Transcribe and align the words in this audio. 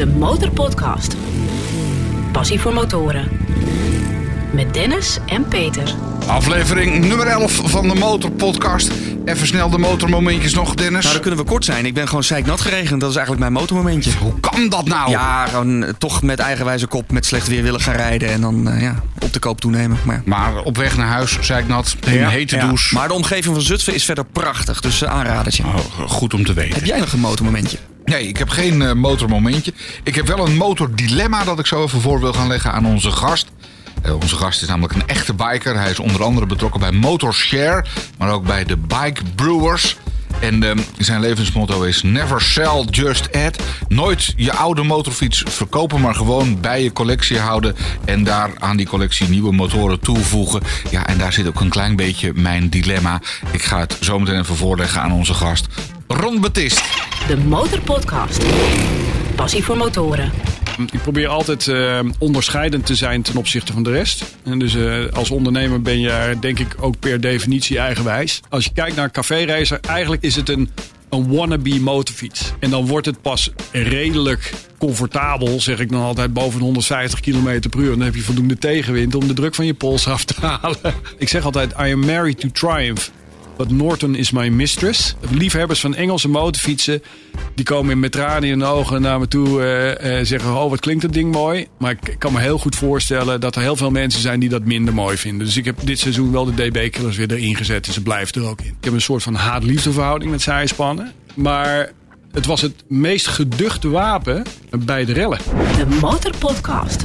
De 0.00 0.06
Motorpodcast. 0.06 1.16
Passie 2.32 2.60
voor 2.60 2.72
motoren. 2.72 3.28
Met 4.52 4.74
Dennis 4.74 5.18
en 5.26 5.48
Peter. 5.48 5.94
Aflevering 6.26 7.04
nummer 7.04 7.26
11 7.26 7.60
van 7.64 7.88
de 7.88 7.94
Motorpodcast. 7.94 8.90
Even 9.24 9.46
snel 9.46 9.70
de 9.70 9.78
motormomentjes 9.78 10.54
nog, 10.54 10.74
Dennis. 10.74 11.00
Nou, 11.00 11.12
dan 11.12 11.22
kunnen 11.22 11.40
we 11.40 11.50
kort 11.50 11.64
zijn. 11.64 11.86
Ik 11.86 11.94
ben 11.94 12.08
gewoon 12.08 12.24
zeiknat 12.24 12.60
geregend. 12.60 13.00
Dat 13.00 13.10
is 13.10 13.16
eigenlijk 13.16 13.50
mijn 13.50 13.60
motormomentje. 13.60 14.12
Hoe 14.20 14.40
kan 14.40 14.68
dat 14.68 14.84
nou? 14.84 15.10
Ja, 15.10 15.46
gewoon 15.46 15.84
eh, 15.84 15.92
toch 15.98 16.22
met 16.22 16.38
eigenwijze 16.38 16.86
kop 16.86 17.12
met 17.12 17.26
slecht 17.26 17.48
weer 17.48 17.62
willen 17.62 17.80
gaan 17.80 17.96
rijden. 17.96 18.28
En 18.28 18.40
dan 18.40 18.68
eh, 18.68 18.82
ja, 18.82 19.02
op 19.18 19.32
de 19.32 19.38
koop 19.38 19.60
toenemen. 19.60 19.98
Maar, 20.04 20.22
Maar 20.24 20.62
op 20.62 20.76
weg 20.76 20.96
naar 20.96 21.08
huis, 21.08 21.38
zei 21.40 21.62
ik 21.62 21.68
nat, 21.68 21.96
een 22.00 22.28
hete 22.28 22.56
ja. 22.56 22.66
douche. 22.66 22.94
Maar 22.94 23.08
de 23.08 23.14
omgeving 23.14 23.54
van 23.54 23.64
Zutphen 23.64 23.94
is 23.94 24.04
verder 24.04 24.24
prachtig. 24.24 24.80
Dus 24.80 25.02
uh, 25.02 25.08
aanradertje. 25.08 25.62
Oh, 25.62 26.08
goed 26.08 26.34
om 26.34 26.44
te 26.44 26.52
weten. 26.52 26.74
Heb 26.74 26.84
jij 26.84 26.98
nog 26.98 27.12
een 27.12 27.20
motormomentje? 27.20 27.78
Nee, 28.04 28.28
ik 28.28 28.36
heb 28.36 28.48
geen 28.48 28.82
eh, 28.82 28.92
motormomentje. 28.92 29.72
Ik 30.02 30.14
heb 30.14 30.26
wel 30.26 30.46
een 30.46 30.56
motordilemma 30.56 31.44
dat 31.44 31.58
ik 31.58 31.66
zo 31.66 31.82
even 31.82 32.00
voor 32.00 32.20
wil 32.20 32.32
gaan 32.32 32.48
leggen 32.48 32.72
aan 32.72 32.86
onze 32.86 33.10
gast. 33.10 33.46
Eh, 34.02 34.14
onze 34.14 34.36
gast 34.36 34.62
is 34.62 34.68
namelijk 34.68 34.94
een 34.94 35.06
echte 35.06 35.34
biker. 35.34 35.78
Hij 35.78 35.90
is 35.90 35.98
onder 35.98 36.22
andere 36.22 36.46
betrokken 36.46 36.80
bij 36.80 36.92
Motorshare, 36.92 37.84
maar 38.18 38.32
ook 38.32 38.44
bij 38.44 38.64
de 38.64 38.76
Bike 38.76 39.22
Brewers. 39.34 39.96
En 40.40 40.62
eh, 40.62 40.76
zijn 40.98 41.20
levensmotto 41.20 41.82
is 41.82 42.02
never 42.02 42.40
sell, 42.40 42.84
just 42.90 43.36
add. 43.36 43.62
Nooit 43.88 44.32
je 44.36 44.52
oude 44.52 44.82
motorfiets 44.82 45.42
verkopen, 45.46 46.00
maar 46.00 46.14
gewoon 46.14 46.60
bij 46.60 46.82
je 46.82 46.92
collectie 46.92 47.38
houden. 47.38 47.76
En 48.04 48.24
daar 48.24 48.50
aan 48.58 48.76
die 48.76 48.86
collectie 48.86 49.28
nieuwe 49.28 49.52
motoren 49.52 50.00
toevoegen. 50.00 50.62
Ja, 50.90 51.06
en 51.06 51.18
daar 51.18 51.32
zit 51.32 51.46
ook 51.46 51.60
een 51.60 51.68
klein 51.68 51.96
beetje 51.96 52.32
mijn 52.34 52.68
dilemma. 52.68 53.20
Ik 53.50 53.62
ga 53.62 53.78
het 53.78 53.96
zo 54.00 54.18
meteen 54.18 54.40
even 54.40 54.56
voorleggen 54.56 55.00
aan 55.00 55.12
onze 55.12 55.34
gast. 55.34 55.66
Ron 56.06 56.40
Betist. 56.40 56.82
De 57.26 57.36
Motorpodcast. 57.36 58.44
Passie 59.34 59.64
voor 59.64 59.76
motoren. 59.76 60.32
Ik 60.92 61.02
probeer 61.02 61.28
altijd 61.28 61.68
eh, 61.68 62.00
onderscheidend 62.18 62.86
te 62.86 62.94
zijn 62.94 63.22
ten 63.22 63.36
opzichte 63.36 63.72
van 63.72 63.82
de 63.82 63.90
rest. 63.90 64.36
En 64.44 64.58
dus 64.58 64.74
eh, 64.74 65.04
als 65.12 65.30
ondernemer 65.30 65.82
ben 65.82 66.00
je 66.00 66.36
denk 66.40 66.58
ik 66.58 66.76
ook 66.80 66.98
per 66.98 67.20
definitie 67.20 67.78
eigenwijs. 67.78 68.40
Als 68.48 68.64
je 68.64 68.70
kijkt 68.74 68.96
naar 68.96 69.04
een 69.04 69.10
café-racer, 69.10 69.78
eigenlijk 69.80 70.22
is 70.22 70.36
het 70.36 70.48
een, 70.48 70.70
een 71.10 71.28
wannabe 71.28 71.80
motorfiets. 71.80 72.52
En 72.58 72.70
dan 72.70 72.86
wordt 72.86 73.06
het 73.06 73.22
pas 73.22 73.50
redelijk 73.72 74.52
comfortabel, 74.78 75.60
zeg 75.60 75.78
ik 75.78 75.90
dan 75.90 76.02
altijd, 76.02 76.32
boven 76.32 76.58
de 76.58 76.64
150 76.64 77.20
km 77.20 77.68
per 77.70 77.80
uur. 77.80 77.90
Dan 77.90 78.00
heb 78.00 78.14
je 78.14 78.22
voldoende 78.22 78.58
tegenwind 78.58 79.14
om 79.14 79.26
de 79.26 79.34
druk 79.34 79.54
van 79.54 79.66
je 79.66 79.74
pols 79.74 80.06
af 80.06 80.24
te 80.24 80.34
halen. 80.40 80.78
Ik 81.18 81.28
zeg 81.28 81.44
altijd, 81.44 81.72
I 81.72 81.92
am 81.92 82.00
married 82.06 82.40
to 82.40 82.48
triumph. 82.52 83.10
But 83.60 83.70
Norton 83.70 84.14
is 84.14 84.30
my 84.30 84.48
mistress. 84.48 85.14
Liefhebbers 85.30 85.80
van 85.80 85.94
Engelse 85.94 86.28
motorfietsen. 86.28 87.02
Die 87.54 87.64
komen 87.64 88.00
met 88.00 88.12
tranen 88.12 88.48
in 88.48 88.60
hun 88.60 88.68
ogen 88.68 89.02
naar 89.02 89.18
me 89.18 89.28
toe. 89.28 89.48
Uh, 89.48 90.24
zeggen: 90.24 90.56
Oh, 90.56 90.70
wat 90.70 90.80
klinkt 90.80 91.02
dat 91.02 91.12
ding 91.12 91.32
mooi. 91.32 91.66
Maar 91.78 91.90
ik 91.90 92.14
kan 92.18 92.32
me 92.32 92.40
heel 92.40 92.58
goed 92.58 92.76
voorstellen 92.76 93.40
dat 93.40 93.56
er 93.56 93.62
heel 93.62 93.76
veel 93.76 93.90
mensen 93.90 94.20
zijn 94.20 94.40
die 94.40 94.48
dat 94.48 94.64
minder 94.64 94.94
mooi 94.94 95.16
vinden. 95.16 95.46
Dus 95.46 95.56
ik 95.56 95.64
heb 95.64 95.76
dit 95.82 95.98
seizoen 95.98 96.32
wel 96.32 96.44
de 96.44 96.54
DB-killers 96.54 97.16
weer 97.16 97.32
erin 97.32 97.56
gezet. 97.56 97.86
En 97.86 97.92
ze 97.92 98.02
blijven 98.02 98.42
er 98.42 98.48
ook 98.48 98.60
in. 98.60 98.74
Ik 98.78 98.84
heb 98.84 98.92
een 98.92 99.00
soort 99.00 99.22
van 99.22 99.34
haat-liefde 99.34 99.92
verhouding 99.92 100.30
met 100.30 100.42
zijspannen. 100.42 101.12
Maar 101.34 101.92
het 102.32 102.46
was 102.46 102.60
het 102.60 102.84
meest 102.88 103.26
geduchte 103.26 103.88
wapen 103.88 104.42
bij 104.78 105.04
de 105.04 105.12
rellen. 105.12 105.38
De 105.76 105.98
Motorpodcast. 106.00 107.04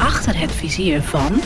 Achter 0.00 0.38
het 0.38 0.52
vizier 0.52 1.02
van. 1.02 1.40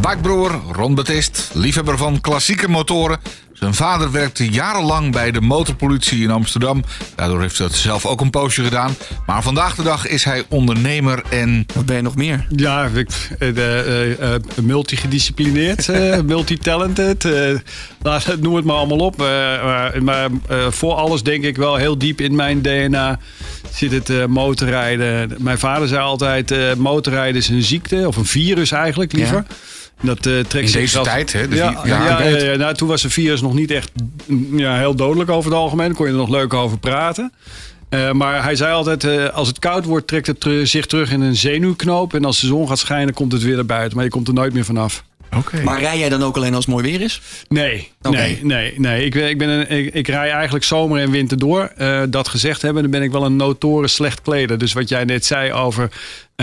Bikebroer 0.00 0.60
Ron 0.72 0.94
Betist, 0.94 1.50
liefhebber 1.54 1.96
van 1.96 2.20
klassieke 2.20 2.68
motoren. 2.68 3.18
Zijn 3.52 3.74
vader 3.74 4.10
werkte 4.10 4.48
jarenlang 4.50 5.12
bij 5.12 5.30
de 5.30 5.40
motorpolitie 5.40 6.22
in 6.22 6.30
Amsterdam. 6.30 6.84
Daardoor 7.14 7.40
heeft 7.40 7.58
hij 7.58 7.66
dat 7.66 7.76
zelf 7.76 8.06
ook 8.06 8.20
een 8.20 8.30
poosje 8.30 8.62
gedaan. 8.62 8.94
Maar 9.26 9.42
vandaag 9.42 9.74
de 9.74 9.82
dag 9.82 10.06
is 10.06 10.24
hij 10.24 10.44
ondernemer 10.48 11.22
en... 11.28 11.66
Wat 11.74 11.86
ben 11.86 11.96
je 11.96 12.02
nog 12.02 12.16
meer? 12.16 12.46
Ja, 12.56 12.88
ik, 12.94 13.10
uh, 13.38 13.48
uh, 13.48 14.08
uh, 14.08 14.34
multigedisciplineerd, 14.62 15.88
multitalented. 16.24 17.24
noem 18.40 18.54
het 18.54 18.64
maar 18.64 18.76
allemaal 18.76 18.98
op. 18.98 19.16
maar 20.00 20.28
voor 20.68 20.94
alles 20.94 21.22
denk 21.22 21.44
ik 21.44 21.56
wel 21.56 21.76
heel 21.76 21.98
diep 21.98 22.20
in 22.20 22.34
mijn 22.34 22.62
DNA 22.62 23.18
zit 23.72 23.92
het 23.92 24.26
motorrijden. 24.26 25.34
Mijn 25.38 25.58
vader 25.58 25.88
zei 25.88 26.00
altijd, 26.00 26.76
motorrijden 26.76 27.40
is 27.40 27.48
een 27.48 27.62
ziekte, 27.62 28.04
of 28.06 28.16
een 28.16 28.26
virus 28.26 28.70
eigenlijk 28.70 29.12
liever. 29.12 29.44
Ja. 29.48 29.54
Dat, 30.02 30.26
uh, 30.26 30.40
trekt 30.40 30.66
in 30.66 30.72
deze 30.72 31.00
tijd, 31.00 31.32
hè? 31.32 31.40
Ja, 31.40 31.80
ja, 31.84 31.84
ja, 31.84 32.28
ja, 32.28 32.56
nou, 32.56 32.74
toen 32.74 32.88
was 32.88 33.02
de 33.02 33.10
virus 33.10 33.40
nog 33.40 33.54
niet 33.54 33.70
echt 33.70 33.90
ja, 34.50 34.76
heel 34.76 34.94
dodelijk 34.94 35.30
over 35.30 35.50
het 35.50 35.60
algemeen. 35.60 35.86
Daar 35.86 35.96
kon 35.96 36.06
je 36.06 36.12
er 36.12 36.18
nog 36.18 36.28
leuk 36.28 36.54
over 36.54 36.78
praten. 36.78 37.32
Uh, 37.90 38.12
maar 38.12 38.42
hij 38.42 38.56
zei 38.56 38.72
altijd, 38.72 39.04
uh, 39.04 39.28
als 39.28 39.48
het 39.48 39.58
koud 39.58 39.84
wordt, 39.84 40.06
trekt 40.06 40.26
het 40.26 40.40
ter 40.40 40.66
zich 40.66 40.86
terug 40.86 41.12
in 41.12 41.20
een 41.20 41.36
zenuwknoop. 41.36 42.14
En 42.14 42.24
als 42.24 42.40
de 42.40 42.46
zon 42.46 42.68
gaat 42.68 42.78
schijnen, 42.78 43.14
komt 43.14 43.32
het 43.32 43.42
weer 43.42 43.54
naar 43.54 43.66
buiten. 43.66 43.96
Maar 43.96 44.04
je 44.04 44.10
komt 44.10 44.28
er 44.28 44.34
nooit 44.34 44.52
meer 44.52 44.64
vanaf. 44.64 45.04
Okay. 45.36 45.62
Maar 45.62 45.80
rij 45.80 45.98
jij 45.98 46.08
dan 46.08 46.22
ook 46.22 46.36
alleen 46.36 46.54
als 46.54 46.64
het 46.64 46.74
mooi 46.74 46.90
weer 46.90 47.00
is? 47.00 47.20
Nee, 47.48 47.90
okay. 48.02 48.20
nee, 48.20 48.38
nee, 48.42 48.74
nee. 48.76 49.04
Ik, 49.04 49.14
ik, 49.14 49.38
ben 49.38 49.48
een, 49.48 49.70
ik, 49.70 49.94
ik 49.94 50.08
rij 50.08 50.30
eigenlijk 50.30 50.64
zomer 50.64 51.00
en 51.00 51.10
winter 51.10 51.38
door. 51.38 51.72
Uh, 51.78 52.02
dat 52.08 52.28
gezegd 52.28 52.62
hebben, 52.62 52.82
dan 52.82 52.90
ben 52.90 53.02
ik 53.02 53.10
wel 53.10 53.24
een 53.24 53.36
notoren 53.36 53.90
slecht 53.90 54.22
kleder. 54.22 54.58
Dus 54.58 54.72
wat 54.72 54.88
jij 54.88 55.04
net 55.04 55.24
zei 55.24 55.52
over 55.52 55.90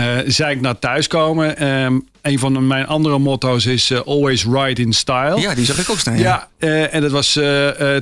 uh, 0.00 0.18
zeik 0.26 0.60
naar 0.60 0.78
thuiskomen. 0.78 1.68
Um, 1.68 2.08
een 2.22 2.38
van 2.38 2.66
mijn 2.66 2.86
andere 2.86 3.18
motto's 3.18 3.66
is 3.66 3.90
uh, 3.90 4.00
always 4.00 4.44
ride 4.44 4.82
in 4.82 4.92
style. 4.92 5.40
Ja, 5.40 5.54
die 5.54 5.64
zag 5.64 5.78
ik 5.78 5.90
ook 5.90 5.98
staan. 5.98 6.18
Ja, 6.18 6.48
ja 6.58 6.68
uh, 6.68 6.94
en 6.94 7.00
dat 7.00 7.10
was 7.10 7.32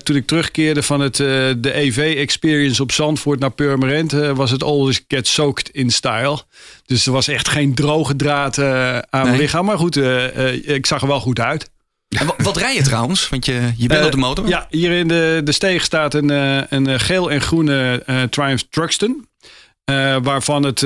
toen 0.02 0.16
ik 0.16 0.26
terugkeerde 0.26 0.82
van 0.82 1.00
het, 1.00 1.16
de 1.16 1.70
EV-experience 1.72 2.82
op 2.82 2.92
Zandvoort 2.92 3.40
naar 3.40 3.50
Purmerend. 3.50 4.12
was 4.12 4.50
het 4.50 4.62
always 4.62 5.04
get 5.08 5.26
soaked 5.26 5.68
in 5.68 5.90
style. 5.90 6.42
Dus 6.86 7.06
er 7.06 7.12
was 7.12 7.28
echt 7.28 7.48
geen 7.48 7.74
droge 7.74 8.16
draad 8.16 8.58
aan 8.58 9.02
nee. 9.10 9.22
mijn 9.22 9.36
lichaam. 9.36 9.64
Maar 9.64 9.78
goed, 9.78 9.96
ik 10.62 10.86
zag 10.86 11.02
er 11.02 11.08
wel 11.08 11.20
goed 11.20 11.40
uit. 11.40 11.70
En 12.08 12.26
wat 12.36 12.56
rij 12.56 12.74
je 12.74 12.82
trouwens? 12.82 13.28
Want 13.28 13.46
je, 13.46 13.72
je 13.76 13.88
bent 13.88 14.04
op 14.04 14.10
de 14.10 14.16
motor. 14.16 14.48
Ja, 14.48 14.66
hier 14.70 14.90
in 14.90 15.08
de, 15.08 15.40
de 15.44 15.52
steeg 15.52 15.84
staat 15.84 16.14
een, 16.14 16.28
een 16.74 17.00
geel 17.00 17.30
en 17.30 17.40
groene 17.40 18.02
Triumph 18.30 18.62
Truxton. 18.70 19.26
Waarvan 20.22 20.62
het 20.62 20.80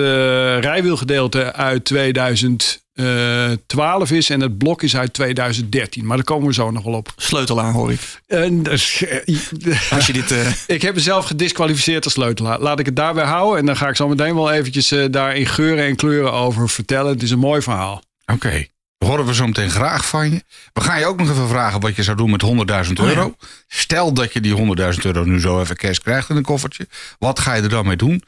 rijwielgedeelte 0.61 1.53
uit 1.53 1.85
2000... 1.85 2.87
Uh, 3.01 3.51
12 3.67 4.11
is 4.11 4.31
en 4.31 4.41
het 4.41 4.59
blok 4.59 4.83
is 4.83 4.97
uit 4.97 5.13
2013. 5.13 6.07
Maar 6.07 6.17
daar 6.17 6.25
komen 6.25 6.47
we 6.47 6.55
zo 6.55 6.71
nog 6.71 6.85
wel 6.85 6.95
op. 6.95 7.13
Sleutelaar 7.17 7.73
hoor 7.73 7.93
ik. 7.93 8.01
Uh, 8.29 8.41
Als 9.91 10.07
je 10.07 10.13
dit, 10.13 10.31
uh... 10.31 10.47
Ik 10.67 10.83
heb 10.83 10.95
mezelf 10.95 11.27
gedisqualificeerd 11.27 12.05
als 12.05 12.13
sleutelaar. 12.13 12.61
Laat 12.61 12.79
ik 12.79 12.87
het 12.87 12.97
daarbij 12.97 13.25
houden. 13.25 13.59
En 13.59 13.67
dan 13.67 13.77
ga 13.77 13.89
ik 13.89 13.97
zo 13.97 14.09
meteen 14.09 14.35
wel 14.35 14.51
eventjes 14.51 14.93
uh, 14.93 15.05
daar 15.11 15.37
in 15.37 15.47
geuren 15.47 15.85
en 15.85 15.97
kleuren 15.97 16.33
over 16.33 16.69
vertellen. 16.69 17.13
Het 17.13 17.23
is 17.23 17.31
een 17.31 17.39
mooi 17.39 17.63
verhaal. 17.63 18.03
Oké. 18.27 18.47
Okay. 18.47 18.71
Horen 18.99 19.27
we 19.27 19.35
zo 19.35 19.47
meteen 19.47 19.71
graag 19.71 20.07
van 20.07 20.31
je. 20.31 20.43
We 20.73 20.81
gaan 20.81 20.99
je 20.99 21.07
ook 21.07 21.19
nog 21.19 21.31
even 21.31 21.49
vragen 21.49 21.81
wat 21.81 21.97
je 21.97 22.03
zou 22.03 22.17
doen 22.17 22.31
met 22.31 22.45
100.000 22.45 22.93
euro. 22.93 23.25
Oh 23.25 23.33
ja. 23.39 23.47
Stel 23.69 24.13
dat 24.13 24.33
je 24.33 24.41
die 24.41 24.77
100.000 24.95 25.01
euro 25.03 25.25
nu 25.25 25.41
zo 25.41 25.61
even 25.61 25.77
cash 25.77 25.99
krijgt 25.99 26.31
in 26.31 26.37
een 26.37 26.43
koffertje. 26.43 26.89
Wat 27.19 27.39
ga 27.39 27.55
je 27.55 27.63
er 27.63 27.69
dan 27.69 27.87
mee 27.87 27.97
doen? 27.97 28.23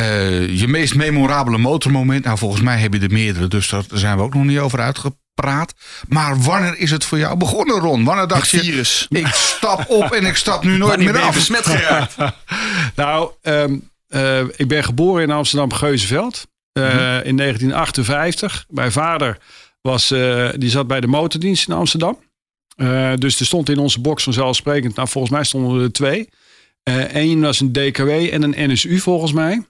Uh, 0.00 0.58
je 0.58 0.68
meest 0.68 0.94
memorabele 0.94 1.58
motormoment. 1.58 2.24
Nou, 2.24 2.38
volgens 2.38 2.62
mij 2.62 2.78
heb 2.78 2.94
je 2.94 3.00
er 3.00 3.12
meerdere, 3.12 3.48
dus 3.48 3.68
daar 3.68 3.84
zijn 3.92 4.16
we 4.16 4.22
ook 4.22 4.34
nog 4.34 4.44
niet 4.44 4.58
over 4.58 4.80
uitgepraat. 4.80 5.74
Maar 6.08 6.42
wanneer 6.42 6.78
is 6.78 6.90
het 6.90 7.04
voor 7.04 7.18
jou 7.18 7.36
begonnen, 7.36 7.78
Ron? 7.78 8.04
Wanneer 8.04 8.26
dacht 8.26 8.50
het 8.50 8.60
virus. 8.60 9.06
je, 9.08 9.18
ik 9.18 9.26
stap 9.26 9.90
op 9.90 10.12
en 10.12 10.26
ik 10.26 10.36
stap 10.36 10.64
nu 10.64 10.76
nooit 10.76 10.98
meer 10.98 11.18
af? 11.18 11.34
besmet 11.34 11.66
geraakt? 11.66 12.16
nou, 12.96 13.30
um, 13.42 13.90
uh, 14.08 14.40
ik 14.56 14.68
ben 14.68 14.84
geboren 14.84 15.22
in 15.22 15.30
Amsterdam-Geuzenveld 15.30 16.46
uh, 16.72 16.84
mm 16.84 16.90
-hmm. 16.90 16.98
in 17.24 17.36
1958. 17.36 18.64
Mijn 18.68 18.92
vader 18.92 19.38
was, 19.80 20.08
die 20.56 20.70
zat 20.70 20.86
bij 20.86 21.00
de 21.00 21.06
motordienst 21.06 21.68
in 21.68 21.74
Amsterdam. 21.74 22.18
dus 23.18 23.40
er 23.40 23.46
stond 23.46 23.68
in 23.68 23.78
onze 23.78 24.00
box 24.00 24.22
vanzelfsprekend, 24.22 24.94
nou 24.94 25.08
volgens 25.08 25.32
mij 25.32 25.44
stonden 25.44 25.82
er 25.82 25.92
twee. 25.92 26.28
Eén 27.12 27.40
was 27.40 27.60
een 27.60 27.72
DKW 27.72 28.08
en 28.08 28.42
een 28.42 28.70
NSU 28.70 28.98
volgens 28.98 29.32
mij. 29.32 29.62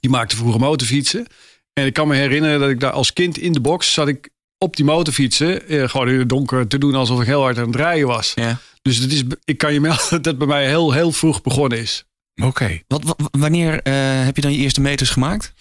Die 0.00 0.10
maakte 0.10 0.36
vroeger 0.36 0.60
motorfietsen. 0.60 1.26
En 1.72 1.86
ik 1.86 1.92
kan 1.92 2.08
me 2.08 2.14
herinneren 2.14 2.60
dat 2.60 2.70
ik 2.70 2.80
daar 2.80 2.90
als 2.90 3.12
kind 3.12 3.38
in 3.38 3.52
de 3.52 3.60
box 3.60 3.92
zat 3.92 4.08
ik 4.08 4.28
op 4.58 4.76
die 4.76 4.84
motorfietsen. 4.84 5.68
Eh, 5.68 5.88
gewoon 5.88 6.08
in 6.08 6.18
het 6.18 6.28
donker 6.28 6.66
te 6.66 6.78
doen 6.78 6.94
alsof 6.94 7.20
ik 7.20 7.26
heel 7.26 7.40
hard 7.42 7.58
aan 7.58 7.66
het 7.66 7.76
rijden 7.76 8.06
was. 8.06 8.32
Ja. 8.34 8.58
Dus 8.82 8.96
het 8.96 9.12
is, 9.12 9.22
ik 9.44 9.58
kan 9.58 9.72
je 9.72 9.80
melden 9.80 10.06
dat 10.10 10.24
het 10.24 10.38
bij 10.38 10.46
mij 10.46 10.66
heel, 10.66 10.92
heel 10.92 11.12
vroeg 11.12 11.42
begonnen 11.42 11.78
is. 11.78 12.04
Oké. 12.34 12.46
Okay. 12.46 12.84
Wat, 12.86 13.04
wat, 13.04 13.16
wanneer 13.30 13.72
uh, 13.72 13.80
heb 14.24 14.36
je 14.36 14.42
dan 14.42 14.52
je 14.52 14.58
eerste 14.58 14.80
meters 14.80 15.10
gemaakt? 15.10 15.52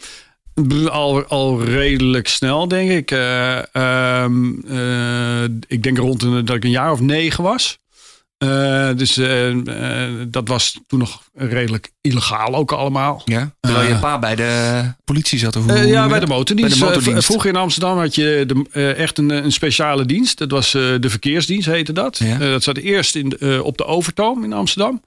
Al, 0.90 1.26
al 1.26 1.64
redelijk 1.64 2.28
snel, 2.28 2.68
denk 2.68 2.92
ik. 2.92 3.12
Uh, 3.12 3.62
uh, 3.74 5.44
ik 5.68 5.84
denk 5.84 5.98
rond 5.98 6.24
een, 6.24 6.46
dat 6.46 6.56
ik 6.56 6.64
een 6.64 6.70
jaar 6.70 6.92
of 6.92 7.00
negen 7.00 7.44
was. 7.44 7.80
Uh, 8.44 8.90
dus 8.96 9.18
uh, 9.18 9.50
uh, 9.50 10.26
dat 10.28 10.48
was 10.48 10.80
toen 10.88 11.00
nog 11.00 11.22
redelijk 11.34 11.92
illegaal 12.02 12.56
ook 12.56 12.72
allemaal. 12.72 13.22
Ja, 13.26 13.52
terwijl 13.60 13.88
je 13.88 13.96
pa 13.96 14.20
bij 14.20 14.36
de 14.36 14.82
politie 15.04 15.40
zat? 15.40 15.56
Of 15.56 15.64
hoe 15.64 15.88
ja, 15.88 16.08
bij 16.08 16.20
de 16.20 16.28
motordienst. 16.28 16.80
Bij 16.80 16.88
de 16.88 16.94
motordienst. 16.94 17.26
Vroeger 17.26 17.50
in 17.50 17.56
Amsterdam 17.56 17.98
had 17.98 18.16
je 18.16 18.44
de, 18.48 18.94
echt 18.94 19.18
een, 19.18 19.30
een, 19.30 19.52
speciale 19.52 20.06
dienst. 20.06 20.38
Dat 20.38 20.52
was 20.52 20.72
de 20.72 21.10
verkeersdienst, 21.10 21.68
heette 21.68 21.94
dat. 21.94 22.18
Ja. 22.18 22.38
dat 22.38 22.64
zat 22.64 22.78
eerst 22.78 23.16
in, 23.16 23.62
op 23.62 23.78
de 23.78 23.86
Overtoom 23.86 24.44
in 24.44 24.54
Amsterdam. 24.54 25.02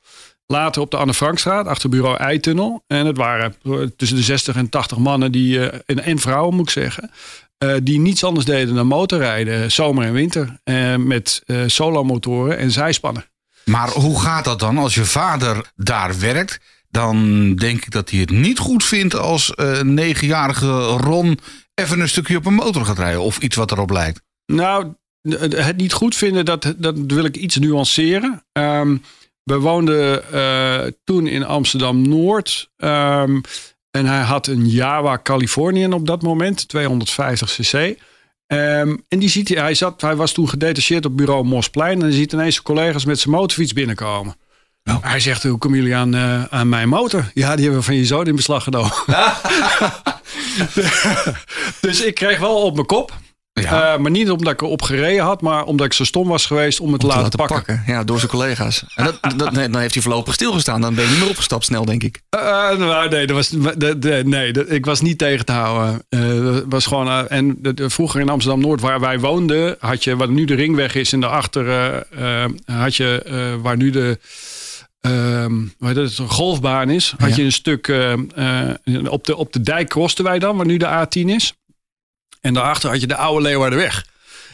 Later 0.50 0.82
op 0.82 0.90
de 0.90 0.96
Anne 0.96 1.14
Frankstraat, 1.14 1.66
achter 1.66 1.88
bureau 1.88 2.16
Eitunnel. 2.16 2.84
En 2.86 3.06
het 3.06 3.16
waren 3.16 3.54
tussen 3.96 4.16
de 4.16 4.22
60 4.22 4.56
en 4.56 4.68
80 4.68 4.98
mannen 4.98 5.32
die, 5.32 5.68
eh, 5.68 5.80
en, 5.86 6.04
en 6.04 6.18
vrouwen 6.18 6.54
moet 6.54 6.64
ik 6.64 6.70
zeggen. 6.70 7.10
Eh, 7.60 7.74
die 7.82 7.98
niets 7.98 8.24
anders 8.24 8.46
deden 8.46 8.74
dan 8.74 8.86
motorrijden, 8.86 9.72
zomer 9.72 10.04
en 10.04 10.12
winter. 10.12 10.60
eh, 10.64 10.96
met 10.96 11.42
eh 11.46 11.62
solomotoren 11.66 12.58
en 12.58 12.70
zijspannen. 12.70 13.24
Maar 13.64 13.88
hoe 13.88 14.20
gaat 14.20 14.44
dat 14.44 14.60
dan? 14.60 14.78
Als 14.78 14.94
je 14.94 15.04
vader 15.04 15.70
daar 15.76 16.18
werkt, 16.18 16.60
dan 16.88 17.54
denk 17.54 17.84
ik 17.84 17.90
dat 17.90 18.10
hij 18.10 18.20
het 18.20 18.30
niet 18.30 18.58
goed 18.58 18.84
vindt 18.84 19.14
als 19.14 19.52
negenjarige 19.82 20.82
Ron 20.82 21.38
even 21.74 22.00
een 22.00 22.08
stukje 22.08 22.36
op 22.36 22.46
een 22.46 22.54
motor 22.54 22.84
gaat 22.84 22.98
rijden. 22.98 23.22
Of 23.22 23.38
iets 23.38 23.56
wat 23.56 23.70
erop 23.72 23.90
lijkt. 23.90 24.22
Nou, 24.46 24.94
het 25.28 25.76
niet 25.76 25.92
goed 25.92 26.16
vinden, 26.16 26.44
dat, 26.44 26.74
dat 26.76 26.94
wil 27.06 27.24
ik 27.24 27.36
iets 27.36 27.56
nuanceren. 27.56 28.44
Ehm, 28.52 28.96
we 29.42 29.58
woonden 29.58 30.22
toen 31.04 31.26
in 31.26 31.44
Amsterdam 31.44 32.08
Noord. 32.08 32.70
ehm, 32.76 33.40
en 33.90 34.06
hij 34.06 34.20
had 34.20 34.46
een 34.46 34.68
Jawa 34.68 35.20
Californian 35.22 35.92
op 35.92 36.06
dat 36.06 36.22
moment, 36.22 36.68
250 36.68 37.50
cc. 37.50 37.98
Ehm, 38.46 38.96
en 39.08 39.18
die 39.18 39.28
ziet 39.28 39.48
hij, 39.48 39.58
hij, 39.58 39.74
zat, 39.74 40.00
hij 40.00 40.16
was 40.16 40.32
toen 40.32 40.48
gedetacheerd 40.48 41.04
op 41.04 41.16
bureau 41.16 41.44
Mosplein. 41.44 41.94
En 41.94 42.00
hij 42.00 42.12
ziet 42.12 42.32
ineens 42.32 42.54
zijn 42.54 42.66
collega's 42.66 43.04
met 43.04 43.18
zijn 43.18 43.34
motorfiets 43.34 43.72
binnenkomen. 43.72 44.36
Hij 45.00 45.20
zegt, 45.20 45.42
hoe 45.42 45.58
komen 45.58 45.78
jullie 45.78 45.94
aan, 45.94 46.14
eh, 46.14 46.44
aan 46.44 46.68
mijn 46.68 46.88
motor? 46.88 47.30
Ja, 47.34 47.54
die 47.54 47.62
hebben 47.62 47.80
we 47.80 47.86
van 47.86 47.96
je 47.96 48.04
zoon 48.04 48.26
in 48.26 48.36
beslag 48.36 48.62
genomen. 48.62 48.92
dus 51.80 52.04
ik 52.04 52.14
kreeg 52.14 52.38
wel 52.38 52.62
op 52.62 52.74
mijn 52.74 52.86
kop. 52.86 53.12
Ja. 53.62 53.92
Eh, 53.92 53.98
maar 53.98 54.10
niet 54.10 54.30
omdat 54.30 54.52
ik 54.52 54.60
erop 54.62 54.82
gereden 54.82 55.24
had, 55.24 55.40
maar 55.40 55.64
omdat 55.64 55.86
ik 55.86 55.92
zo 55.92 56.04
stom 56.04 56.28
was 56.28 56.46
geweest 56.46 56.80
om 56.80 56.92
het 56.92 57.00
te 57.00 57.06
Om 57.06 57.12
te 57.12 57.18
laten, 57.20 57.38
pakken. 57.46 57.82
Ja, 57.86 58.04
door 58.04 58.18
zijn 58.18 58.30
collega's. 58.30 58.84
En 58.94 59.04
dat, 59.04 59.18
dat, 59.36 59.52
nee, 59.52 59.68
dan 59.68 59.80
heeft 59.80 59.94
hij 59.94 60.02
voorlopig 60.02 60.34
stilgestaan. 60.34 60.80
Dan 60.80 60.94
ben 60.94 61.04
je 61.04 61.10
niet 61.10 61.18
meer 61.20 61.28
opgestapt 61.28 61.64
snel, 61.64 61.84
denk 61.84 62.02
ik. 62.02 62.22
Eh, 62.28 62.40
nou, 62.78 63.08
nee, 63.08 63.26
dat 63.26 63.36
was, 63.36 63.52
nee 64.24 64.52
dat- 64.52 64.70
ik 64.70 64.84
was 64.86 65.00
niet 65.00 65.18
tegen 65.18 65.44
te 65.44 65.52
houden. 65.52 66.02
Eh, 66.08 66.42
dat 66.52 66.64
was 66.68 66.86
gewoon, 66.86 67.06
eh, 67.08 67.22
en 67.38 67.58
vroeger 67.76 68.20
in 68.20 68.28
Amsterdam-Noord, 68.28 68.80
waar 68.80 69.00
wij 69.00 69.18
woonden, 69.20 69.76
had 69.78 70.04
je, 70.04 70.16
wat 70.16 70.28
nu 70.30 70.44
de 70.44 70.54
ringweg 70.54 70.94
is, 70.94 71.12
in 71.12 71.20
de 71.20 71.26
achter, 71.26 71.68
eh, 71.68 72.44
eh, 72.44 72.50
had 72.66 72.96
je, 72.96 73.22
eh, 73.26 73.62
waar 73.62 73.76
nu 73.76 73.90
de, 73.90 74.18
ehm 75.00 75.52
hoe 75.78 75.88
heet 75.88 75.96
het, 75.96 76.18
een 76.18 76.28
golfbaan 76.30 76.90
is, 76.90 77.14
had 77.18 77.28
Ja. 77.30 77.36
je 77.36 77.42
een 77.42 77.52
stuk, 77.52 77.88
eh, 77.88 78.12
eh, 78.12 78.74
op, 79.08 79.24
de, 79.26 79.36
op 79.36 79.52
de 79.52 79.60
dijk 79.60 79.88
krosten 79.88 80.24
wij 80.24 80.38
dan, 80.38 80.56
waar 80.56 80.66
nu 80.66 80.76
de 80.76 80.86
A10 80.86 81.28
is. 81.28 81.54
En 82.40 82.54
daarachter 82.54 82.90
had 82.90 83.00
je 83.00 83.06
de 83.06 83.16
oude 83.16 83.42
Leeuwardenweg. 83.42 84.04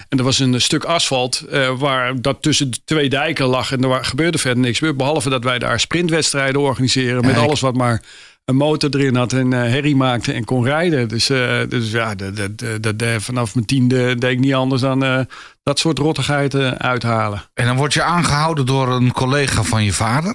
En 0.08 0.18
er 0.18 0.24
was 0.24 0.38
een 0.38 0.60
stuk 0.60 0.84
asfalt 0.84 1.40
eh, 1.50 1.78
waar 1.78 2.20
dat 2.22 2.42
tussen 2.42 2.70
de 2.70 2.78
twee 2.84 3.08
dijken 3.08 3.46
lag. 3.46 3.72
En 3.72 3.82
er 3.82 3.88
wa- 3.88 4.02
gebeurde 4.02 4.38
verder 4.38 4.62
niks 4.62 4.80
meer. 4.80 4.96
Behalve 4.96 5.28
dat 5.30 5.44
wij 5.44 5.58
daar 5.58 5.80
sprintwedstrijden 5.80 6.60
organiseren. 6.60 7.26
Met 7.26 7.36
alles 7.36 7.60
wat 7.60 7.74
maar 7.76 8.02
een 8.44 8.56
motor 8.56 8.90
erin 8.94 9.16
had 9.16 9.32
en 9.32 9.52
eh, 9.52 9.58
herrie 9.60 9.96
maakte 9.96 10.32
en 10.32 10.44
kon 10.44 10.64
rijden. 10.64 11.08
Dus, 11.08 11.30
eh, 11.30 11.58
dus 11.68 11.90
ja, 11.90 12.14
dat, 12.14 12.36
dat, 12.36 12.58
dat, 12.58 12.82
dat, 12.82 13.02
eh, 13.02 13.14
vanaf 13.18 13.54
mijn 13.54 13.66
tiende 13.66 14.14
deed 14.18 14.30
ik 14.30 14.38
niet 14.38 14.54
anders 14.54 14.80
dan 14.82 15.04
eh, 15.04 15.20
dat 15.62 15.78
soort 15.78 15.98
rottigheid 15.98 16.54
eh, 16.54 16.70
uithalen. 16.70 17.42
En 17.54 17.66
dan 17.66 17.76
word 17.76 17.92
je 17.94 18.02
aangehouden 18.02 18.66
door 18.66 18.88
een 18.92 19.12
collega 19.12 19.62
van 19.62 19.84
je 19.84 19.92
vader. 19.92 20.34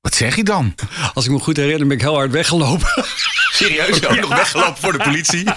Wat 0.00 0.14
zeg 0.14 0.36
je 0.36 0.44
dan? 0.44 0.74
Als 1.14 1.24
ik 1.24 1.30
me 1.30 1.38
goed 1.38 1.56
herinner 1.56 1.86
ben 1.86 1.96
ik 1.96 2.02
heel 2.02 2.14
hard 2.14 2.30
weggelopen. 2.30 2.88
Serieus? 3.64 4.06
Ook 4.08 4.20
nog 4.20 4.28
weggelopen 4.28 4.76
voor 4.76 4.92
de 4.92 4.98
politie? 4.98 5.44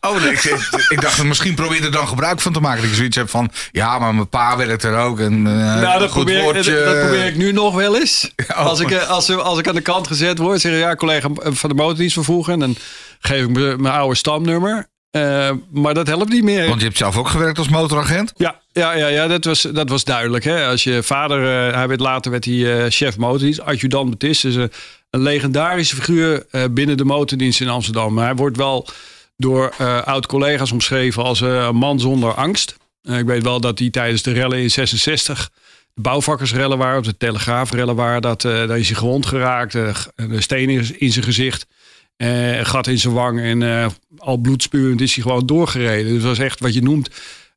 Oh, 0.00 0.22
nee, 0.22 0.32
ik, 0.32 0.44
ik 0.88 1.00
dacht, 1.00 1.24
misschien 1.24 1.54
probeer 1.54 1.84
er 1.84 1.90
dan 1.90 2.08
gebruik 2.08 2.40
van 2.40 2.52
te 2.52 2.60
maken. 2.60 2.80
Dat 2.80 2.90
je 2.90 2.96
zoiets 2.96 3.16
hebt 3.16 3.30
van, 3.30 3.50
ja, 3.72 3.98
maar 3.98 4.14
mijn 4.14 4.28
pa 4.28 4.56
werkt 4.56 4.82
er 4.82 4.98
ook. 4.98 5.20
En, 5.20 5.46
eh, 5.46 5.80
Nou, 5.80 5.98
dat 5.98 6.10
goed 6.10 6.24
probeer, 6.24 6.42
woordje. 6.42 6.74
dat, 6.74 6.84
dat 6.84 7.00
probeer 7.00 7.26
ik 7.26 7.36
nu 7.36 7.52
nog 7.52 7.74
wel 7.74 7.98
eens. 7.98 8.30
oh. 8.50 8.56
Als 8.56 8.80
ik, 8.80 8.90
eh, 8.90 9.08
als, 9.08 9.30
als 9.30 9.58
ik 9.58 9.68
aan 9.68 9.74
de 9.74 9.80
kant 9.80 10.06
gezet 10.06 10.38
word, 10.38 10.60
zeg 10.60 10.72
ik 10.72 10.78
ja, 10.78 10.94
collega 10.94 11.28
van 11.42 11.68
de 11.68 11.74
motordienst 11.74 12.14
vervoegen. 12.14 12.52
En 12.52 12.58
dan 12.58 12.76
geef 13.20 13.42
ik 13.42 13.50
me 13.50 13.76
mijn 13.78 13.94
oude 13.94 14.16
stamnummer. 14.16 14.90
Eh, 15.12 15.50
maar 15.70 15.94
dat 15.94 16.06
helpt 16.06 16.32
niet 16.32 16.42
meer. 16.42 16.68
Want 16.68 16.80
je 16.80 16.86
hebt 16.86 16.98
zelf 16.98 17.16
ook 17.16 17.28
gewerkt 17.28 17.58
als 17.58 17.68
motoragent. 17.68 18.32
Ja, 18.36 18.60
ja, 18.72 18.92
ja, 18.92 19.06
ja 19.06 19.26
dat, 19.26 19.44
was, 19.44 19.60
dat 19.62 19.88
was 19.88 20.04
duidelijk. 20.04 20.44
Hè? 20.44 20.66
Als 20.66 20.82
je 20.82 21.02
vader, 21.02 21.68
eh, 21.68 21.74
hij 21.74 21.88
werd 21.88 22.00
later 22.00 22.30
werd 22.30 22.44
hij 22.44 22.84
eh, 22.84 22.90
chef 22.90 23.16
motordienst, 23.16 23.60
adjudant 23.60 24.10
Betist. 24.10 24.42
Dus 24.42 24.68
een, 25.12 25.20
een 25.20 25.22
legendarische 25.22 25.94
figuur 25.96 26.46
eh, 26.50 26.64
binnen 26.70 26.96
de 26.96 27.04
motordienst 27.04 27.60
in 27.60 27.68
Amsterdam. 27.68 28.18
Hij 28.18 28.34
wordt 28.34 28.56
wel 28.56 28.86
door 29.36 29.72
eh, 29.78 30.02
oud-collega's 30.02 30.72
omschreven 30.72 31.22
als 31.22 31.40
eh, 31.40 31.64
een 31.68 31.76
man 31.76 32.00
zonder 32.00 32.34
angst. 32.34 32.76
Ik 33.02 33.24
weet 33.26 33.42
wel 33.42 33.60
dat 33.60 33.78
hij 33.78 33.90
tijdens 33.90 34.22
de 34.22 34.32
rellen 34.32 34.58
in 34.58 34.70
66 34.70 35.50
de 35.94 36.00
bouwvakkersrellen 36.00 36.78
waren, 36.78 36.98
of 36.98 37.04
de 37.04 37.16
telegraafrellen 37.16 37.94
waren, 37.94 38.22
dat, 38.22 38.40
daar 38.42 38.78
is 38.78 38.88
hij 38.88 38.96
gewond 38.98 39.26
geraakt. 39.26 39.74
g- 39.76 40.08
de 40.16 40.40
steen 40.40 40.68
in, 40.98 41.12
zijn 41.12 41.24
gezicht. 41.24 41.66
eh, 42.16 42.58
een 42.58 42.66
gat 42.66 42.86
in 42.86 42.98
zijn 42.98 43.14
wang 43.14 43.40
en 43.40 43.90
al 44.18 44.36
bloedspuwend 44.36 45.00
is 45.00 45.14
hij 45.14 45.22
gewoon 45.22 45.46
doorgereden. 45.46 46.12
Dus 46.12 46.22
dat 46.22 46.32
is 46.32 46.38
echt 46.38 46.60
wat 46.60 46.74
je 46.74 46.82
noemt 46.82 47.10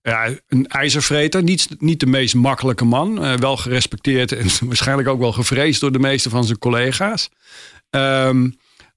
ja, 0.09 0.29
een 0.47 0.67
ijzervreter. 0.67 1.43
Niet, 1.43 1.67
niet 1.79 1.99
de 1.99 2.05
meest 2.05 2.35
makkelijke 2.35 2.85
man. 2.85 3.23
eh, 3.25 3.33
wel 3.33 3.57
gerespecteerd 3.57 4.31
en 4.31 4.47
waarschijnlijk 4.67 5.07
ook 5.07 5.19
wel 5.19 5.31
gevreesd 5.31 5.81
door 5.81 5.91
de 5.91 5.99
meeste 5.99 6.29
van 6.29 6.43
zijn 6.43 6.57
collega's. 6.57 7.29
Ehm, 7.89 8.49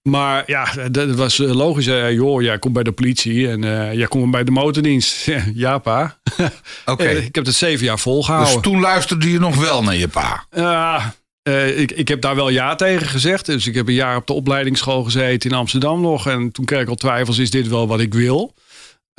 maar 0.02 0.42
ja, 0.46 0.88
dat 0.90 1.14
was 1.14 1.38
eh, 1.38 1.54
logisch. 1.54 1.86
Eh, 1.86 2.12
joh, 2.12 2.42
jij 2.42 2.58
komt 2.58 2.74
bij 2.74 2.82
de 2.82 2.92
politie 2.92 3.48
en 3.48 3.60
jij 3.96 4.06
komt 4.06 4.30
bij 4.30 4.44
de 4.44 4.50
motordienst. 4.50 5.30
ja, 5.54 5.78
pa. 5.78 6.18
Oké. 6.84 7.08
Ik 7.08 7.34
heb 7.34 7.46
het 7.46 7.54
zeven 7.54 7.84
jaar 7.84 7.94
dus 7.94 8.02
volgehouden. 8.04 8.62
toen 8.62 8.80
luisterde 8.80 9.30
je 9.30 9.38
nog 9.38 9.56
wel 9.56 9.82
naar 9.82 9.96
je 9.96 10.08
pa. 10.08 10.46
Ja, 10.50 11.14
ik, 11.76 11.90
ik 11.92 12.08
heb 12.08 12.20
daar 12.20 12.34
wel 12.34 12.48
ja 12.48 12.74
tegen 12.74 13.06
gezegd. 13.06 13.46
Dus 13.46 13.66
ik 13.66 13.74
heb 13.74 13.88
een 13.88 13.94
jaar 13.94 14.16
op 14.16 14.26
de 14.26 14.32
opleidingsschool 14.32 15.04
gezeten 15.04 15.50
in 15.50 15.56
Amsterdam 15.56 16.00
nog. 16.00 16.26
En 16.26 16.52
toen 16.52 16.64
kreeg 16.64 16.80
ik 16.80 16.88
al 16.88 16.94
twijfels, 16.94 17.38
is 17.38 17.50
dit 17.50 17.68
wel 17.68 17.86
wat 17.86 18.00
ik 18.00 18.14
wil? 18.14 18.54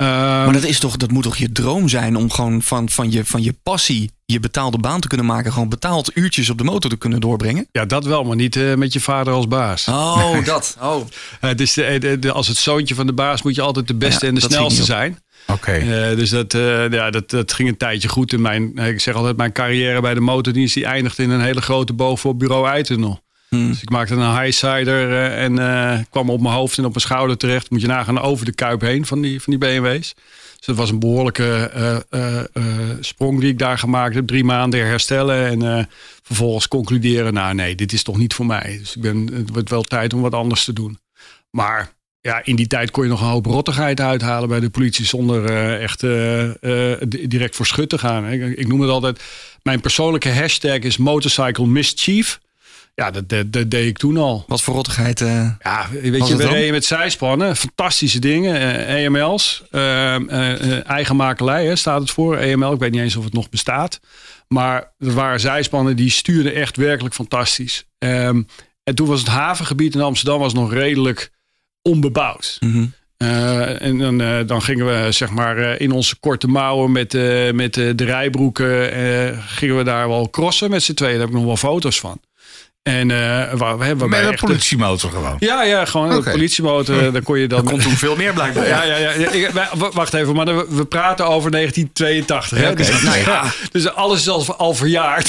Ehm, 0.00 0.08
Maar 0.44 0.52
dat, 0.52 0.64
is 0.64 0.78
toch, 0.78 0.96
dat 0.96 1.10
moet 1.10 1.22
toch 1.22 1.36
je 1.36 1.52
droom 1.52 1.88
zijn 1.88 2.16
om 2.16 2.30
gewoon 2.30 2.62
van, 2.62 2.88
van, 2.88 3.10
je, 3.12 3.24
van 3.24 3.42
je 3.42 3.54
passie 3.62 4.10
je 4.24 4.40
betaalde 4.40 4.78
baan 4.78 5.00
te 5.00 5.08
kunnen 5.08 5.26
maken. 5.26 5.52
Gewoon 5.52 5.68
betaald 5.68 6.10
uurtjes 6.16 6.50
op 6.50 6.58
de 6.58 6.64
motor 6.64 6.90
te 6.90 6.96
kunnen 6.96 7.20
doorbrengen. 7.20 7.66
ja, 7.72 7.84
dat 7.84 8.04
wel, 8.04 8.24
maar 8.24 8.36
niet 8.36 8.56
eh, 8.56 8.74
met 8.74 8.92
je 8.92 9.00
vader 9.00 9.32
als 9.32 9.48
baas. 9.48 9.88
Oh, 9.88 10.44
dat. 10.44 10.76
Oh. 10.80 11.06
Eh, 11.40 11.50
dus 11.54 11.72
de, 11.74 11.96
de- 11.98 12.18
de- 12.18 12.32
als 12.32 12.48
het 12.48 12.56
zoontje 12.56 12.94
van 12.94 13.06
de 13.06 13.12
baas 13.12 13.42
moet 13.42 13.54
je 13.54 13.62
altijd 13.62 13.86
de 13.86 13.94
beste 13.94 14.24
Ja, 14.24 14.28
en 14.32 14.34
de 14.34 14.40
snelste 14.40 14.84
zijn. 14.84 15.18
Oké. 15.46 15.72
Eh, 15.72 16.16
dus 16.16 16.30
dat, 16.30 16.54
eh, 16.54 16.90
ja, 16.90 17.10
dat, 17.10 17.30
dat 17.30 17.52
ging 17.52 17.68
een 17.68 17.76
tijdje 17.76 18.08
goed. 18.08 18.32
In 18.32 18.40
mijn, 18.40 18.72
eh, 18.74 18.88
ik 18.88 19.00
zeg 19.00 19.14
altijd, 19.14 19.36
mijn 19.36 19.52
carrière 19.52 20.00
bij 20.00 20.14
de 20.14 20.20
motordienst 20.20 20.74
die 20.74 20.84
eindigde 20.84 21.22
in 21.22 21.30
een 21.30 21.40
hele 21.42 21.60
grote 21.62 21.92
boog 21.92 22.20
voor 22.20 22.36
bureau 22.36 22.68
Eitunnel. 22.68 23.20
Hmm. 23.50 23.68
Dus 23.68 23.82
ik 23.82 23.90
maakte 23.90 24.14
een 24.14 24.40
highsider 24.40 25.10
eh, 25.12 25.44
en 25.44 25.58
eh, 25.58 25.98
kwam 26.10 26.30
op 26.30 26.40
mijn 26.40 26.54
hoofd 26.54 26.78
en 26.78 26.84
op 26.84 26.90
mijn 26.90 27.00
schouder 27.00 27.36
terecht. 27.36 27.70
Moet 27.70 27.80
je 27.80 27.86
nagaan 27.86 28.20
over 28.20 28.44
de 28.44 28.54
kuip 28.54 28.80
heen 28.80 29.06
van 29.06 29.20
die, 29.20 29.42
van 29.42 29.56
die 29.56 29.68
BMW's. 29.68 30.14
Dus 30.56 30.66
dat 30.66 30.76
was 30.76 30.90
een 30.90 30.98
behoorlijke 30.98 31.70
eh, 32.10 32.40
sprong 33.00 33.40
die 33.40 33.48
ik 33.50 33.58
daar 33.58 33.78
gemaakt 33.78 34.14
heb. 34.14 34.26
Drie 34.26 34.44
maanden 34.44 34.86
herstellen 34.86 35.66
en 35.66 35.88
vervolgens 36.22 36.68
concluderen. 36.68 37.34
Nou 37.34 37.54
nee, 37.54 37.74
dit 37.74 37.92
is 37.92 38.02
toch 38.02 38.18
niet 38.18 38.34
voor 38.34 38.46
mij. 38.46 38.76
Dus 38.78 38.96
ik 38.96 39.02
ben, 39.02 39.30
het 39.32 39.50
wordt 39.50 39.70
wel 39.70 39.82
tijd 39.82 40.12
om 40.14 40.20
wat 40.20 40.34
anders 40.34 40.64
te 40.64 40.72
doen. 40.72 40.98
Maar 41.50 41.92
ja, 42.20 42.40
in 42.44 42.56
die 42.56 42.66
tijd 42.66 42.90
kon 42.90 43.04
je 43.04 43.10
nog 43.10 43.20
een 43.20 43.26
hoop 43.26 43.46
rottigheid 43.46 44.00
uithalen 44.00 44.48
bij 44.48 44.60
de 44.60 44.70
politie 44.70 45.04
zonder 45.04 45.50
echt 45.80 46.00
di- 46.00 47.26
direct 47.26 47.56
voor 47.56 47.66
schut 47.66 47.88
te 47.88 47.98
gaan. 47.98 48.28
Ik 48.32 48.68
noem 48.68 48.80
het 48.80 48.90
altijd, 48.90 49.22
mijn 49.62 49.80
persoonlijke 49.80 50.30
hashtag 50.32 50.78
is 50.78 50.96
motorcycle 50.96 51.66
mischief. 51.66 52.40
Ja, 53.00 53.10
dat, 53.10 53.28
dat, 53.28 53.52
dat 53.52 53.70
deed 53.70 53.86
ik 53.86 53.98
toen 53.98 54.16
al. 54.16 54.44
Wat 54.46 54.62
voor 54.62 54.74
rottigheid. 54.74 55.20
eh, 55.20 55.50
Ja, 55.62 55.86
weet 55.90 56.28
je, 56.28 56.36
we 56.36 56.46
reden 56.48 56.72
met 56.72 56.84
zijspannen. 56.84 57.56
Fantastische 57.56 58.18
dingen. 58.18 58.86
EML's. 58.86 59.62
eh, 59.70 60.14
eh, 60.14 60.20
eh, 60.76 60.88
eigen 60.88 61.16
makelij 61.16 61.64
hè, 61.66 61.76
staat 61.76 62.00
het 62.00 62.10
voor. 62.10 62.36
EML, 62.36 62.72
ik 62.72 62.78
weet 62.78 62.90
niet 62.90 63.00
eens 63.00 63.16
of 63.16 63.24
het 63.24 63.32
nog 63.32 63.48
bestaat. 63.48 64.00
Maar 64.48 64.92
er 64.98 65.12
waren 65.12 65.40
zijspannen 65.40 65.96
die 65.96 66.10
stuurden 66.10 66.54
echt 66.54 66.76
werkelijk 66.76 67.14
fantastisch. 67.14 67.84
Ehm, 67.98 68.42
en 68.84 68.94
toen 68.94 69.06
was 69.06 69.18
het 69.18 69.28
havengebied 69.28 69.94
in 69.94 70.00
Amsterdam 70.00 70.38
was 70.40 70.54
nog 70.54 70.72
redelijk 70.72 71.30
onbebouwd. 71.82 72.56
mhm. 72.60 72.86
En 73.78 73.98
dan, 73.98 74.46
dan 74.46 74.62
gingen 74.62 74.86
we 74.86 75.12
zeg 75.12 75.30
maar 75.30 75.58
in 75.80 75.90
onze 75.92 76.18
korte 76.18 76.46
mouwen 76.46 76.92
met, 76.92 77.12
met 77.54 77.74
de 77.74 77.94
rijbroeken 77.96 78.92
gingen 79.42 79.76
we 79.76 79.82
daar 79.84 80.08
wel 80.08 80.30
crossen 80.30 80.70
met 80.70 80.82
z'n 80.82 80.94
tweeën. 80.94 81.12
Daar 81.12 81.20
heb 81.20 81.28
ik 81.30 81.34
nog 81.36 81.44
wel 81.44 81.56
foto's 81.56 82.00
van. 82.00 82.20
En 82.82 83.10
eh 83.10 83.52
waar, 83.52 83.78
we 83.78 83.84
hebben 83.84 84.08
Met 84.08 84.24
een 84.26 84.34
politiemotor 84.34 85.10
gewoon. 85.10 85.36
Ja, 85.38 85.62
ja, 85.62 85.84
gewoon 85.84 86.10
een 86.10 86.22
politiemotor. 86.22 87.12
Daar 87.12 87.22
kon 87.22 87.38
je 87.38 87.46
dan. 87.46 87.64
Kon 87.64 87.78
toen 87.78 87.96
veel 87.96 88.16
meer 88.16 88.32
blijkbaar. 88.32 88.66
ja, 88.68 88.82
ja, 88.82 88.96
ja. 88.96 89.10
ja. 89.12 89.30
Ik- 89.30 89.50
wacht 89.92 90.14
even, 90.14 90.34
maar 90.34 90.46
we- 90.46 90.84
praten 90.84 91.26
over 91.26 91.50
1982. 91.50 92.58
Hè? 92.58 92.74
Dus, 92.74 93.02
Nou 93.02 93.18
ja. 93.18 93.44
dus 93.72 93.88
alles 93.94 94.20
is 94.20 94.28
al, 94.28 94.56
al 94.56 94.74
verjaard. 94.74 95.28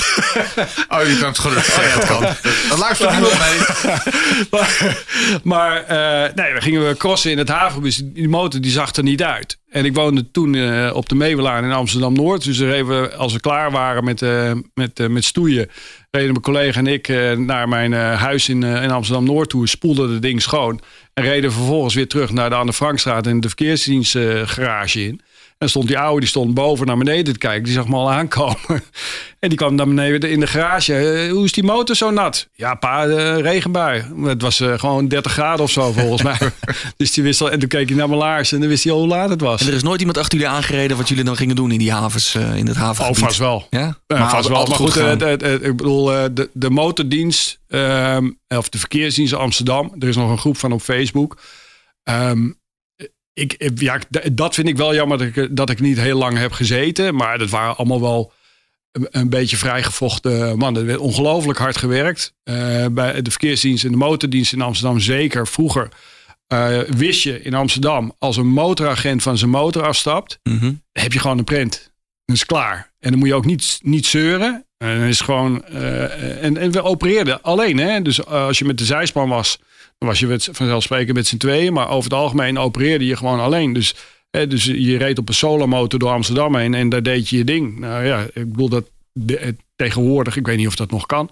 Oh, 0.89 1.01
je 1.08 1.17
kan 1.20 1.27
het 1.27 1.39
gelukkig 1.39 1.74
zeggen. 1.74 2.00
dat 2.00 2.08
kan. 2.10 2.22
Dat 2.70 2.77
luistert 2.77 3.12
niemand 3.12 3.34
mee. 3.39 3.60
maar 4.51 4.98
maar 5.43 5.84
eh, 5.84 6.34
nee, 6.36 6.53
we 6.53 6.62
gingen 6.62 6.88
we 6.88 6.98
crossen 6.98 7.31
in 7.31 7.38
het 7.38 7.50
havengebied. 7.50 8.01
Die 8.13 8.29
motor 8.29 8.62
die 8.62 8.72
zag 8.72 8.96
er 8.96 9.03
niet 9.03 9.24
uit. 9.24 9.58
En 9.71 9.85
ik 9.85 9.95
woonde 9.95 10.31
toen 10.31 10.55
eh, 10.55 10.91
op 10.93 11.09
de 11.09 11.15
Meewelaan 11.15 11.63
in 11.63 11.71
Amsterdam-Noord. 11.71 12.43
Dus 12.43 12.59
even, 12.59 13.17
als 13.17 13.33
we 13.33 13.39
klaar 13.39 13.71
waren 13.71 14.03
met, 14.03 14.21
uh, 14.21 14.51
met, 14.73 14.99
uh, 14.99 15.07
met 15.07 15.23
stoeien... 15.23 15.69
reden 16.09 16.31
mijn 16.31 16.41
collega 16.41 16.79
en 16.79 16.87
ik 16.87 17.07
naar 17.37 17.69
mijn 17.69 17.93
huis 17.93 18.49
in, 18.49 18.63
in 18.63 18.91
Amsterdam-Noord 18.91 19.49
toe. 19.49 19.67
Spoelden 19.67 20.11
het 20.11 20.21
ding 20.21 20.41
schoon. 20.41 20.81
En 21.13 21.23
reden 21.23 21.51
vervolgens 21.51 21.93
weer 21.93 22.07
terug 22.07 22.31
naar 22.31 22.49
de 22.49 22.55
Anne 22.55 22.73
Frankstraat... 22.73 23.27
en 23.27 23.39
de 23.39 23.47
verkeersdienstgarage 23.47 25.03
in. 25.05 25.21
En 25.62 25.70
stond 25.70 25.88
die 25.88 25.98
oude, 25.98 26.20
die 26.20 26.30
stond 26.30 26.53
boven 26.53 26.86
naar 26.86 26.98
beneden 26.98 27.34
te 27.34 27.39
kijken. 27.39 27.63
Die 27.63 27.74
zag 27.74 27.88
me 27.88 27.96
al 27.96 28.12
aankomen. 28.12 28.58
En 29.39 29.50
die 29.50 29.58
kwam 29.58 29.75
naar 29.75 29.88
beneden 29.88 30.30
in 30.30 30.39
de 30.39 30.48
garage. 30.48 30.96
Eh, 30.96 31.32
hoe 31.32 31.44
is 31.44 31.51
die 31.51 31.63
motor 31.63 31.96
zo 31.96 32.12
nat? 32.12 32.48
Ja, 32.53 32.75
pa, 32.75 33.08
uh, 33.08 33.38
regenbui. 33.38 34.03
Het 34.24 34.41
was 34.41 34.60
uh, 34.60 34.80
gewoon 34.80 35.08
30 35.08 35.32
graden 35.32 35.63
of 35.63 35.72
zo 35.72 35.91
volgens 35.91 36.22
mij. 36.22 36.38
dus 36.98 37.12
die 37.12 37.24
wist 37.24 37.41
al, 37.41 37.51
en 37.51 37.60
toen 37.60 37.70
keek 37.70 37.88
hij 37.88 37.98
naar 37.98 38.08
mijn 38.08 38.20
laars 38.20 38.51
en 38.51 38.60
dan 38.60 38.70
wist 38.70 38.84
hij 38.84 38.94
al 38.94 39.00
hoe 39.00 39.08
laat 39.08 39.30
het 39.30 39.41
was. 39.41 39.62
En 39.62 39.68
er 39.68 39.74
is 39.74 39.84
nooit 39.84 40.00
iemand 40.00 40.18
achter 40.18 40.38
jullie 40.38 40.53
aangereden 40.53 40.98
wat 40.98 41.10
jullie 41.10 41.24
dan 41.24 41.36
gingen 41.36 41.56
doen 41.56 41.72
in 41.72 41.80
die 41.80 41.91
havens, 41.91 42.36
in 42.36 42.68
het 42.68 42.75
haven. 42.75 43.06
Oh, 43.06 43.13
vast 43.13 43.38
wel. 43.38 43.68
Ja? 43.70 43.98
maar 44.08 44.30
vast 44.30 44.48
wel. 44.48 44.65
Maar 44.65 44.77
goed, 44.77 44.96
ik 45.62 45.75
bedoel, 45.75 46.06
de, 46.06 46.50
de 46.53 46.70
motordienst, 46.70 47.60
um, 47.68 48.39
of 48.48 48.70
de 48.70 48.80
verkeersdienst 48.80 49.34
Amsterdam. 49.34 49.96
Er 50.00 50.08
is 50.08 50.15
nog 50.15 50.30
een 50.30 50.38
groep 50.38 50.58
van 50.58 50.72
op 50.72 50.82
Facebook. 50.82 51.38
Um, 52.03 52.60
ik, 53.41 53.71
ja, 53.75 54.00
dat 54.31 54.53
vind 54.53 54.67
ik 54.67 54.77
wel 54.77 54.95
jammer 54.95 55.17
dat 55.17 55.27
ik, 55.27 55.55
dat 55.55 55.69
ik 55.69 55.79
niet 55.79 56.00
heel 56.00 56.17
lang 56.17 56.38
heb 56.38 56.51
gezeten. 56.51 57.15
Maar 57.15 57.38
dat 57.38 57.50
waren 57.50 57.77
allemaal 57.77 58.01
wel 58.01 58.33
een, 58.91 59.29
beetje 59.29 59.57
vrijgevochten 59.57 60.57
mannen. 60.57 60.81
Er 60.81 60.88
werd 60.88 61.00
ongelooflijk 61.00 61.60
hard 61.60 61.77
gewerkt. 61.77 62.33
Uh, 62.43 62.86
bij 62.91 63.21
de 63.21 63.29
verkeersdienst 63.29 63.83
en 63.83 63.91
de 63.91 63.98
motordienst 63.98 64.53
in 64.53 64.62
Amsterdam 64.62 65.00
zeker. 65.00 65.48
Vroeger 65.48 65.89
uh, 66.53 66.79
wist 66.79 67.24
je 67.24 67.41
in 67.41 67.53
Amsterdam... 67.53 68.15
als 68.17 68.38
een 68.38 68.48
motoragent 68.48 69.24
van 69.24 69.38
zijn 69.38 69.50
motor 69.50 69.83
afstapt... 69.83 70.39
Mm 70.43 70.81
heb 70.91 71.13
je 71.13 71.19
gewoon 71.19 71.38
een 71.38 71.43
print. 71.43 71.91
Dat 72.25 72.36
is 72.36 72.45
klaar. 72.45 72.93
En 73.00 73.10
dan 73.10 73.19
moet 73.19 73.27
je 73.27 73.33
ook 73.33 73.45
niet, 73.45 73.79
niet 73.81 74.05
zeuren. 74.05 74.65
En 74.81 75.01
is 75.01 75.21
gewoon... 75.21 75.63
Uh, 75.73 76.43
en, 76.43 76.57
en 76.57 76.71
we 76.71 76.83
opereerden 76.83 77.41
alleen. 77.41 77.77
Hè? 77.77 78.01
Dus 78.01 78.25
als 78.25 78.59
je 78.59 78.65
met 78.65 78.77
de 78.77 78.85
zijspan 78.85 79.29
was 79.29 79.59
dan 80.01 80.09
was 80.09 80.19
je 80.19 80.39
vanzelfsprekend 80.51 81.15
met 81.15 81.27
z'n 81.27 81.38
tweeën. 81.38 81.73
Maar 81.73 81.89
over 81.89 82.11
het 82.11 82.19
algemeen 82.19 82.59
opereerde 82.59 83.05
je 83.05 83.15
gewoon 83.15 83.39
alleen. 83.39 83.73
Dus, 83.73 83.95
hè, 84.31 84.47
dus 84.47 84.65
je 84.65 84.97
reed 84.97 85.17
op 85.17 85.27
een 85.27 85.33
solomotor 85.33 86.00
door 86.00 86.11
Amsterdam 86.11 86.55
heen 86.55 86.73
en 86.73 86.89
daar 86.89 87.03
deed 87.03 87.29
je 87.29 87.38
je 87.38 87.43
ding. 87.43 87.79
Nou 87.79 88.05
ja, 88.05 88.25
ik 88.33 88.51
bedoel 88.51 88.69
dat 88.69 88.83
de, 89.13 89.55
tegenwoordig, 89.75 90.38
ik 90.38 90.45
weet 90.45 90.57
niet 90.57 90.67
of 90.67 90.75
dat 90.75 90.91
nog 90.91 91.05
kan. 91.05 91.29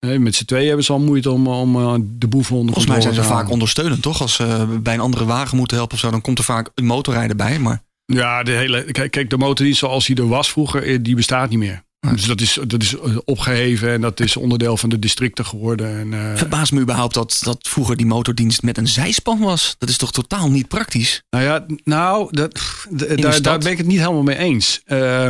Met 0.00 0.34
z'n 0.34 0.44
tweeën 0.44 0.66
hebben 0.66 0.84
ze 0.84 0.92
al 0.92 1.00
moeite 1.00 1.30
om, 1.30 1.46
om 1.46 2.06
de 2.18 2.28
boeven 2.28 2.56
onder 2.56 2.74
Volgens 2.74 2.94
mij 2.94 3.02
zijn 3.02 3.14
ze 3.14 3.22
vaak 3.22 3.50
ondersteunend, 3.50 4.02
toch? 4.02 4.20
Als 4.20 4.34
ze 4.34 4.78
bij 4.82 4.94
een 4.94 5.00
andere 5.00 5.24
wagen 5.24 5.56
moeten 5.56 5.76
helpen 5.76 5.94
of 5.94 6.00
zo, 6.00 6.10
dan 6.10 6.20
komt 6.20 6.38
er 6.38 6.44
vaak 6.44 6.70
een 6.74 6.86
motorrijder 6.86 7.36
bij. 7.36 7.58
Maar... 7.58 7.82
Ja, 8.04 8.42
de 8.42 8.50
hele, 8.50 8.84
kijk, 9.08 9.30
de 9.30 9.38
motordienst 9.38 9.78
zoals 9.78 10.06
die 10.06 10.16
er 10.16 10.28
was 10.28 10.50
vroeger, 10.50 10.82
eh, 10.82 10.98
die 11.02 11.16
bestaat 11.16 11.50
niet 11.50 11.58
meer. 11.58 11.82
Dus 12.10 12.24
dat 12.24 12.40
is, 12.40 12.58
dat 12.66 12.82
is 12.82 12.98
eh, 12.98 13.16
opgeheven 13.24 13.90
en 13.90 14.00
dat 14.00 14.20
is 14.20 14.36
onderdeel 14.36 14.76
van 14.76 14.88
de 14.88 14.98
districten 14.98 15.46
geworden. 15.46 15.98
En, 15.98 16.12
uh... 16.12 16.36
Verbaas 16.36 16.70
me 16.70 16.80
überhaupt 16.80 17.14
dat, 17.14 17.40
dat 17.42 17.68
vroeger 17.68 17.96
die 17.96 18.06
motordienst 18.06 18.62
met 18.62 18.78
een 18.78 18.88
zijspan 18.88 19.38
was. 19.38 19.74
Dat 19.78 19.88
is 19.88 19.96
toch 19.96 20.12
totaal 20.12 20.50
niet 20.50 20.68
praktisch? 20.68 21.22
Nou 21.30 21.44
ja, 21.44 21.66
nou, 21.84 22.28
dat, 22.30 22.60
daar, 22.90 23.42
daar, 23.42 23.58
ben 23.58 23.70
ik 23.70 23.78
het 23.78 23.86
niet 23.86 23.98
helemaal 23.98 24.22
mee 24.22 24.36
eens. 24.36 24.80
Uh, 24.86 25.28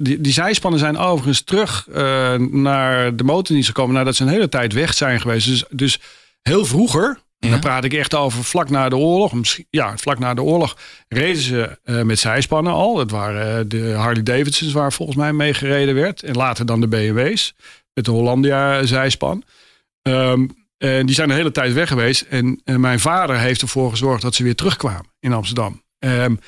die, 0.00 0.20
die, 0.20 0.32
zijspannen 0.32 0.80
zijn 0.80 0.96
overigens 0.96 1.40
terug 1.40 1.86
uh, 1.88 2.34
naar 2.34 3.16
de 3.16 3.24
motordienst 3.24 3.68
gekomen 3.68 3.94
nadat 3.94 4.16
ze 4.16 4.22
een 4.22 4.28
hele 4.28 4.48
tijd 4.48 4.72
weg 4.72 4.94
zijn 4.94 5.20
geweest. 5.20 5.46
Dus, 5.46 5.64
dus 5.70 6.00
heel 6.42 6.64
vroeger, 6.64 7.18
en 7.44 7.50
dan 7.50 7.60
praat 7.60 7.84
ik 7.84 7.92
echt 7.92 8.14
over 8.14 8.44
vlak 8.44 8.70
na 8.70 8.88
de 8.88 8.96
oorlog. 8.96 9.32
Ja, 9.70 9.96
vlak 9.96 10.18
na 10.18 10.34
de 10.34 10.42
oorlog 10.42 10.76
reden 11.08 11.42
ze 11.42 11.78
uh, 11.84 12.02
met 12.02 12.18
zijspannen 12.18 12.72
al. 12.72 12.94
Dat 12.94 13.10
waren 13.10 13.58
uh, 13.58 13.64
de 13.68 13.92
Harley 13.92 14.22
Davidsons 14.22 14.72
waar 14.72 14.92
volgens 14.92 15.18
mij 15.18 15.32
mee 15.32 15.54
gereden 15.54 15.94
werd. 15.94 16.22
En 16.22 16.34
later 16.34 16.66
dan 16.66 16.80
de 16.80 16.88
BMW's 16.88 17.54
met 17.94 18.04
de 18.04 18.10
Hollandia 18.10 18.86
zijspan. 18.86 19.42
Um, 20.02 20.50
en 20.78 21.06
die 21.06 21.14
zijn 21.14 21.28
de 21.28 21.34
hele 21.34 21.50
tijd 21.50 21.72
weg 21.72 21.88
geweest. 21.88 22.20
En, 22.20 22.60
en, 22.64 22.80
mijn 22.80 23.00
vader 23.00 23.38
heeft 23.38 23.62
ervoor 23.62 23.90
gezorgd 23.90 24.22
dat 24.22 24.34
ze 24.34 24.42
weer 24.42 24.54
terugkwamen 24.54 25.12
in 25.20 25.32
Amsterdam. 25.32 25.82
Um, 25.98 26.38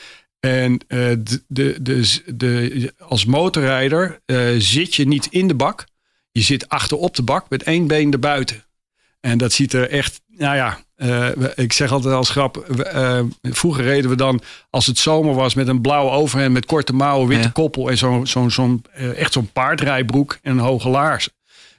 en 0.40 0.72
uh, 0.72 0.78
de, 0.88 1.42
de, 1.48 1.76
de, 1.80 2.20
de, 2.34 2.94
als 2.98 3.24
motorrijder 3.24 4.20
zit 4.58 4.94
je 4.94 5.06
niet 5.06 5.26
in 5.26 5.48
de 5.48 5.54
bak. 5.54 5.84
Je 6.30 6.42
zit 6.42 6.68
achterop 6.68 7.16
de 7.16 7.22
bak 7.22 7.48
met 7.48 7.62
één 7.62 7.86
been 7.86 8.12
erbuiten. 8.12 8.65
En 9.20 9.38
dat 9.38 9.52
ziet 9.52 9.73
er 9.73 9.90
echt, 9.90 10.20
nou 10.26 10.56
ja, 10.56 10.78
uh, 10.96 11.28
ik 11.54 11.73
zeg 11.73 11.92
altijd 11.92 12.14
als 12.14 12.30
grap. 12.30 12.66
Uh, 12.94 13.20
vroeger 13.42 13.85
reden 13.85 14.11
we 14.11 14.16
dan, 14.16 14.40
als 14.70 14.87
het 14.87 14.99
zomer 14.99 15.35
was, 15.35 15.54
met 15.54 15.68
een 15.68 15.80
blauwe 15.80 16.11
overhemd 16.11 16.52
met 16.52 16.66
korte 16.66 16.92
mouwen, 16.92 17.28
witte 17.28 17.52
koppel 17.52 17.90
en 17.90 17.99
zo'n 17.99 18.26
zo, 18.26 18.49
zo 18.49 18.80
uh, 18.99 19.18
echt 19.18 19.32
zo'n 19.32 19.52
paardrijbroek 19.52 20.38
en 20.42 20.52
een 20.52 20.58
hoge 20.58 20.88
laars. 20.88 21.28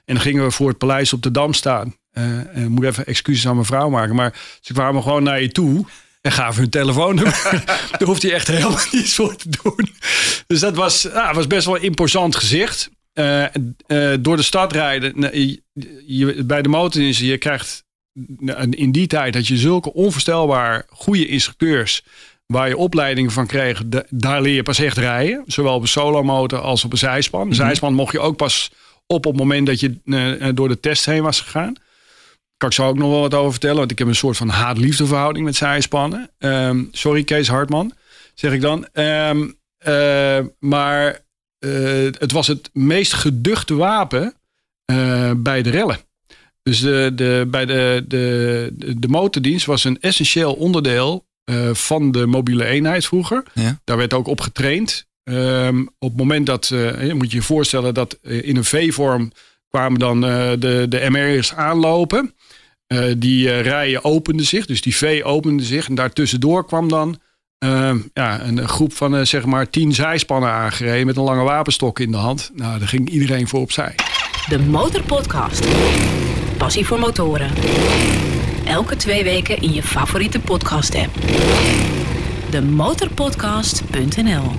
En 0.04 0.14
dan 0.14 0.22
gingen 0.22 0.44
we 0.44 0.50
voor 0.50 0.68
het 0.68 0.78
paleis 0.78 1.12
op 1.12 1.22
de 1.22 1.30
Dam 1.30 1.52
staan. 1.52 1.96
en 2.12 2.70
moet 2.70 2.84
even 2.84 3.06
excuses 3.06 3.46
aan 3.46 3.54
mijn 3.54 3.66
vrouw 3.66 3.88
maken, 3.88 4.14
maar 4.14 4.34
ze 4.60 4.72
kwamen 4.72 5.02
gewoon 5.02 5.22
naar 5.22 5.42
je 5.42 5.52
toe. 5.52 5.86
En 6.20 6.32
gaven 6.32 6.60
hun 6.60 6.70
telefoonnummer. 6.70 7.64
Daar 7.98 8.08
hoeft 8.08 8.22
hij 8.22 8.32
echt 8.32 8.46
helemaal 8.46 8.78
niets 8.92 9.14
voor 9.14 9.36
te 9.36 9.48
doen. 9.62 9.94
Dus 10.46 10.60
dat 10.60 10.74
was, 10.74 11.12
ah, 11.12 11.34
was 11.34 11.46
best 11.46 11.66
wel 11.66 11.76
een 11.76 11.82
imposant 11.82 12.36
gezicht. 12.36 12.90
Door 14.20 14.36
de 14.36 14.42
stad 14.42 14.72
rijden. 14.72 15.20
Je, 15.20 15.62
je, 16.06 16.44
bij 16.44 16.62
de 16.62 16.68
motordienst, 16.68 17.20
je 17.20 17.38
krijgt 17.38 17.86
in 18.70 18.92
die 18.92 19.06
tijd 19.06 19.34
had 19.34 19.46
je 19.46 19.56
zulke 19.56 19.92
onvoorstelbaar 19.92 20.86
goede 20.88 21.26
instructeurs 21.26 22.04
waar 22.46 22.68
je 22.68 22.76
opleidingen 22.76 23.30
van 23.30 23.46
kreeg, 23.46 23.82
daar 24.08 24.42
leer 24.42 24.54
je 24.54 24.62
pas 24.62 24.78
echt 24.78 24.96
rijden. 24.96 25.42
Zowel 25.46 25.74
op 25.74 25.82
een 25.82 25.88
solomotor 25.88 26.58
als 26.58 26.84
op 26.84 26.92
een 26.92 26.98
zijspan. 26.98 27.46
Mm 27.46 27.52
zijspan 27.52 27.94
mocht 27.94 28.12
je 28.12 28.20
ook 28.20 28.36
pas 28.36 28.70
op 29.06 29.26
op 29.26 29.32
het 29.32 29.42
moment 29.42 29.66
dat 29.66 29.80
je 29.80 29.98
uh, 30.04 30.48
door 30.54 30.68
de 30.68 30.80
test 30.80 31.06
heen 31.06 31.22
was 31.22 31.40
gegaan. 31.40 31.74
Kan 32.56 32.68
ik 32.68 32.74
zo 32.74 32.86
ook 32.86 32.98
nog 32.98 33.10
wel 33.10 33.20
wat 33.20 33.34
over 33.34 33.50
vertellen, 33.50 33.76
want 33.76 33.90
ik 33.90 33.98
heb 33.98 34.08
een 34.08 34.14
soort 34.14 34.36
van 34.36 34.48
haat-liefde 34.48 35.06
verhouding 35.06 35.44
met 35.44 35.56
zijspannen. 35.56 36.30
Um, 36.38 36.88
sorry 36.92 37.24
Kees 37.24 37.48
Hartman, 37.48 37.92
zeg 38.34 38.52
ik 38.52 38.60
dan. 38.60 38.86
Um, 38.92 39.58
uh, 39.86 40.38
maar 40.58 41.20
uh, 41.60 42.04
het 42.18 42.32
was 42.32 42.46
het 42.46 42.70
meest 42.72 43.12
geduchte 43.12 43.74
wapen 43.74 44.34
bij 45.36 45.62
de 45.62 45.70
rellen. 45.70 45.98
Dus 46.62 46.80
de, 46.80 47.12
de, 47.14 47.46
bij 47.50 47.66
de, 47.66 48.04
de, 48.08 48.72
de 48.98 49.08
motordienst 49.08 49.66
was 49.66 49.84
een 49.84 50.00
essentieel 50.00 50.54
onderdeel 50.54 51.26
uh, 51.50 51.74
van 51.74 52.12
de 52.12 52.26
mobiele 52.26 52.64
eenheid 52.64 53.06
vroeger. 53.06 53.42
Ja. 53.54 53.80
Daar 53.84 53.96
werd 53.96 54.14
ook 54.14 54.26
op 54.26 54.40
getraind. 54.40 55.06
Um, 55.24 55.88
op 55.98 56.08
het 56.08 56.18
moment 56.18 56.46
dat, 56.46 56.66
je 56.66 57.12
moet 57.14 57.30
je 57.30 57.36
je 57.36 57.42
voorstellen 57.42 57.94
dat 57.94 58.18
in 58.22 58.56
een 58.56 58.64
V-vorm 58.64 59.32
kwamen 59.68 59.98
dan 59.98 60.20
de, 60.20 60.86
de 60.88 61.06
MR's 61.08 61.52
aanlopen. 61.52 62.34
die 63.16 63.60
rijen 63.60 64.04
openden 64.04 64.46
zich, 64.46 64.66
dus 64.66 64.80
die 64.80 64.96
V 64.96 65.20
opende 65.24 65.62
zich. 65.62 65.88
En 65.88 65.94
daartussendoor 65.94 66.66
kwam 66.66 66.88
dan 66.88 67.20
ehm, 67.58 67.98
ja, 68.14 68.40
een 68.42 68.68
groep 68.68 68.92
van 68.92 69.26
zeg 69.26 69.44
maar 69.44 69.70
tien 69.70 69.92
zijspannen 69.92 70.50
aangereden 70.50 71.06
met 71.06 71.16
een 71.16 71.22
lange 71.22 71.42
wapenstok 71.42 71.98
in 72.00 72.10
de 72.10 72.16
hand. 72.16 72.50
Nou, 72.54 72.78
daar 72.78 72.88
ging 72.88 73.08
iedereen 73.08 73.48
voor 73.48 73.60
opzij. 73.60 73.94
De 74.48 74.58
Motorpodcast 74.58 75.66
passie 76.58 76.86
voor 76.86 76.98
motoren. 76.98 77.50
Elke 78.64 78.96
twee 78.96 79.24
weken 79.24 79.60
in 79.60 79.72
je 79.72 79.82
favoriete 79.82 80.40
podcast-app. 80.40 81.14
De 82.50 82.62
motorpodcast.nl 82.62 84.52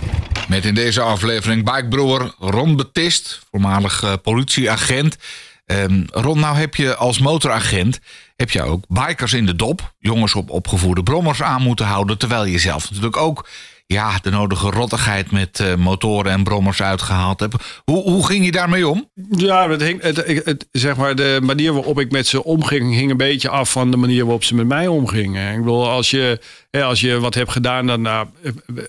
Met 0.48 0.66
in 0.66 0.74
deze 0.74 1.02
aflevering 1.02 1.66
bikebroer 1.66 2.36
Ron 2.40 2.76
Betist, 2.76 3.42
voormalig 3.52 4.04
uh, 4.04 4.14
politieagent. 4.24 5.18
Um, 5.66 6.06
Ron, 6.12 6.40
nou 6.40 6.58
heb 6.58 6.76
je 6.76 6.96
als 6.96 7.20
motoragent 7.20 8.00
heb 8.40 8.52
je 8.52 8.64
ook 8.64 8.84
bikers 8.88 9.34
in 9.34 9.46
de 9.46 9.56
dop, 9.56 9.94
jongens 9.98 10.36
op 10.36 10.50
opgevoerde 10.50 11.04
brommers 11.04 11.42
aan 11.42 11.62
moeten 11.62 11.86
houden, 11.86 12.18
terwijl 12.18 12.46
je 12.46 12.60
zelf 12.60 12.90
natuurlijk 12.90 13.18
ook 13.18 13.48
ja, 13.86 14.20
de 14.22 14.30
nodige 14.30 14.70
rottigheid 14.70 15.32
met 15.32 15.60
uh, 15.60 15.76
motoren 15.76 16.32
en 16.32 16.44
brommers 16.44 16.82
uitgehaald 16.82 17.40
heb. 17.40 17.54
Hoe, 17.84 18.02
hoe 18.02 18.26
ging 18.26 18.46
je 18.46 18.52
daarmee 18.52 18.88
om? 18.88 19.10
Ja, 19.30 19.70
het 19.70 19.82
hing, 19.82 20.02
het, 20.02 20.68
zeg 20.72 20.96
maar, 20.96 21.16
de 21.16 21.40
manier 21.44 21.74
waarop 21.74 22.00
ik 22.00 22.12
met 22.12 22.28
ze 22.28 22.44
omging, 22.44 22.94
hing 22.94 23.12
een 23.12 23.18
beetje 23.18 23.50
af 23.50 23.72
van 23.72 23.92
de 23.92 23.98
manier 23.98 24.24
waarop 24.24 24.44
ze 24.44 24.56
met 24.56 24.68
mij 24.68 24.88
omgingen. 24.88 25.54
Ik 25.54 25.60
bedoel, 25.60 25.90
als 25.90 26.10
je, 26.10 26.42
als 26.72 27.00
je 27.00 27.20
wat 27.20 27.34
hebt 27.34 27.52
gedaan, 27.52 27.88
dan 27.88 28.02
nou, 28.02 28.28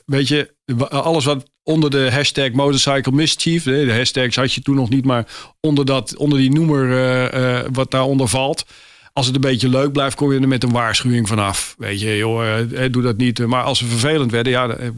weet 0.07 0.29
je, 0.29 0.55
alles 0.89 1.25
wat 1.25 1.51
onder 1.63 1.91
de 1.91 2.11
hashtag 2.13 2.51
motorcycle 2.53 3.13
mischief, 3.13 3.63
de 3.63 3.95
hashtags 3.97 4.37
had 4.37 4.53
je 4.53 4.61
toen 4.63 4.77
nog 4.77 4.89
niet, 4.89 5.05
maar 5.05 5.27
onder, 5.61 5.85
dat, 5.85 6.17
onder 6.17 6.39
die 6.39 6.53
noemer 6.53 6.89
uh, 6.89 7.41
uh, 7.41 7.61
wat 7.73 7.91
daaronder 7.91 8.29
valt 8.29 8.65
als 9.13 9.27
het 9.27 9.35
een 9.35 9.41
beetje 9.41 9.69
leuk 9.69 9.93
blijft, 9.93 10.17
kom 10.17 10.33
je 10.33 10.41
er 10.41 10.49
met 10.49 10.63
een 10.63 10.73
waarschuwing 10.73 11.29
vanaf. 11.29 11.75
Weet 11.79 12.01
je, 12.01 12.17
joh, 12.17 12.59
eh, 12.59 12.93
doe 12.93 13.03
dat 13.03 13.17
niet. 13.17 13.47
Maar 13.47 13.63
als 13.63 13.79
ze 13.79 13.87
vervelend 13.87 14.31
werden, 14.31 14.53
ja, 14.53 14.69
eh, 14.69 14.89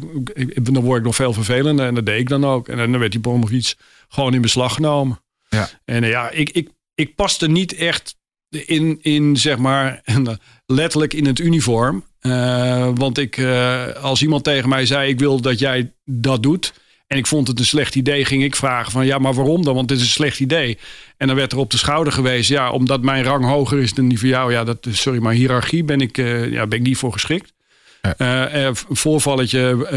dan 0.63 0.81
word 0.81 0.99
ik 0.99 1.05
nog 1.05 1.15
veel 1.15 1.33
vervelender. 1.33 1.87
En 1.87 1.95
dat 1.95 2.07
deed 2.07 2.21
ik 2.21 2.29
dan 2.29 2.45
ook. 2.45 2.69
En 2.69 2.77
dan 2.77 2.99
werd 2.99 3.13
die 3.13 3.21
bom 3.21 3.41
nog 3.41 3.51
iets 3.51 3.77
gewoon 4.09 4.35
in 4.35 4.41
beslag 4.41 4.75
genomen. 4.75 5.21
Ja. 5.49 5.69
En 5.85 6.05
eh, 6.05 6.11
ja, 6.11 6.31
ik, 6.31 6.51
ik, 6.51 6.69
ik 6.95 7.15
paste 7.15 7.49
niet 7.49 7.75
echt 7.75 8.17
in, 8.49 8.99
in 9.03 9.37
zeg 9.37 9.59
maar, 9.59 10.03
letterlijk 10.67 11.13
in 11.13 11.27
het 11.27 11.39
uniform. 11.39 12.05
Uh, 12.23 12.89
want 12.95 13.19
ik, 13.19 13.37
uh, 13.37 13.87
als 13.87 14.23
iemand 14.23 14.45
tegen 14.45 14.69
mij 14.69 14.87
zei: 14.87 15.11
Ik 15.11 15.19
wil 15.19 15.41
dat 15.41 15.59
jij 15.59 15.93
dat 16.05 16.43
doet. 16.43 16.73
En 17.13 17.19
ik 17.19 17.27
vond 17.27 17.49
het 17.49 17.59
een 17.59 17.65
slecht 17.65 17.95
idee, 17.95 18.25
ging 18.25 18.43
ik 18.43 18.57
vragen 18.57 18.93
van 18.93 19.07
ja, 19.07 19.19
maar 19.19 19.35
waarom 19.35 19.65
dan? 19.65 19.75
Want 19.75 19.91
het 19.91 19.99
is 19.99 20.05
een 20.05 20.11
slecht 20.11 20.41
idee. 20.41 20.79
En 21.17 21.27
dan 21.27 21.37
werd 21.37 21.53
er 21.53 21.59
op 21.59 21.71
de 21.71 21.77
schouder 21.77 22.13
gewezen, 22.13 22.55
ja, 22.55 22.71
omdat 22.71 23.03
mijn 23.03 23.25
rang 23.25 23.45
hoger 23.45 23.79
is 23.79 23.95
dan 23.95 24.09
die 24.09 24.19
van 24.19 24.29
jou. 24.29 24.53
Ja, 24.53 24.65
dat, 24.65 24.87
sorry, 24.91 25.19
maar 25.19 25.33
hiërarchie 25.33 25.85
ben 25.85 26.01
ik, 26.01 26.19
uh, 26.19 26.53
ja, 26.53 26.67
ben 26.67 26.79
ik 26.79 26.85
niet 26.85 26.97
voor 26.97 27.13
geschikt. 27.13 27.53
Ja. 28.03 28.55
Uh, 28.55 28.65
een 28.65 28.77
voorvalletje. 28.97 29.89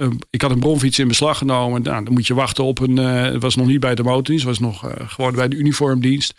Uh, 0.00 0.10
ik 0.30 0.42
had 0.42 0.50
een 0.50 0.58
bronfiets 0.58 0.98
in 0.98 1.08
beslag 1.08 1.38
genomen. 1.38 1.82
Nou, 1.82 2.04
dan 2.04 2.12
moet 2.12 2.26
je 2.26 2.34
wachten 2.34 2.64
op 2.64 2.78
een. 2.78 2.96
het 2.96 3.42
was 3.42 3.56
nog 3.56 3.66
niet 3.66 3.80
bij 3.80 3.94
de 3.94 4.02
motordienst, 4.02 4.46
het 4.46 4.58
was 4.58 4.70
nog 4.70 4.92
gewoon 5.06 5.34
bij 5.34 5.48
de 5.48 5.56
uniformdienst. 5.56 6.34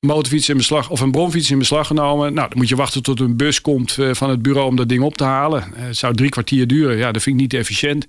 Motorfiets 0.00 0.48
in 0.48 0.56
beslag 0.56 0.90
of 0.90 1.00
een 1.00 1.10
bronfiets 1.10 1.50
in 1.50 1.58
beslag 1.58 1.86
genomen. 1.86 2.34
Nou, 2.34 2.48
dan 2.48 2.58
moet 2.58 2.68
je 2.68 2.76
wachten 2.76 3.02
tot 3.02 3.20
een 3.20 3.36
bus 3.36 3.60
komt 3.60 3.98
van 4.10 4.30
het 4.30 4.42
bureau 4.42 4.68
om 4.68 4.76
dat 4.76 4.88
ding 4.88 5.02
op 5.02 5.16
te 5.16 5.24
halen. 5.24 5.64
het 5.74 5.96
zou 5.96 6.14
drie 6.14 6.30
kwartier 6.30 6.66
duren. 6.66 6.96
Ja, 6.96 7.12
dat 7.12 7.22
vind 7.22 7.36
ik 7.36 7.42
niet 7.42 7.54
efficiënt. 7.54 8.06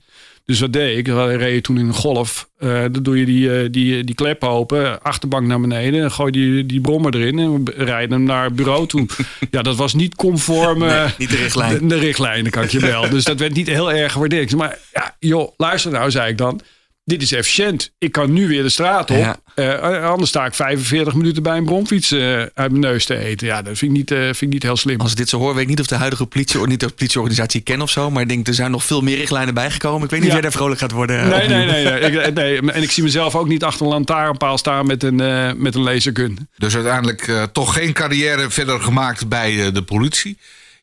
Dus 0.48 0.60
wat 0.60 0.74
deed 0.74 0.98
ik? 0.98 1.08
We 1.08 1.36
reden 1.36 1.64
toen 1.64 1.78
in 1.78 1.88
een 1.88 1.94
golf. 1.94 2.50
Uh, 2.60 2.82
dan 2.92 3.04
doe 3.04 3.20
je 3.20 3.26
die, 3.26 3.70
die, 3.70 4.04
die 4.04 4.16
klep 4.16 4.44
open, 4.44 5.02
achterbank 5.04 5.48
naar 5.48 5.60
beneden. 5.60 6.04
En 6.04 6.12
gooi 6.12 6.32
die, 6.32 6.66
die 6.66 6.82
brommer 6.82 7.16
erin 7.16 7.40
en 7.40 7.86
rijden 7.86 8.12
hem 8.12 8.24
naar 8.24 8.44
het 8.44 8.56
bureau 8.56 8.88
toe. 8.88 9.06
ja, 9.52 9.62
dat 9.62 9.76
was 9.76 9.94
niet 9.94 10.16
conform 10.16 10.84
uh, 10.84 11.06
niet 11.18 11.30
de 11.30 11.36
richtlijn. 11.36 11.80
De, 11.80 11.86
de 11.86 11.98
richtlijn, 11.98 12.50
kan 12.50 12.64
ik 12.64 12.70
je 12.70 12.80
wel. 12.80 13.10
dus 13.10 13.24
dat 13.24 13.40
werd 13.40 13.54
niet 13.54 13.68
heel 13.68 13.92
erg 13.92 14.12
gewaardeerd. 14.12 14.56
Maar 14.56 14.78
ja, 14.94 15.16
joh, 15.20 15.52
luister 15.58 15.92
nou, 15.92 16.12
zei 16.12 16.30
ik 16.30 16.38
dan 16.38 16.62
dit 17.08 17.22
is 17.22 17.32
efficiënt. 17.32 17.92
Ik 17.98 18.12
kan 18.12 18.34
nu 18.34 18.48
weer 18.48 18.64
de 18.64 18.70
straat 18.70 19.12
op. 19.12 19.18
Ja. 19.18 19.40
Uh, 19.56 20.10
anders 20.10 20.30
sta 20.30 20.46
ik 20.46 20.54
45 20.54 21.14
minuten 21.14 21.44
bij 21.44 21.58
een 21.58 21.66
bromfiets 21.66 22.12
uh, 22.12 22.38
uit 22.38 22.52
mijn 22.54 22.80
neus 22.80 23.06
te 23.06 23.18
eten. 23.18 23.48
Ja, 23.48 23.62
dat 23.62 23.78
vind 23.78 23.92
ik 23.92 23.98
niet, 23.98 24.12
uh, 24.12 24.20
vind 24.20 24.42
ik 24.42 24.50
niet 24.50 24.64
heel 24.64 24.78
slim. 24.78 25.00
Als 25.00 25.12
ik 25.12 25.18
dit 25.18 25.30
zo 25.30 25.38
hoor, 25.38 25.54
weet 25.54 25.64
ik 25.64 25.70
niet 25.70 25.80
of 25.80 25.86
de 25.86 25.96
huidige 25.96 26.26
politie, 26.26 26.60
of 26.60 26.66
niet 26.66 26.80
de 26.80 26.90
politieorganisatie 26.90 27.62
ken 27.62 27.82
of 27.82 27.90
zo. 27.90 28.12
Maar 28.12 28.22
ik 28.22 28.30
denk, 28.30 28.48
er 28.48 28.54
zijn 28.54 28.72
nog 28.72 28.84
veel 28.84 29.02
meer 29.02 29.18
richtlijnen 29.18 29.54
bijgekomen. 29.54 30.04
Ik 30.04 30.10
weet 30.10 30.20
niet 30.20 30.30
ja. 30.30 30.36
of 30.36 30.42
jij 30.42 30.50
daar 30.50 30.60
vrolijk 30.60 30.80
gaat 30.80 30.92
worden. 30.92 31.30
Nee, 31.30 31.48
nee, 31.48 31.66
nee. 31.66 31.84
nee. 31.84 32.00
ik, 32.00 32.34
nee. 32.34 32.72
En 32.72 32.82
ik 32.82 32.92
zie 32.92 33.04
mezelf 33.04 33.36
ook 33.36 33.48
niet 33.48 33.64
achter 33.64 33.86
een 33.86 33.92
lantaarnpaal 33.92 34.58
staan 34.58 34.86
met 34.86 35.04
een, 35.04 35.16
met 35.62 35.76
een 35.76 35.82
lasergun. 35.82 36.50
Dus 36.58 36.76
uiteindelijk 36.76 37.50
toch 37.52 37.74
geen 37.74 37.94
carrière 37.94 38.50
verder 38.50 38.82
gemaakt 38.82 39.28
bij 39.28 39.72
de 39.72 39.82
politie. 39.82 40.38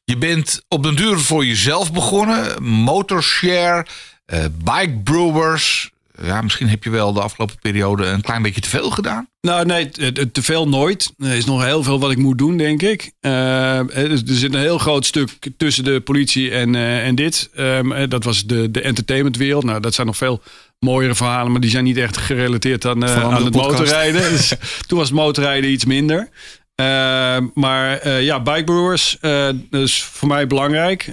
Je 0.04 0.16
bent 0.16 0.64
op 0.68 0.82
den 0.82 0.96
duur 0.96 1.18
voor 1.18 1.44
jezelf 1.44 1.92
begonnen. 1.92 2.62
Motorshare, 2.62 3.86
bike 4.64 5.00
brewers 5.04 5.92
ja, 6.22 6.40
misschien 6.40 6.68
heb 6.68 6.84
je 6.84 6.90
wel 6.90 7.12
de 7.12 7.20
afgelopen 7.20 7.56
periode 7.60 8.06
een 8.06 8.20
klein 8.20 8.42
beetje 8.42 8.60
te 8.60 8.68
veel 8.68 8.90
gedaan. 8.90 9.28
Nou, 9.40 9.66
nee, 9.66 9.90
te 10.32 10.42
veel 10.42 10.68
nooit. 10.68 11.12
Er 11.18 11.34
is 11.34 11.44
nog 11.44 11.64
heel 11.64 11.82
veel 11.82 12.00
wat 12.00 12.10
ik 12.10 12.18
moet 12.18 12.38
doen, 12.38 12.56
denk 12.56 12.82
ik. 12.82 13.12
Uh, 13.20 13.96
er 13.96 14.20
zit 14.24 14.54
een 14.54 14.60
heel 14.60 14.78
groot 14.78 15.06
stuk 15.06 15.30
tussen 15.56 15.84
de 15.84 16.00
politie 16.00 16.50
en, 16.50 16.74
uh, 16.74 17.06
en 17.06 17.14
dit. 17.14 17.50
Um, 17.58 18.08
dat 18.08 18.24
was 18.24 18.44
de, 18.44 18.70
de 18.70 18.80
entertainmentwereld. 18.80 19.64
Nou, 19.64 19.80
dat 19.80 19.94
zijn 19.94 20.06
nog 20.06 20.16
veel 20.16 20.42
mooiere 20.78 21.14
verhalen, 21.14 21.52
maar 21.52 21.60
die 21.60 21.70
zijn 21.70 21.84
niet 21.84 21.96
echt 21.96 22.16
gerelateerd 22.16 22.86
aan, 22.86 23.04
uh, 23.04 23.22
aan 23.22 23.44
het 23.44 23.54
motorrijden. 23.54 24.30
dus, 24.30 24.52
toen 24.86 24.98
was 24.98 25.10
motorrijden 25.10 25.70
iets 25.70 25.84
minder. 25.84 26.28
Uh, 26.80 27.36
maar 27.54 28.06
uh, 28.06 28.22
ja, 28.22 28.40
bikebrewers, 28.40 29.18
uh, 29.20 29.48
dat 29.70 29.80
is 29.80 30.02
voor 30.02 30.28
mij 30.28 30.46
belangrijk. 30.46 31.06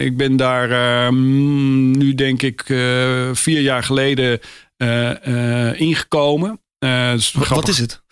ik 0.00 0.16
ben 0.16 0.36
daar 0.36 0.70
ehm, 0.70 1.90
nu 1.90 2.14
denk 2.14 2.42
ik 2.42 2.62
vier 3.32 3.60
jaar 3.60 3.82
geleden 3.82 4.40
ingekomen. 5.78 6.60
Is 7.14 7.32
Wat 7.48 7.68
is 7.68 7.78
het? 7.78 8.02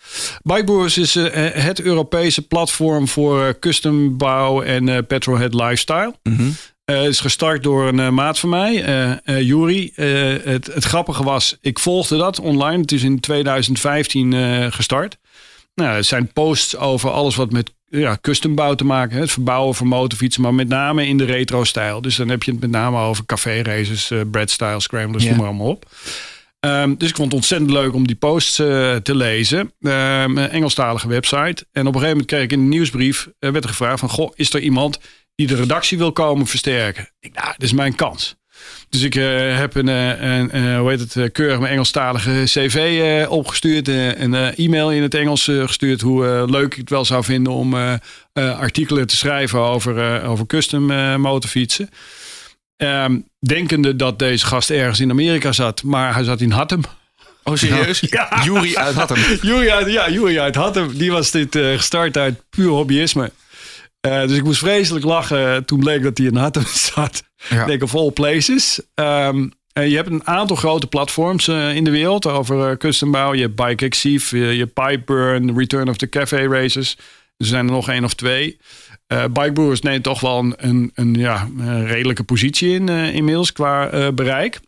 Bikebrewers 0.43 0.97
is 0.97 1.13
het 1.13 1.81
Europese 1.81 2.47
platform 2.47 3.07
voor 3.07 3.59
custombouw 3.59 4.61
en 4.61 5.05
petrolhead 5.05 5.53
lifestyle. 5.53 6.15
Mm 6.23 6.55
Het 6.85 7.07
is 7.07 7.19
gestart 7.19 7.63
door 7.63 7.87
een 7.87 8.13
maat 8.13 8.39
van 8.39 8.49
mij, 8.49 8.87
uh, 9.25 9.41
Juri. 9.41 9.91
het, 10.43 10.65
het 10.73 10.83
grappige 10.83 11.23
was, 11.23 11.57
ik 11.61 11.79
volgde 11.79 12.17
dat 12.17 12.39
online. 12.39 12.81
Het 12.81 12.91
is 12.91 13.03
in 13.03 13.19
2015 13.19 14.71
gestart. 14.71 15.17
Nou, 15.75 15.95
het 15.95 16.05
zijn 16.05 16.33
posts 16.33 16.77
over 16.77 17.11
alles 17.11 17.35
wat 17.35 17.51
met 17.51 17.73
ja, 17.85 18.17
custombouw 18.21 18.75
te 18.75 18.85
maken. 18.85 19.17
Het 19.19 19.31
verbouwen 19.31 19.75
van 19.75 19.87
motorfietsen, 19.87 20.41
maar 20.41 20.53
met 20.53 20.67
name 20.67 21.07
in 21.07 21.17
de 21.17 21.25
retro-stijl. 21.25 22.01
Dus 22.01 22.15
dan 22.15 22.29
heb 22.29 22.43
je 22.43 22.51
het 22.51 22.59
met 22.59 22.69
name 22.69 22.99
over 22.99 23.25
café 23.25 23.61
races, 23.61 24.11
uh, 24.11 24.21
bread-style, 24.31 24.79
scramblers, 24.79 25.23
ja. 25.23 25.29
noem 25.29 25.39
maar 25.39 25.47
allemaal 25.47 25.67
op. 25.67 25.85
Um, 26.59 26.97
dus 26.97 27.09
ik 27.09 27.15
vond 27.15 27.27
het 27.27 27.37
ontzettend 27.37 27.71
leuk 27.71 27.93
om 27.93 28.07
die 28.07 28.15
posts 28.15 28.59
uh, 28.59 28.95
te 28.95 29.15
lezen. 29.15 29.59
Um, 29.59 30.37
een 30.37 30.49
Engelstalige 30.49 31.07
website. 31.07 31.65
En 31.71 31.87
op 31.87 31.93
een 31.95 32.01
gegeven 32.01 32.09
moment 32.09 32.25
kreeg 32.25 32.43
ik 32.43 32.51
in 32.51 32.59
de 32.59 32.65
nieuwsbrief... 32.65 33.27
Uh, 33.39 33.51
werd 33.51 33.63
er 33.63 33.69
gevraagd 33.69 33.99
van... 33.99 34.09
Goh, 34.09 34.31
is 34.35 34.53
er 34.53 34.59
iemand 34.59 34.99
die 35.35 35.47
de 35.47 35.55
redactie 35.55 35.97
wil 35.97 36.11
komen 36.11 36.47
versterken? 36.47 37.09
Ik 37.19 37.33
nou, 37.33 37.51
dit 37.51 37.63
is 37.63 37.73
mijn 37.73 37.95
kans. 37.95 38.35
Dus 38.89 39.01
ik 39.01 39.15
uh, 39.15 39.57
heb 39.57 39.75
een, 39.75 39.87
een, 39.87 40.57
een, 40.57 40.77
hoe 40.77 40.89
heet 40.89 41.13
het, 41.13 41.31
keurig 41.31 41.59
mijn 41.59 41.71
Engelstalige 41.71 42.41
cv 42.43 43.25
opgestuurd. 43.29 43.87
Een 43.87 44.35
e-mail 44.35 44.91
in 44.91 45.01
het 45.01 45.13
Engels 45.13 45.43
gestuurd. 45.43 46.01
Hoe 46.01 46.45
leuk 46.49 46.71
ik 46.71 46.77
het 46.77 46.89
wel 46.89 47.05
zou 47.05 47.23
vinden 47.23 47.53
om 47.53 47.99
artikelen 48.33 49.07
te 49.07 49.17
schrijven 49.17 49.59
over, 49.59 50.23
over 50.23 50.45
custom 50.45 50.85
motorfietsen. 51.21 51.89
Um, 52.77 53.27
denkende 53.39 53.95
dat 53.95 54.19
deze 54.19 54.45
gast 54.45 54.69
ergens 54.69 54.99
in 54.99 55.09
Amerika 55.09 55.51
zat. 55.51 55.83
Maar 55.83 56.13
hij 56.13 56.23
zat 56.23 56.41
in 56.41 56.51
Hattem. 56.51 56.81
Oh, 57.43 57.55
serieus? 57.55 57.99
Ja. 58.09 58.41
Jury 58.43 58.75
uit 58.75 58.95
Hattem. 58.95 59.17
Jury 59.49 59.69
uit, 59.69 59.91
ja, 59.91 60.09
Jury 60.09 60.39
uit 60.39 60.55
Hattem. 60.55 60.97
Die 60.97 61.11
was 61.11 61.31
dit 61.31 61.55
gestart 61.55 62.17
uit 62.17 62.41
puur 62.49 62.69
hobbyisme. 62.69 63.31
Dus 64.09 64.37
ik 64.37 64.43
moest 64.43 64.59
vreselijk 64.59 65.05
lachen 65.05 65.65
toen 65.65 65.79
bleek 65.79 66.03
dat 66.03 66.17
hij 66.17 66.27
in 66.27 66.35
Hattem 66.35 66.65
zat. 66.93 67.23
Ja. 67.49 67.65
Denk 67.65 67.83
of 67.83 67.95
all 67.95 68.11
places. 68.11 68.81
Um, 68.95 69.53
en 69.73 69.89
je 69.89 69.95
hebt 69.95 70.09
een 70.09 70.27
aantal 70.27 70.55
grote 70.55 70.87
platforms 70.87 71.47
uh, 71.47 71.75
in 71.75 71.83
de 71.83 71.91
wereld 71.91 72.27
over 72.27 72.71
uh, 72.71 72.77
custombouw. 72.77 73.33
Je 73.33 73.41
hebt 73.41 73.55
Bike 73.55 73.85
Exif, 73.85 74.29
je, 74.29 74.37
je 74.37 74.65
Pipeburn, 74.65 75.57
Return 75.57 75.89
of 75.89 75.97
the 75.97 76.09
Cafe 76.09 76.47
Races. 76.47 76.97
Er 77.37 77.45
zijn 77.45 77.65
er 77.65 77.71
nog 77.71 77.89
één 77.89 78.03
of 78.03 78.13
twee. 78.13 78.57
Uh, 79.07 79.23
Bikebrewers 79.23 79.81
neemt 79.81 80.03
toch 80.03 80.19
wel 80.19 80.39
een, 80.39 80.53
een, 80.57 80.91
een 80.93 81.13
ja, 81.13 81.47
een 81.57 81.87
redelijke 81.87 82.23
positie 82.23 82.73
in 82.73 82.89
inmiddels 82.89 83.51
qua 83.51 84.11
bereik. 84.11 84.59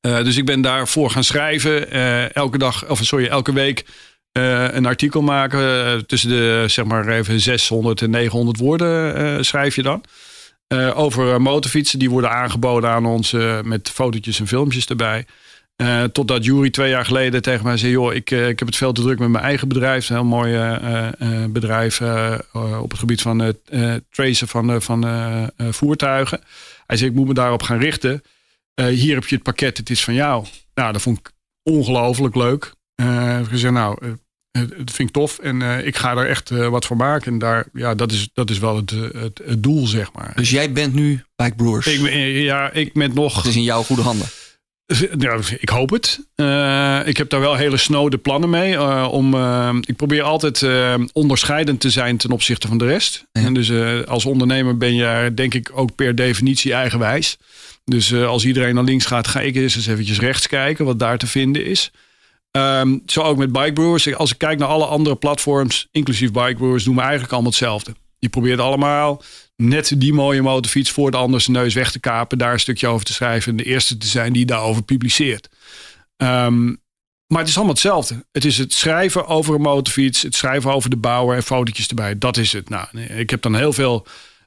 dus 0.00 0.36
ik 0.36 0.44
ben 0.44 0.60
daarvoor 0.60 1.10
gaan 1.10 1.24
schrijven. 1.24 1.90
elke 2.32 2.58
dag, 2.58 2.88
of 2.88 3.00
sorry, 3.02 3.26
elke 3.26 3.52
week 3.52 3.84
een 4.32 4.86
artikel 4.86 5.22
maken. 5.22 6.06
tussen 6.06 6.30
de 6.30 6.64
zeg 6.66 6.84
maar 6.84 7.08
even 7.08 7.40
600 7.40 8.02
en 8.02 8.10
900 8.10 8.58
woorden 8.58 9.44
schrijf 9.44 9.76
je 9.76 9.82
dan. 9.82 10.04
Over 10.94 11.42
motorfietsen. 11.42 11.98
Die 11.98 12.10
worden 12.10 12.30
aangeboden 12.30 12.90
aan 12.90 13.06
ons 13.06 13.32
met 13.62 13.90
fotootjes 13.90 14.40
en 14.40 14.46
filmpjes 14.46 14.86
erbij. 14.86 15.26
Uh, 15.76 16.04
totdat 16.04 16.44
Jury 16.44 16.70
twee 16.70 16.90
jaar 16.90 17.04
geleden 17.04 17.42
tegen 17.42 17.64
mij 17.64 17.76
zei: 17.76 17.92
Joh, 17.92 18.14
ik, 18.14 18.30
ik 18.30 18.58
heb 18.58 18.68
het 18.68 18.76
veel 18.76 18.92
te 18.92 19.02
druk 19.02 19.18
met 19.18 19.28
mijn 19.28 19.44
eigen 19.44 19.68
bedrijf. 19.68 20.08
Een 20.08 20.16
heel 20.16 20.24
mooi 20.24 20.78
bedrijf 21.48 22.00
op 22.52 22.90
het 22.90 22.98
gebied 22.98 23.22
van 23.22 23.38
het 23.38 23.58
tracen 24.10 24.48
van, 24.48 24.82
van 24.82 25.06
voertuigen. 25.58 26.40
Hij 26.86 26.96
zei: 26.96 27.10
Ik 27.10 27.16
moet 27.16 27.26
me 27.26 27.34
daarop 27.34 27.62
gaan 27.62 27.78
richten. 27.78 28.22
hier 28.74 29.14
heb 29.14 29.26
je 29.26 29.34
het 29.34 29.44
pakket, 29.44 29.76
het 29.76 29.90
is 29.90 30.04
van 30.04 30.14
jou. 30.14 30.44
Nou, 30.74 30.92
dat 30.92 31.02
vond 31.02 31.18
ik 31.18 31.30
ongelooflijk 31.62 32.34
leuk. 32.34 32.72
Ik 33.40 33.48
gezegd, 33.48 33.72
nou, 33.72 34.16
dat 34.52 34.90
vind 34.90 35.08
ik 35.08 35.10
tof 35.10 35.38
en 35.38 35.60
uh, 35.60 35.86
ik 35.86 35.96
ga 35.96 36.16
er 36.16 36.26
echt 36.26 36.50
uh, 36.50 36.68
wat 36.68 36.84
voor 36.84 36.96
maken. 36.96 37.32
En 37.32 37.38
daar, 37.38 37.66
ja, 37.72 37.94
dat 37.94 38.12
is, 38.12 38.28
dat 38.34 38.50
is 38.50 38.58
wel 38.58 38.76
het, 38.76 38.90
het, 38.90 39.40
het, 39.44 39.62
doel, 39.62 39.86
zeg 39.86 40.12
maar. 40.12 40.32
Dus 40.34 40.50
jij 40.50 40.72
bent 40.72 40.94
nu 40.94 41.24
Bike 41.36 41.54
Brewers? 41.54 41.86
Ik, 41.86 42.12
ja, 42.42 42.72
ik 42.72 42.92
ben 42.92 43.14
nog... 43.14 43.36
Het 43.36 43.46
is 43.46 43.56
in 43.56 43.62
jouw 43.62 43.82
goede 43.82 44.02
handen? 44.02 44.26
Ja, 45.18 45.38
ik 45.58 45.68
hoop 45.68 45.90
het. 45.90 46.26
Uh, 46.36 47.00
ik 47.04 47.16
heb 47.16 47.30
daar 47.30 47.40
wel 47.40 47.54
hele 47.54 47.76
snode 47.76 48.18
plannen 48.18 48.50
mee. 48.50 48.82
om, 49.08 49.34
ik 49.80 49.96
probeer 49.96 50.22
altijd 50.22 50.66
onderscheidend 51.12 51.80
te 51.80 51.90
zijn 51.90 52.16
ten 52.16 52.30
opzichte 52.30 52.68
van 52.68 52.78
de 52.78 52.86
rest. 52.86 53.24
Ja. 53.32 53.42
En 53.42 53.54
dus 53.54 53.72
als 54.06 54.24
ondernemer 54.24 54.76
ben 54.76 54.94
je 54.94 55.32
denk 55.34 55.54
ik 55.54 55.70
ook 55.74 55.94
per 55.94 56.14
definitie 56.14 56.72
eigenwijs. 56.72 57.36
Dus 57.84 58.14
als 58.14 58.44
iedereen 58.44 58.74
naar 58.74 58.84
links 58.84 59.06
gaat, 59.06 59.26
ga 59.26 59.40
ik 59.40 59.54
eens 59.54 59.76
eens 59.76 59.86
eventjes 59.86 60.18
rechts 60.18 60.46
kijken 60.46 60.84
wat 60.84 60.98
daar 60.98 61.18
te 61.18 61.26
vinden 61.26 61.64
is. 61.64 61.90
Um, 62.58 63.02
zo 63.06 63.20
ook 63.20 63.36
met 63.36 63.52
Bikebrewers. 63.52 64.14
Als 64.14 64.30
ik 64.32 64.38
kijk 64.38 64.58
naar 64.58 64.68
alle 64.68 64.86
andere 64.86 65.16
platforms, 65.16 65.88
inclusief 65.90 66.30
Bikebrewers, 66.30 66.84
doen 66.84 66.94
we 66.94 67.00
eigenlijk 67.00 67.32
allemaal 67.32 67.50
hetzelfde. 67.50 67.94
Je 68.18 68.28
probeert 68.28 68.60
allemaal 68.60 69.22
net 69.56 69.92
die 69.96 70.12
mooie 70.12 70.42
motorfiets 70.42 70.90
voor 70.90 71.10
de 71.10 71.16
ander 71.16 71.40
zijn 71.40 71.56
neus 71.56 71.74
weg 71.74 71.90
te 71.90 72.00
kapen, 72.00 72.38
daar 72.38 72.52
een 72.52 72.60
stukje 72.60 72.86
over 72.86 73.06
te 73.06 73.12
schrijven 73.12 73.50
en 73.50 73.56
de 73.56 73.64
eerste 73.64 73.96
te 73.96 74.06
zijn 74.06 74.32
die 74.32 74.46
daarover 74.46 74.82
publiceert. 74.82 75.48
Um, 76.16 76.80
maar 77.26 77.40
het 77.40 77.48
is 77.48 77.56
allemaal 77.56 77.74
hetzelfde. 77.74 78.24
Het 78.32 78.44
is 78.44 78.58
het 78.58 78.72
schrijven 78.72 79.26
over 79.26 79.54
een 79.54 79.60
motorfiets, 79.60 80.22
het 80.22 80.34
schrijven 80.34 80.72
over 80.72 80.90
de 80.90 80.96
bouwer 80.96 81.36
en 81.36 81.42
fotootjes 81.42 81.88
erbij. 81.88 82.18
Dat 82.18 82.36
is 82.36 82.52
het. 82.52 82.68
Nou, 82.68 82.86
ik 82.98 83.30
heb 83.30 83.42
dan 83.42 83.56
heel 83.56 83.72
veel 83.72 84.06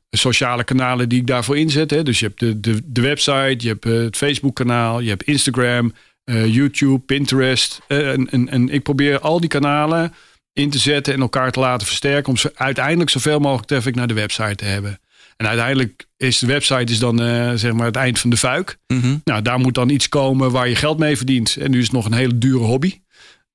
sociale 0.10 0.64
kanalen 0.64 1.10
die 1.10 1.20
ik 1.20 1.28
daarvoor 1.28 1.58
inzet. 1.58 1.92
Hè. 1.92 2.04
Dus 2.04 2.20
je 2.20 2.26
hebt 2.26 2.40
de, 2.40 2.60
de, 2.60 2.82
de 2.86 3.02
website, 3.02 3.56
je 3.58 3.68
hebt 3.68 3.84
het 3.84 4.18
Facebook 4.18 4.56
kanaal, 4.56 5.00
je 5.00 5.10
hebt 5.10 5.24
Instagram, 5.24 5.94
YouTube, 6.26 7.00
Pinterest. 7.00 7.82
Uh, 7.88 8.12
en, 8.12 8.30
en, 8.30 8.50
en, 8.50 8.70
ik 8.70 8.84
probeer 8.84 9.20
al 9.20 9.40
die 9.40 9.50
kanalen 9.50 10.14
in 10.54 10.70
te 10.70 10.78
zetten 10.78 11.14
en 11.14 11.22
elkaar 11.22 11.52
te 11.52 11.60
laten 11.60 11.88
versterken. 11.88 12.30
Om 12.30 12.38
ze 12.38 12.52
uiteindelijk 12.56 13.10
zoveel 13.10 13.40
mogelijk 13.40 13.68
traffic 13.68 13.96
naar 13.96 14.08
de 14.08 14.14
website 14.14 14.56
te 14.56 14.66
hebben. 14.66 15.00
En 15.38 15.48
uiteindelijk 15.48 16.08
is 16.18 16.40
de 16.40 16.48
website 16.48 16.92
is 16.92 17.00
dan 17.00 17.22
eh, 17.22 17.52
zeg 17.56 17.74
maar 17.74 17.86
het 17.86 17.96
eind 17.96 18.20
van 18.20 18.30
de 18.30 18.38
fuik. 18.38 18.78
Mhm. 18.88 19.18
Nou, 19.24 19.42
daar 19.42 19.60
moet 19.60 19.74
dan 19.74 19.90
iets 19.90 20.10
komen 20.10 20.52
waar 20.52 20.70
je 20.70 20.76
geld 20.76 20.98
mee 20.98 21.18
verdient. 21.18 21.56
En 21.56 21.72
nu 21.72 21.78
is 21.78 21.84
het 21.84 21.94
nog 21.94 22.06
een 22.06 22.14
hele 22.14 22.38
dure 22.38 22.64
hobby. 22.64 23.00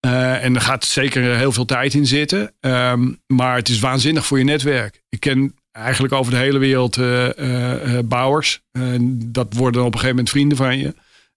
Eh, 0.00 0.44
en 0.44 0.54
er 0.54 0.60
gaat 0.60 0.84
zeker 0.84 1.36
heel 1.36 1.52
veel 1.52 1.64
tijd 1.64 1.94
in 1.94 2.06
zitten. 2.06 2.52
Ehm, 2.60 3.12
maar 3.26 3.56
het 3.56 3.68
is 3.68 3.78
waanzinnig 3.78 4.26
voor 4.26 4.38
je 4.38 4.44
netwerk. 4.44 5.02
Ik 5.08 5.20
ken 5.20 5.54
eigenlijk 5.72 6.14
over 6.14 6.32
de 6.32 6.38
hele 6.38 6.58
wereld 6.58 6.96
eh, 6.96 7.38
eh, 7.38 7.98
eh, 7.98 8.04
bouwers. 8.04 8.60
En 8.72 9.18
dat 9.32 9.54
worden 9.54 9.72
dan 9.72 9.86
op 9.86 9.94
een 9.94 10.00
gegeven 10.00 10.16
moment 10.16 10.30
vrienden 10.30 10.56
van 10.56 10.78
je. 10.78 10.94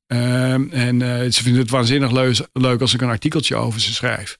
Ehm, 0.08 0.64
en 0.72 1.02
eh, 1.02 1.32
ze 1.32 1.44
vinden 1.44 1.62
het 1.62 1.72
waanzinnig 1.72 2.12
leus- 2.12 2.42
leuk 2.54 2.82
als 2.82 2.94
ik 2.94 3.02
een 3.02 3.10
artikeltje 3.10 3.56
over 3.56 3.82
ze 3.82 3.94
schrijf. 3.94 4.38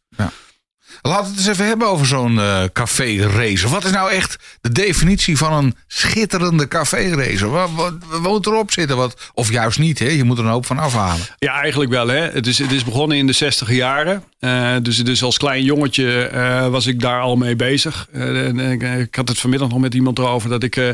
Laten 1.02 1.24
we 1.24 1.30
het 1.30 1.38
eens 1.38 1.48
even 1.48 1.66
hebben 1.66 1.88
over 1.88 2.06
zo'n 2.06 2.40
eh 2.40 2.64
café 2.74 3.28
racer. 3.28 3.70
Wat 3.70 3.84
is 3.84 3.92
nou 3.92 4.12
echt 4.12 4.58
de 4.62 4.72
definitie 4.72 5.38
van 5.38 5.54
een 5.54 5.76
schitterende 5.88 6.68
café 6.68 7.16
racer? 7.16 7.50
Wat, 7.50 7.70
wat, 7.76 7.94
wat 8.10 8.22
moet 8.22 8.46
erop 8.46 8.72
zitten? 8.72 8.98
Wat, 8.98 9.32
of 9.34 9.52
juist 9.52 9.80
niet, 9.80 10.00
hè? 10.00 10.08
je 10.08 10.24
moet 10.24 10.38
er 10.38 10.44
een 10.44 10.52
hoop 10.52 10.66
van 10.66 10.78
afhalen. 10.78 11.26
Ja, 11.38 11.62
eigenlijk 11.62 11.92
wel. 11.92 12.08
Hè. 12.08 12.20
Het, 12.20 12.48
is, 12.48 12.58
het 12.58 12.72
is 12.72 12.84
begonnen 12.84 13.18
in 13.18 13.28
de 13.28 13.34
60 13.34 13.72
jaren. 13.72 14.24
Eh, 14.40 14.76
dus, 14.82 14.98
dus 14.98 15.24
als 15.24 15.38
klein 15.38 15.64
jongetje 15.64 16.28
eh, 16.28 16.68
was 16.68 16.88
ik 16.88 17.00
daar 17.00 17.22
al 17.22 17.36
mee 17.36 17.56
bezig. 17.56 18.08
En 18.12 18.60
ik, 18.60 18.82
ik 18.82 19.16
had 19.16 19.28
het 19.28 19.40
vanmiddag 19.40 19.70
nog 19.70 19.80
met 19.80 19.94
iemand 19.94 20.20
erover 20.20 20.50
dat 20.50 20.64
ik 20.64 20.76
eh, 20.76 20.90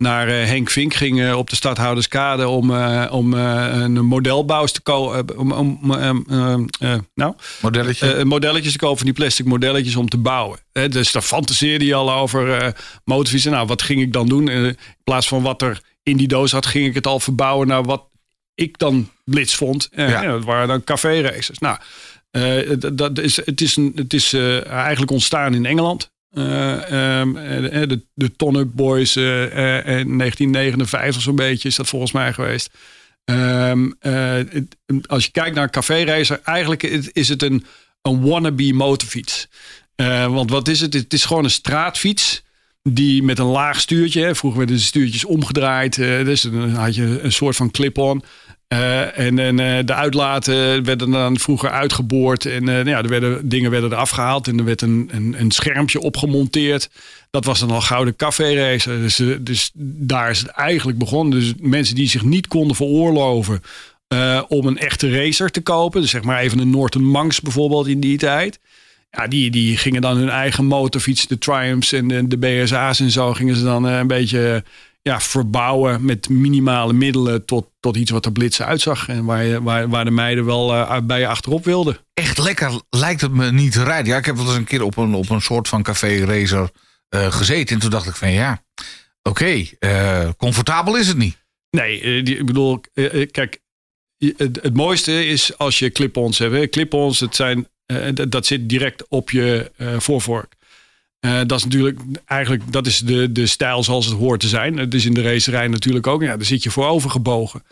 naar 0.00 0.28
eh, 0.28 0.46
Henk 0.46 0.70
Vink 0.70 0.94
ging 0.94 1.20
eh, 1.22 1.36
op 1.36 1.50
de 1.50 1.56
Stadhouderskade 1.56 2.48
om, 2.48 2.74
eh, 2.74 3.06
om 3.10 3.32
een 3.32 3.92
modelbouws 4.06 4.72
te 4.72 4.80
kopen. 4.80 5.38
om, 5.38 5.52
om, 5.52 5.78
nou, 7.14 7.34
Modelletje. 7.60 8.24
modelletjes 8.24 8.72
te 8.72 8.78
kopen 8.78 8.96
van 8.96 9.06
die 9.06 9.14
plastic 9.14 9.46
modelletjes 9.46 9.96
om 9.96 10.08
te 10.08 10.16
bouwen. 10.16 10.58
Hè, 10.72 10.88
dus 10.88 11.12
daar 11.12 11.22
fantaseerde 11.22 11.84
je 11.84 11.94
al 11.94 12.12
over 12.12 12.74
motorfietsen. 13.04 13.52
Nou, 13.52 13.66
wat 13.66 13.82
ging 13.82 14.00
ik 14.00 14.12
dan 14.12 14.28
doen? 14.28 14.48
In 14.48 14.76
plaats 15.04 15.28
van 15.28 15.42
wat 15.42 15.62
er 15.62 15.80
in 16.02 16.16
die 16.16 16.28
doos 16.28 16.52
had, 16.52 16.66
ging 16.66 16.86
ik 16.86 16.94
het 16.94 17.06
al 17.06 17.20
verbouwen 17.20 17.66
naar 17.66 17.82
wat 17.84 18.08
ik 18.54 18.78
dan 18.78 19.10
blitz 19.24 19.54
vond. 19.54 19.88
Ja. 19.94 20.08
ja, 20.08 20.22
dat 20.22 20.44
waren 20.44 20.68
dan 20.68 20.84
café 20.84 21.20
races. 21.20 21.58
Nou, 21.58 21.78
dat- 22.94 23.18
is, 23.18 23.36
het 23.36 23.60
is, 23.60 23.76
een, 23.76 23.92
het 23.94 24.12
is 24.12 24.32
eigenlijk 24.64 25.10
ontstaan 25.10 25.54
in 25.54 25.66
Engeland. 25.66 26.10
Eh, 26.30 27.18
ehm, 27.20 27.36
eh, 27.36 27.88
de, 27.88 28.02
de 28.14 28.36
Ton-Up 28.36 28.70
Boys 28.74 29.16
eh, 29.16 29.44
eh, 29.44 29.98
in 29.98 30.16
1959 30.18 31.22
zo'n 31.22 31.36
beetje 31.36 31.68
is 31.68 31.76
dat 31.76 31.88
volgens 31.88 32.12
mij 32.12 32.32
geweest. 32.32 32.70
Ehm, 33.24 33.90
eh, 33.98 34.34
als 35.06 35.24
je 35.24 35.30
kijkt 35.30 35.54
naar 35.54 35.64
een 35.64 35.70
café 35.70 36.04
racer, 36.04 36.40
eigenlijk 36.44 36.82
is- 37.12 37.28
het 37.28 37.42
een, 37.42 37.64
een 38.02 38.20
wannabe 38.20 38.72
motorfiets. 38.72 39.48
Eh, 39.94 40.26
want 40.32 40.50
wat 40.50 40.68
is 40.68 40.80
het? 40.80 40.94
Het 40.94 41.12
is 41.12 41.24
gewoon 41.24 41.44
een 41.44 41.50
straatfiets. 41.50 42.42
Die 42.82 43.22
met 43.22 43.38
een 43.38 43.44
laag 43.46 43.80
stuurtje. 43.80 44.34
Vroeger 44.34 44.58
werden 44.58 44.76
de 44.76 44.82
stuurtjes 44.82 45.24
omgedraaid. 45.24 45.98
eh, 45.98 46.24
dus 46.24 46.40
dan 46.40 46.70
had 46.70 46.94
je 46.94 47.20
een 47.22 47.32
soort 47.32 47.56
van 47.56 47.70
clip-on. 47.70 48.22
Eh, 48.70 49.18
en 49.18 49.38
eh, 49.38 49.78
de 49.84 49.94
uitlaten 49.94 50.84
werden 50.84 51.10
dan 51.10 51.38
vroeger 51.38 51.70
uitgeboord. 51.70 52.46
En 52.46 52.68
eh, 52.68 52.74
nou 52.74 52.88
ja, 52.88 53.02
er 53.02 53.08
werden, 53.08 53.48
dingen 53.48 53.70
werden 53.70 53.92
eraf 53.92 54.10
gehaald. 54.10 54.48
En 54.48 54.58
er 54.58 54.64
werd 54.64 54.82
een, 54.82 55.10
een, 55.36 55.50
schermpje 55.50 56.00
opgemonteerd. 56.00 56.90
Dat 57.30 57.44
was 57.44 57.60
dan 57.60 57.70
al 57.70 57.80
gouden 57.80 58.16
café-racer. 58.16 59.00
Dus, 59.00 59.18
eh, 59.18 59.26
dus 59.40 59.70
daar 59.74 60.30
is 60.30 60.38
het 60.38 60.48
eigenlijk 60.48 60.98
begonnen. 60.98 61.38
Dus 61.38 61.52
mensen 61.60 61.94
die 61.94 62.08
zich 62.08 62.22
niet 62.22 62.46
konden 62.46 62.76
veroorloven 62.76 63.62
om 64.48 64.66
een 64.66 64.78
echte 64.78 65.10
racer 65.10 65.50
te 65.50 65.60
kopen. 65.60 66.00
Dus 66.00 66.10
zeg 66.10 66.22
maar 66.22 66.40
even 66.40 66.58
een 66.58 66.70
Norton 66.70 67.04
Manx 67.04 67.40
bijvoorbeeld 67.40 67.86
in 67.86 68.00
die 68.00 68.18
tijd. 68.18 68.60
Ja, 69.10 69.26
die, 69.26 69.50
die 69.50 69.76
gingen 69.76 70.00
dan 70.00 70.16
hun 70.16 70.28
eigen 70.28 70.64
motorfiets, 70.64 71.26
de 71.26 71.38
Triumphs 71.38 71.92
en 71.92 72.08
de, 72.08 72.26
de 72.26 72.38
BSA's 72.38 73.00
en 73.00 73.10
zo, 73.10 73.32
gingen 73.32 73.56
ze 73.56 73.64
dan 73.64 73.84
een 73.84 74.06
beetje 74.06 74.64
ja, 75.02 75.20
verbouwen 75.20 76.04
met 76.04 76.28
minimale 76.28 76.92
middelen 76.92 77.44
tot, 77.44 77.70
tot 77.80 77.96
iets 77.96 78.10
wat 78.10 78.24
er 78.24 78.32
blitsen 78.32 78.66
uitzag. 78.66 79.08
En 79.08 79.24
waar, 79.24 79.44
je, 79.44 79.62
waar, 79.62 79.88
waar 79.88 80.04
de 80.04 80.10
meiden 80.10 80.44
wel 80.44 80.74
eh, 80.74 81.00
bij 81.02 81.20
je 81.20 81.26
achterop 81.26 81.64
wilden. 81.64 81.98
Echt 82.14 82.38
lekker 82.38 82.80
lijkt 82.90 83.20
het 83.20 83.32
me 83.32 83.52
niet 83.52 83.72
te 83.72 83.82
rijden. 83.82 84.12
Ja, 84.12 84.18
ik 84.18 84.24
heb 84.24 84.36
wel 84.36 84.46
eens 84.46 84.54
een 84.54 84.64
keer 84.64 84.82
op 84.82 84.96
een, 84.96 85.14
op 85.14 85.30
een 85.30 85.40
soort 85.40 85.68
van 85.68 85.82
café 85.82 86.24
racer 86.24 86.70
eh, 87.08 87.32
gezeten. 87.32 87.74
En 87.74 87.80
toen 87.80 87.90
dacht 87.90 88.06
ik 88.06 88.14
van 88.14 88.32
ja, 88.32 88.64
oké, 89.22 89.64
eh, 89.78 90.28
comfortabel 90.36 90.96
is 90.96 91.08
het 91.08 91.16
niet. 91.16 91.38
Nee, 91.70 92.22
die, 92.22 92.38
ik 92.38 92.46
bedoel, 92.46 92.80
kijk, 93.30 93.60
het, 94.18 94.58
het 94.62 94.74
mooiste 94.74 95.26
is 95.26 95.58
als 95.58 95.78
je 95.78 95.90
clip-ons 95.90 96.38
hebt. 96.38 96.70
Clip-ons, 96.70 97.20
het 97.20 97.36
zijn, 97.36 97.68
dat, 98.14 98.30
dat 98.30 98.46
zit 98.46 98.68
direct 98.68 99.08
op 99.08 99.30
je 99.30 99.72
voorvork. 99.98 100.54
Eh, 101.20 101.40
dat 101.46 101.58
is 101.58 101.64
natuurlijk 101.64 101.98
eigenlijk 102.24 102.72
dat 102.72 102.86
is 102.86 102.98
de, 102.98 103.32
de 103.32 103.46
stijl 103.46 103.82
zoals 103.82 104.06
het 104.06 104.14
hoort 104.14 104.40
te 104.40 104.48
zijn. 104.48 104.78
Het 104.78 104.94
is 104.94 105.04
in 105.04 105.14
de 105.14 105.22
racerij 105.22 105.68
natuurlijk 105.68 106.06
ook. 106.06 106.22
Ja, 106.22 106.36
daar 106.36 106.46
zit 106.46 106.62
je 106.62 106.70
voorover 106.70 107.10
gebogen. 107.10 107.62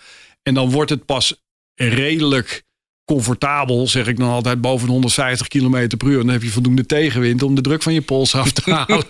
En 0.43 0.55
dan 0.55 0.71
wordt 0.71 0.91
het 0.91 1.05
pas 1.05 1.43
redelijk 1.75 2.67
comfortabel, 3.05 3.89
zeg 3.89 4.07
ik 4.07 4.17
dan 4.17 4.29
altijd, 4.29 4.61
boven 4.61 4.87
de 4.87 4.93
150 4.93 5.49
km 5.49 5.97
per 5.97 6.09
uur. 6.09 6.19
Dan 6.19 6.29
heb 6.29 6.43
je 6.43 6.49
voldoende 6.49 6.87
tegenwind 6.87 7.43
om 7.43 7.55
de 7.55 7.61
druk 7.61 7.83
van 7.83 7.93
je 7.93 8.01
pols 8.01 8.35
af 8.35 8.53
te 8.53 8.71
halen. 8.75 9.05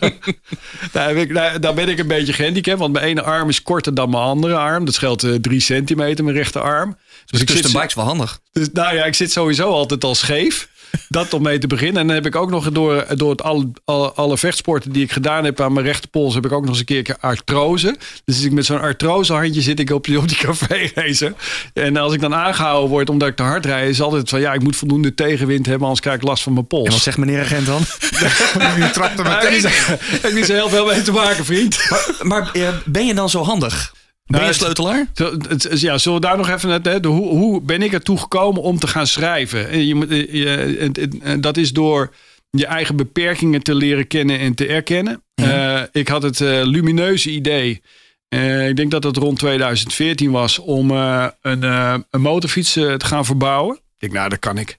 daar, 0.92 1.08
heb 1.08 1.16
ik, 1.16 1.34
daar, 1.34 1.60
daar 1.60 1.74
ben 1.74 1.88
ik 1.88 1.98
een 1.98 2.06
beetje 2.06 2.32
gehandicapt, 2.32 2.78
want 2.78 2.92
mijn 2.92 3.04
ene 3.04 3.22
arm 3.22 3.48
is 3.48 3.62
korter 3.62 3.94
dan 3.94 4.10
mijn 4.10 4.22
andere 4.22 4.56
arm. 4.56 4.84
Dat 4.84 4.94
scheelt 4.94 5.22
eh, 5.22 5.34
drie 5.34 5.60
centimeter, 5.60 6.24
mijn 6.24 6.36
rechterarm. 6.36 6.96
Dus 7.26 7.40
ik 7.40 7.46
Custom 7.46 7.70
zit, 7.70 7.80
bikes 7.80 7.94
wel 7.94 8.04
handig. 8.04 8.40
dus, 8.52 8.68
nou 8.72 8.94
ja, 8.94 9.04
ik 9.04 9.14
zit 9.14 9.32
sowieso 9.32 9.70
altijd 9.70 10.04
al 10.04 10.14
scheef. 10.14 10.68
Dat 11.08 11.32
om 11.34 11.42
mee 11.42 11.58
te 11.58 11.66
beginnen. 11.66 12.00
En 12.00 12.06
dan 12.06 12.16
heb 12.16 12.26
ik 12.26 12.36
ook 12.36 12.50
nog 12.50 12.70
door, 12.72 13.04
door 13.16 13.30
het 13.30 13.42
alle, 13.42 13.70
alle, 13.84 14.12
alle 14.12 14.38
vechtsporten 14.38 14.92
die 14.92 15.02
ik 15.02 15.12
gedaan 15.12 15.44
heb 15.44 15.60
aan 15.60 15.72
mijn 15.72 15.86
rechterpols, 15.86 16.34
heb 16.34 16.44
ik 16.46 16.52
ook 16.52 16.60
nog 16.60 16.70
eens 16.70 16.78
een 16.78 16.84
keer 16.84 17.16
artrose. 17.20 17.96
Dus 18.24 18.36
zit 18.36 18.44
ik 18.44 18.52
met 18.52 18.64
zo'n 18.64 18.80
artrosehandje 18.80 19.60
zit 19.60 19.80
ik 19.80 19.90
op 19.90 20.04
die, 20.04 20.18
op 20.18 20.28
die 20.28 20.36
café 20.46 20.90
racer. 20.94 21.32
En 21.72 21.96
als 21.96 22.12
ik 22.12 22.20
dan 22.20 22.34
aangehouden 22.34 22.90
word 22.90 23.10
omdat 23.10 23.28
ik 23.28 23.36
te 23.36 23.42
hard 23.42 23.66
rijd, 23.66 23.90
is 23.90 24.00
altijd 24.00 24.28
van 24.28 24.40
ja, 24.40 24.52
ik 24.52 24.62
moet 24.62 24.76
voldoende 24.76 25.14
tegenwind 25.14 25.64
hebben, 25.66 25.82
anders 25.82 26.00
krijg 26.00 26.16
ik 26.16 26.22
last 26.22 26.42
van 26.42 26.52
mijn 26.52 26.66
pols. 26.66 26.86
En 26.86 26.92
wat 26.92 27.00
zegt 27.02 27.16
meneer 27.18 27.40
agent 27.40 27.66
dan? 27.66 27.80
Je 28.78 28.90
trapt 28.92 29.18
er 29.18 29.24
Daar 29.24 29.40
heb 29.42 29.50
ik 29.50 29.62
meteen. 29.62 29.70
niet 29.70 29.82
zo- 29.86 29.90
heb 30.20 30.24
ik 30.30 30.34
niet 30.34 30.46
zo 30.46 30.52
heel 30.54 30.68
veel 30.68 30.86
mee 30.86 31.02
te 31.02 31.12
maken, 31.12 31.44
vriend. 31.44 31.78
maar 32.22 32.50
eh, 32.52 32.68
ben 32.84 33.06
je 33.06 33.14
dan 33.14 33.30
zo 33.30 33.42
handig? 33.44 33.92
Ben 34.28 34.40
je 34.40 34.46
Nou, 34.46 34.54
sleutelaar? 34.54 35.06
Ja, 35.74 35.98
zullen 35.98 36.20
we 36.20 36.26
daar 36.26 36.36
nog 36.36 36.48
even... 36.48 36.82
De, 36.82 37.08
hoe, 37.08 37.28
hoe 37.28 37.60
ben 37.60 37.82
ik 37.82 37.92
ertoe 37.92 38.18
gekomen 38.18 38.62
om 38.62 38.78
te 38.78 38.86
gaan 38.86 39.06
schrijven? 39.06 39.68
En 39.68 39.86
Je, 39.86 40.06
eh, 40.06 40.32
je, 40.32 41.40
dat 41.40 41.56
is 41.56 41.72
door 41.72 42.14
je 42.50 42.66
eigen 42.66 42.96
beperkingen 42.96 43.62
te 43.62 43.74
leren 43.74 44.06
kennen 44.06 44.38
en 44.38 44.54
te 44.54 44.66
erkennen. 44.66 45.22
Eh, 45.34 45.82
ik 45.92 46.08
had 46.08 46.22
het 46.22 46.40
eh, 46.40 46.60
lumineuze 46.64 47.30
idee... 47.30 47.82
ik 48.68 48.76
denk 48.76 48.90
dat 48.90 49.04
het 49.04 49.16
rond 49.16 49.38
2014 49.38 50.30
was... 50.30 50.58
om 50.58 50.90
een, 50.90 51.62
een 52.10 52.20
motorfiets 52.20 52.72
te 52.72 53.04
gaan 53.04 53.24
verbouwen. 53.24 53.74
Ik 53.74 53.80
denk, 53.98 54.12
nou, 54.12 54.28
dat 54.28 54.38
kan 54.38 54.58
ik. 54.58 54.78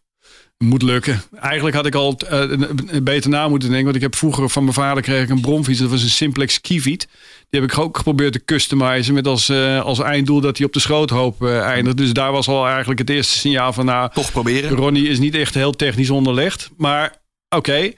Moet 0.63 0.81
lukken. 0.81 1.21
Eigenlijk 1.39 1.75
had 1.75 1.85
ik 1.85 1.95
al 1.95 2.15
een- 2.25 2.79
een 2.87 3.03
beter 3.03 3.29
na 3.29 3.47
moeten 3.47 3.67
denken. 3.67 3.85
Want 3.85 3.95
ik 3.95 4.01
heb 4.01 4.15
vroeger 4.15 4.49
van 4.49 4.63
mijn 4.63 4.75
vader 4.75 5.03
kreeg 5.03 5.23
ik 5.23 5.29
een 5.29 5.41
bromfiets. 5.41 5.79
Dat 5.79 5.89
was 5.89 6.03
een 6.03 6.09
Simplex 6.09 6.53
Skifiet. 6.53 7.07
Die 7.49 7.61
heb 7.61 7.71
ik 7.71 7.77
ook 7.77 7.97
geprobeerd 7.97 8.33
te 8.33 8.45
customizen. 8.45 9.13
Met 9.13 9.27
als, 9.27 9.49
eh, 9.49 9.81
als 9.81 9.99
einddoel 9.99 10.41
dat 10.41 10.57
hij 10.57 10.65
op 10.65 10.73
de 10.73 10.79
schroothoop 10.79 11.43
eh, 11.43 11.59
eindigt. 11.61 11.97
Dus 11.97 12.13
daar 12.13 12.31
was 12.31 12.47
al 12.47 12.67
eigenlijk 12.67 12.99
het 12.99 13.09
eerste 13.09 13.37
signaal 13.37 13.73
van... 13.73 13.85
Nou, 13.85 14.09
Toch 14.13 14.31
proberen. 14.31 14.69
Ronnie 14.77 15.07
is 15.09 15.19
niet 15.19 15.35
echt 15.35 15.53
heel 15.53 15.71
technisch 15.75 16.09
onderlegd. 16.09 16.69
Maar 16.77 17.15
oké. 17.49 17.91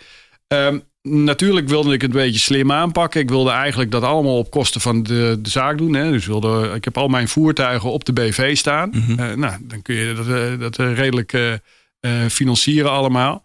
Ehm, 0.48 0.78
natuurlijk 1.02 1.68
wilde 1.70 1.94
ik 1.94 2.02
het 2.02 2.12
een 2.12 2.22
beetje 2.22 2.40
slim 2.40 2.72
aanpakken. 2.72 3.22
Ik 3.22 3.30
wilde 3.30 3.50
eigenlijk 3.52 3.92
dat 3.92 4.04
allemaal 4.04 4.38
op 4.38 4.52
kosten 4.52 4.82
van 4.82 5.04
de, 5.04 5.38
de 5.40 5.50
zaak 5.50 5.78
doen. 5.78 5.94
Hè. 5.94 6.12
Dus 6.12 6.26
wilde, 6.26 6.72
ik 6.76 6.84
heb 6.84 6.98
al 6.98 7.08
mijn 7.08 7.28
voertuigen 7.28 7.92
op 7.92 8.06
de 8.06 8.14
BV 8.14 8.58
staan. 8.58 8.94
Eh, 9.18 9.34
nou, 9.34 9.56
dan 9.62 9.82
kun 9.82 9.96
je 9.96 10.14
dat, 10.14 10.60
dat 10.60 10.76
redelijk 10.96 11.60
eh, 12.02 12.24
eh, 12.24 12.30
financieren 12.30 12.92
allemaal. 12.92 13.44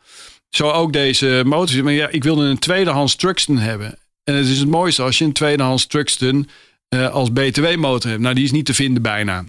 Zo 0.49 0.71
ook 0.71 0.93
deze 0.93 1.43
motor. 1.47 1.85
Maar 1.85 1.93
ja, 1.93 2.09
ik 2.09 2.25
wilde 2.25 2.45
een 2.45 2.59
tweedehands 2.59 3.17
Truxton 3.17 3.59
hebben. 3.59 3.99
En 4.25 4.35
het 4.35 4.47
is 4.47 4.59
het 4.59 4.69
mooiste 4.69 5.03
als 5.03 5.19
je 5.19 5.25
een 5.25 5.33
tweedehands 5.33 5.87
Truxton 5.87 6.49
eh, 6.89 7.09
als 7.09 7.33
BTW-motor 7.33 8.11
hebt. 8.11 8.23
Nou, 8.23 8.35
die 8.35 8.45
is 8.45 8.53
niet 8.53 8.67
te 8.67 8.75
vinden 8.75 9.03
bijna. 9.03 9.45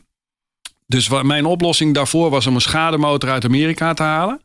Dus 0.88 1.08
wat, 1.08 1.24
mijn 1.24 1.46
oplossing 1.46 1.94
daarvoor 1.94 2.30
was 2.30 2.48
om 2.48 2.56
een 2.56 2.62
schademotor 2.62 3.30
uit 3.30 3.46
Amerika 3.46 3.94
te 3.94 4.04
halen. 4.04 4.42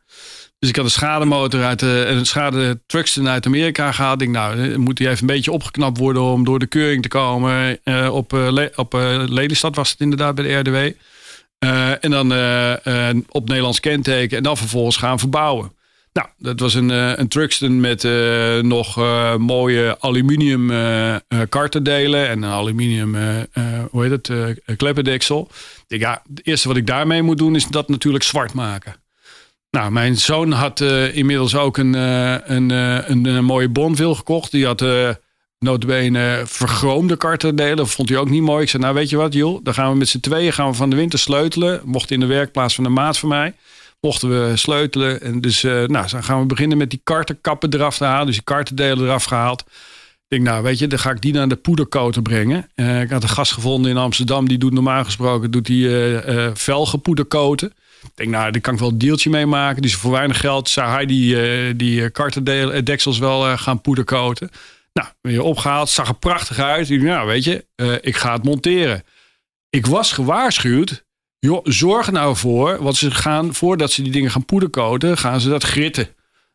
Dus 0.59 0.69
ik 0.71 0.75
had 0.75 0.85
een 0.85 0.91
schademotor 0.91 1.63
uit 1.63 1.79
de, 1.79 2.05
een 2.07 2.25
schade 2.25 2.81
Truxton 2.85 3.27
uit 3.29 3.45
Amerika 3.45 3.91
gehaald. 3.91 4.21
Ik 4.21 4.29
nou, 4.29 4.71
eh, 4.71 4.77
moet 4.77 4.97
die 4.97 5.07
even 5.09 5.21
een 5.21 5.35
beetje 5.35 5.51
opgeknapt 5.51 5.97
worden 5.97 6.21
om 6.23 6.43
door 6.43 6.59
de 6.59 6.65
keuring 6.65 7.01
te 7.01 7.07
komen. 7.07 7.79
Eh, 7.83 8.13
op 8.13 8.33
eh, 8.33 8.51
Le- 8.51 8.71
op 8.75 8.93
eh, 8.93 9.23
Lelystad 9.27 9.75
was 9.75 9.91
het 9.91 9.99
inderdaad 9.99 10.35
bij 10.35 10.43
de 10.43 10.53
RDW. 10.53 10.97
Eh, 11.63 12.03
en 12.03 12.11
dan 12.11 12.33
eh, 12.33 13.09
eh, 13.09 13.17
op 13.29 13.47
Nederlands 13.47 13.79
kenteken 13.79 14.37
en 14.37 14.43
dan 14.43 14.57
vervolgens 14.57 14.97
gaan 14.97 15.19
verbouwen. 15.19 15.71
Nou, 16.13 16.27
dat 16.37 16.59
was 16.59 16.73
een, 16.73 16.89
een 16.89 17.27
Truxton 17.27 17.79
met 17.79 18.03
nog 18.61 18.95
mooie 19.37 19.97
aluminium 19.99 20.71
eh, 20.71 21.15
kartendelen 21.49 22.29
en 22.29 22.43
een 22.43 22.51
aluminium, 22.51 23.15
hoe 23.91 24.03
heet 24.03 24.11
het, 24.11 24.31
kleppendeksel. 24.77 25.49
Ik 25.87 25.99
ja, 25.99 26.21
het 26.29 26.45
eerste 26.45 26.67
wat 26.67 26.77
ik 26.77 26.87
daarmee 26.87 27.21
moet 27.21 27.37
doen 27.37 27.55
is 27.55 27.67
dat 27.67 27.89
natuurlijk 27.89 28.23
zwart 28.23 28.53
maken. 28.53 28.95
Nou, 29.71 29.91
mijn 29.91 30.17
zoon 30.17 30.51
had 30.51 30.81
inmiddels 31.13 31.55
ook 31.55 31.77
een, 31.77 31.93
een, 31.93 32.69
een, 32.69 33.25
een 33.25 33.45
mooie 33.45 33.69
Bonville 33.69 34.15
gekocht. 34.15 34.51
Die 34.51 34.65
had 34.65 34.81
uh, 34.81 35.09
notabene 35.63 36.43
vergroomde 36.45 37.17
kartendelen. 37.17 37.87
Vond 37.87 38.09
hij 38.09 38.17
ook 38.17 38.29
niet 38.29 38.41
mooi. 38.41 38.63
Ik 38.63 38.69
zei, 38.69 38.83
nou 38.83 38.95
weet 38.95 39.09
je 39.09 39.17
wat 39.17 39.33
joh, 39.33 39.59
dan 39.63 39.73
gaan 39.73 39.91
we 39.91 39.97
met 39.97 40.07
z'n 40.07 40.19
tweeën 40.19 40.53
gaan 40.53 40.69
we 40.69 40.75
van 40.75 40.89
de 40.89 40.95
winter 40.95 41.19
sleutelen. 41.19 41.81
Mocht 41.85 42.11
in 42.11 42.19
de 42.19 42.25
werkplaats 42.25 42.75
van 42.75 42.83
de 42.83 42.89
maat 42.89 43.17
van 43.17 43.29
mij. 43.29 43.53
Mochten 44.01 44.29
we 44.29 44.57
sleutelen. 44.57 45.21
En 45.21 45.41
dus 45.41 45.61
nou, 45.61 45.87
dan 45.87 46.23
gaan 46.23 46.39
we 46.39 46.45
beginnen 46.45 46.77
met 46.77 46.89
die 46.89 47.01
kartenkappen 47.03 47.73
eraf 47.73 47.97
te 47.97 48.03
halen. 48.03 48.25
Dus 48.25 48.35
die 48.35 48.43
kartendelen 48.43 49.05
eraf 49.05 49.23
gehaald. 49.23 49.59
Ik 49.59 50.39
denk, 50.39 50.43
nou 50.43 50.63
weet 50.63 50.79
je, 50.79 50.87
dan 50.87 50.99
ga 50.99 51.11
ik 51.11 51.21
die 51.21 51.33
naar 51.33 51.47
de 51.47 51.55
poederkoter 51.55 52.21
brengen. 52.21 52.69
ik 53.01 53.09
had 53.09 53.23
een 53.23 53.29
gast 53.29 53.51
gevonden 53.51 53.91
in 53.91 53.97
Amsterdam. 53.97 54.47
Die 54.47 54.57
doet 54.57 54.73
normaal 54.73 55.03
gesproken 55.03 55.51
doet 55.51 55.65
die, 55.65 55.89
velgen 56.53 57.01
poederkoten. 57.01 57.73
Ik 58.03 58.11
denk, 58.15 58.29
nou, 58.29 58.51
daar 58.51 58.61
kan 58.61 58.73
ik 58.73 58.79
wel 58.79 58.89
een 58.89 58.97
deeltje 58.97 59.29
mee 59.29 59.45
maken. 59.45 59.81
Dus 59.81 59.95
voor 59.95 60.11
weinig 60.11 60.39
geld 60.39 60.69
zou 60.69 60.89
hij 60.89 61.05
die, 61.05 61.35
uh, 61.35 61.73
die 61.75 62.09
kartendeksels 62.09 63.19
wel 63.19 63.47
uh, 63.47 63.57
gaan 63.57 63.81
poederkoten. 63.81 64.49
Nou, 64.93 65.07
weer 65.21 65.41
opgehaald. 65.41 65.89
Zag 65.89 66.07
er 66.07 66.15
prachtig 66.15 66.59
uit. 66.59 66.89
Ik 66.89 67.01
nou, 67.01 67.27
weet 67.27 67.43
je, 67.43 67.65
uh, 67.75 67.95
ik 68.01 68.15
ga 68.15 68.33
het 68.33 68.43
monteren. 68.43 69.03
Ik 69.69 69.85
was 69.85 70.11
gewaarschuwd. 70.11 71.05
Joh, 71.39 71.59
zorg 71.63 72.11
nou 72.11 72.35
voor. 72.35 72.83
Want 72.83 72.95
ze 72.95 73.11
gaan, 73.11 73.53
voordat 73.53 73.91
ze 73.91 74.01
die 74.01 74.11
dingen 74.11 74.31
gaan 74.31 74.45
poederkoten, 74.45 75.17
gaan 75.17 75.41
ze 75.41 75.49
dat 75.49 75.63
gritten. 75.63 76.07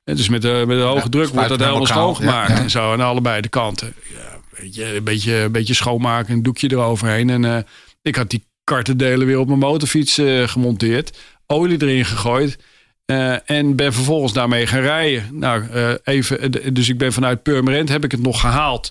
En 0.04 0.16
dus 0.16 0.28
met 0.28 0.42
de, 0.42 0.64
met 0.66 0.78
de 0.78 0.82
hoge 0.82 1.02
ja, 1.02 1.08
druk 1.08 1.28
wordt 1.28 1.48
dat 1.48 1.60
helemaal 1.60 1.86
schoongemaakt. 1.86 2.48
Ja, 2.48 2.54
ja. 2.54 2.62
En 2.62 2.70
zo 2.70 2.92
aan 2.92 3.00
allebei 3.00 3.40
de 3.40 3.48
kanten. 3.48 3.94
Ja, 4.14 4.60
weet 4.60 4.74
je, 4.74 4.96
een, 4.96 5.04
beetje, 5.04 5.34
een 5.34 5.52
beetje 5.52 5.74
schoonmaken, 5.74 6.34
een 6.34 6.42
doekje 6.42 6.70
eroverheen. 6.70 7.30
En 7.30 7.66
ik 8.02 8.16
had 8.16 8.30
die 8.30 8.46
kartendelen 8.64 9.26
weer 9.26 9.38
op 9.38 9.46
mijn 9.46 9.58
motorfiets 9.58 10.20
gemonteerd 10.44 11.18
olie 11.48 11.82
erin 11.82 12.04
gegooid. 12.04 12.58
Uh, 13.10 13.50
en 13.50 13.76
ben 13.76 13.92
vervolgens 13.92 14.32
daarmee 14.32 14.66
gaan 14.66 14.80
rijden. 14.80 15.38
Nou, 15.38 15.64
uh, 15.74 15.92
even, 16.04 16.74
dus 16.74 16.88
ik 16.88 16.98
ben 16.98 17.12
vanuit 17.12 17.42
Purmerend 17.42 17.88
heb 17.88 18.04
ik 18.04 18.10
het 18.10 18.22
nog 18.22 18.40
gehaald. 18.40 18.90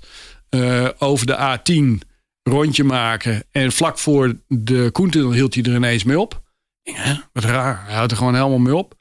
Uh, 0.50 0.88
over 0.98 1.26
de 1.26 1.58
A10 1.58 2.08
rondje 2.44 2.84
maken. 2.84 3.44
En 3.52 3.72
vlak 3.72 4.00
voor 4.00 4.34
de 4.48 4.90
Koentunnel 4.92 5.32
hield 5.32 5.54
hij 5.54 5.64
er 5.64 5.76
ineens 5.76 6.04
mee 6.04 6.20
op. 6.20 6.42
Ja, 6.84 7.30
wat 7.34 7.44
raar. 7.44 7.84
Hij 7.86 7.96
houdt 7.96 8.12
er 8.12 8.18
gewoon 8.18 8.36
helemaal 8.36 8.58
mee 8.58 8.76
op. 8.76 8.96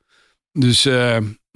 Dus 0.52 0.85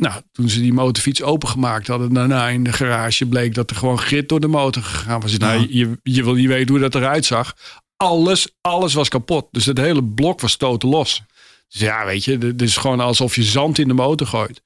nou, 0.00 0.22
toen 0.32 0.48
ze 0.48 0.60
die 0.60 0.72
motorfiets 0.72 1.22
opengemaakt 1.22 1.86
hadden, 1.86 2.12
daarna 2.12 2.48
in 2.48 2.64
de 2.64 2.72
garage 2.72 3.26
bleek 3.26 3.54
dat 3.54 3.70
er 3.70 3.76
gewoon 3.76 3.98
grit 3.98 4.28
door 4.28 4.40
de 4.40 4.46
motor 4.46 4.82
gegaan 4.82 5.20
was. 5.20 5.38
Nou, 5.38 5.66
je, 5.68 5.98
je 6.02 6.24
wil 6.24 6.34
niet 6.34 6.48
weten 6.48 6.70
hoe 6.70 6.78
dat 6.78 6.94
eruit 6.94 7.24
zag. 7.24 7.56
Alles, 7.96 8.48
alles 8.60 8.94
was 8.94 9.08
kapot. 9.08 9.46
Dus 9.50 9.66
het 9.66 9.78
hele 9.78 10.04
blok 10.04 10.40
was 10.40 10.56
toten 10.56 10.88
los. 10.88 11.22
Dus 11.70 11.80
ja, 11.80 12.06
weet 12.06 12.24
je, 12.24 12.38
het 12.38 12.62
is 12.62 12.76
gewoon 12.76 13.00
alsof 13.00 13.34
je 13.34 13.42
zand 13.42 13.78
in 13.78 13.88
de 13.88 13.94
motor 13.94 14.26
gooit. 14.26 14.62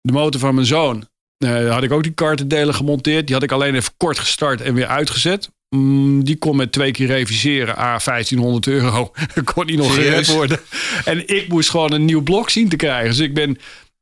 De 0.00 0.12
motor 0.12 0.40
van 0.40 0.54
mijn 0.54 0.66
zoon, 0.66 1.08
uh, 1.44 1.72
had 1.72 1.82
ik 1.82 1.92
ook 1.92 2.02
die 2.02 2.12
kartendelen 2.12 2.74
gemonteerd. 2.74 3.26
Die 3.26 3.34
had 3.34 3.44
ik 3.44 3.52
alleen 3.52 3.74
even 3.74 3.92
kort 3.96 4.18
gestart 4.18 4.60
en 4.60 4.74
weer 4.74 4.86
uitgezet. 4.86 5.50
Mm, 5.68 6.24
die 6.24 6.36
kon 6.36 6.56
met 6.56 6.72
twee 6.72 6.90
keer 6.90 7.06
reviseren. 7.06 7.78
A, 7.78 7.98
1500 8.04 8.66
euro. 8.66 9.12
kon 9.54 9.66
niet 9.66 9.76
nog 9.76 9.94
gered 9.94 10.26
worden. 10.26 10.58
En 11.04 11.28
ik 11.28 11.48
moest 11.48 11.70
gewoon 11.70 11.92
een 11.92 12.04
nieuw 12.04 12.22
blok 12.22 12.50
zien 12.50 12.68
te 12.68 12.76
krijgen. 12.76 13.08
Dus 13.08 13.18
ik 13.18 13.34
ben... 13.34 13.58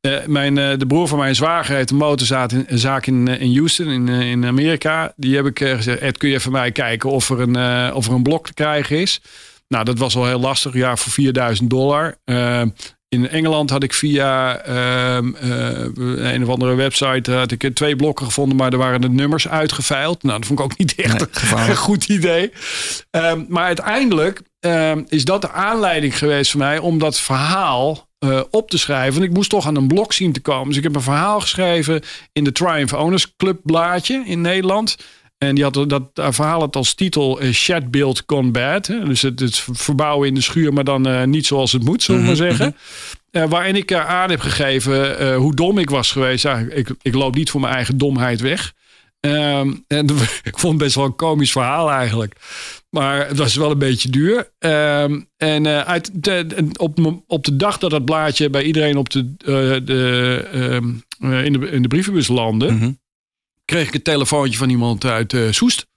Uh, 0.07 0.25
mijn, 0.25 0.57
uh, 0.57 0.77
de 0.77 0.87
broer 0.87 1.07
van 1.07 1.17
mijn 1.17 1.35
zwager 1.35 1.75
heeft 1.75 1.91
een 1.91 1.97
motorzaak 1.97 2.51
in, 2.51 2.79
zaak 2.79 3.05
in, 3.05 3.27
in 3.27 3.55
Houston, 3.55 3.87
in, 3.87 4.07
in 4.07 4.45
Amerika. 4.45 5.13
Die 5.15 5.35
heb 5.35 5.45
ik 5.45 5.59
gezegd, 5.59 5.99
Ed, 5.99 6.17
kun 6.17 6.29
je 6.29 6.39
voor 6.39 6.51
mij 6.51 6.71
kijken 6.71 7.09
of 7.09 7.29
er 7.29 7.39
een, 7.39 7.93
of 7.93 8.07
er 8.07 8.13
een 8.13 8.23
blok 8.23 8.45
te 8.45 8.53
krijgen 8.53 8.97
is? 8.97 9.21
Nou, 9.69 9.85
dat 9.85 9.97
was 9.97 10.13
wel 10.13 10.25
heel 10.25 10.39
lastig. 10.39 10.73
Ja, 10.73 10.95
voor 10.95 11.11
4000 11.11 11.69
dollar. 11.69 12.15
Uh, 12.25 12.61
in 13.09 13.29
Engeland 13.29 13.69
had 13.69 13.83
ik 13.83 13.93
via 13.93 14.67
uh, 14.67 15.25
uh, 15.43 16.33
een 16.33 16.43
of 16.43 16.49
andere 16.49 16.75
website 16.75 17.31
had 17.31 17.51
ik 17.51 17.75
twee 17.75 17.95
blokken 17.95 18.25
gevonden, 18.25 18.57
maar 18.57 18.71
er 18.71 18.77
waren 18.77 19.01
de 19.01 19.09
nummers 19.09 19.47
uitgeveild. 19.47 20.23
Nou, 20.23 20.37
dat 20.37 20.47
vond 20.47 20.59
ik 20.59 20.65
ook 20.65 20.77
niet 20.77 20.95
echt 20.95 21.53
nee, 21.53 21.69
een 21.69 21.75
goed 21.89 22.09
idee. 22.09 22.51
Um, 23.11 23.45
maar 23.47 23.63
uiteindelijk 23.63 24.41
um, 24.59 25.05
is 25.07 25.25
dat 25.25 25.41
de 25.41 25.51
aanleiding 25.51 26.17
geweest 26.17 26.51
voor 26.51 26.59
mij 26.59 26.77
om 26.77 26.99
dat 26.99 27.19
verhaal 27.19 28.07
uh, 28.19 28.41
op 28.49 28.69
te 28.69 28.77
schrijven. 28.77 29.23
Ik 29.23 29.33
moest 29.33 29.49
toch 29.49 29.67
aan 29.67 29.75
een 29.75 29.87
blok 29.87 30.13
zien 30.13 30.31
te 30.31 30.41
komen. 30.41 30.67
Dus 30.67 30.77
ik 30.77 30.83
heb 30.83 30.95
een 30.95 31.01
verhaal 31.01 31.39
geschreven 31.39 32.01
in 32.33 32.43
de 32.43 32.51
Triumph 32.51 32.93
Owners 32.93 33.35
Club 33.37 33.59
blaadje 33.63 34.23
in 34.25 34.41
Nederland. 34.41 34.97
En 35.39 35.55
die 35.55 35.63
had 35.63 35.85
dat 35.87 36.03
verhaal 36.13 36.61
het 36.61 36.75
als 36.75 36.93
titel 36.93 37.43
uh, 37.43 37.53
Shed 37.53 37.91
Build 37.91 38.23
Gone 38.25 38.51
Bad. 38.51 38.87
Hè? 38.87 39.05
Dus 39.05 39.21
het, 39.21 39.39
het, 39.39 39.65
verbouwen 39.71 40.27
in 40.27 40.33
de 40.33 40.41
schuur, 40.41 40.73
maar 40.73 40.83
dan 40.83 41.07
uh, 41.07 41.23
niet 41.23 41.45
zoals 41.45 41.71
het 41.71 41.83
moet, 41.83 42.03
zullen 42.03 42.21
we 42.21 42.27
maar 42.27 42.35
mhm, 42.35 42.45
zeggen. 42.45 42.75
Uh, 43.31 43.49
waarin 43.49 43.75
ik 43.75 43.93
aan 43.93 44.29
heb 44.29 44.39
gegeven 44.39 45.33
hoe 45.33 45.55
dom 45.55 45.77
ik 45.77 45.89
was 45.89 46.11
geweest. 46.11 46.43
Ja, 46.43 46.57
ik, 46.57 46.89
ik 47.01 47.13
loop 47.13 47.35
niet 47.35 47.49
voor 47.49 47.61
mijn 47.61 47.73
eigen 47.73 47.97
domheid 47.97 48.41
weg. 48.41 48.73
Um, 49.19 49.83
en 49.87 50.07
ik 50.49 50.59
vond 50.59 50.73
het 50.73 50.83
best 50.83 50.95
wel 50.95 51.05
een 51.05 51.15
komisch 51.15 51.51
verhaal 51.51 51.91
eigenlijk. 51.91 52.35
Maar 52.89 53.27
het 53.27 53.37
was 53.37 53.55
wel 53.55 53.71
een 53.71 53.77
beetje 53.77 54.09
duur. 54.09 54.51
Um, 54.59 55.27
en 55.37 55.85
uit 55.85 56.09
de, 56.13 56.67
op, 56.77 57.23
op 57.27 57.45
de 57.45 57.55
dag 57.55 57.77
dat 57.77 57.91
dat 57.91 58.05
blaadje 58.05 58.49
bij 58.49 58.63
iedereen 58.63 58.97
op 58.97 59.09
de, 59.09 59.35
de, 59.83 60.47
um, 60.53 61.03
in, 61.19 61.53
de, 61.53 61.69
in 61.71 61.81
de 61.81 61.87
brievenbus 61.87 62.27
landde... 62.27 62.71
Mm 62.71 62.79
-hmm 62.79 62.97
kreeg 63.69 63.87
ik 63.87 63.93
een 63.93 64.01
telefoontje 64.01 64.57
van 64.57 64.69
iemand 64.69 65.05
uit 65.05 65.33
uh, 65.33 65.51
Soest. 65.51 65.87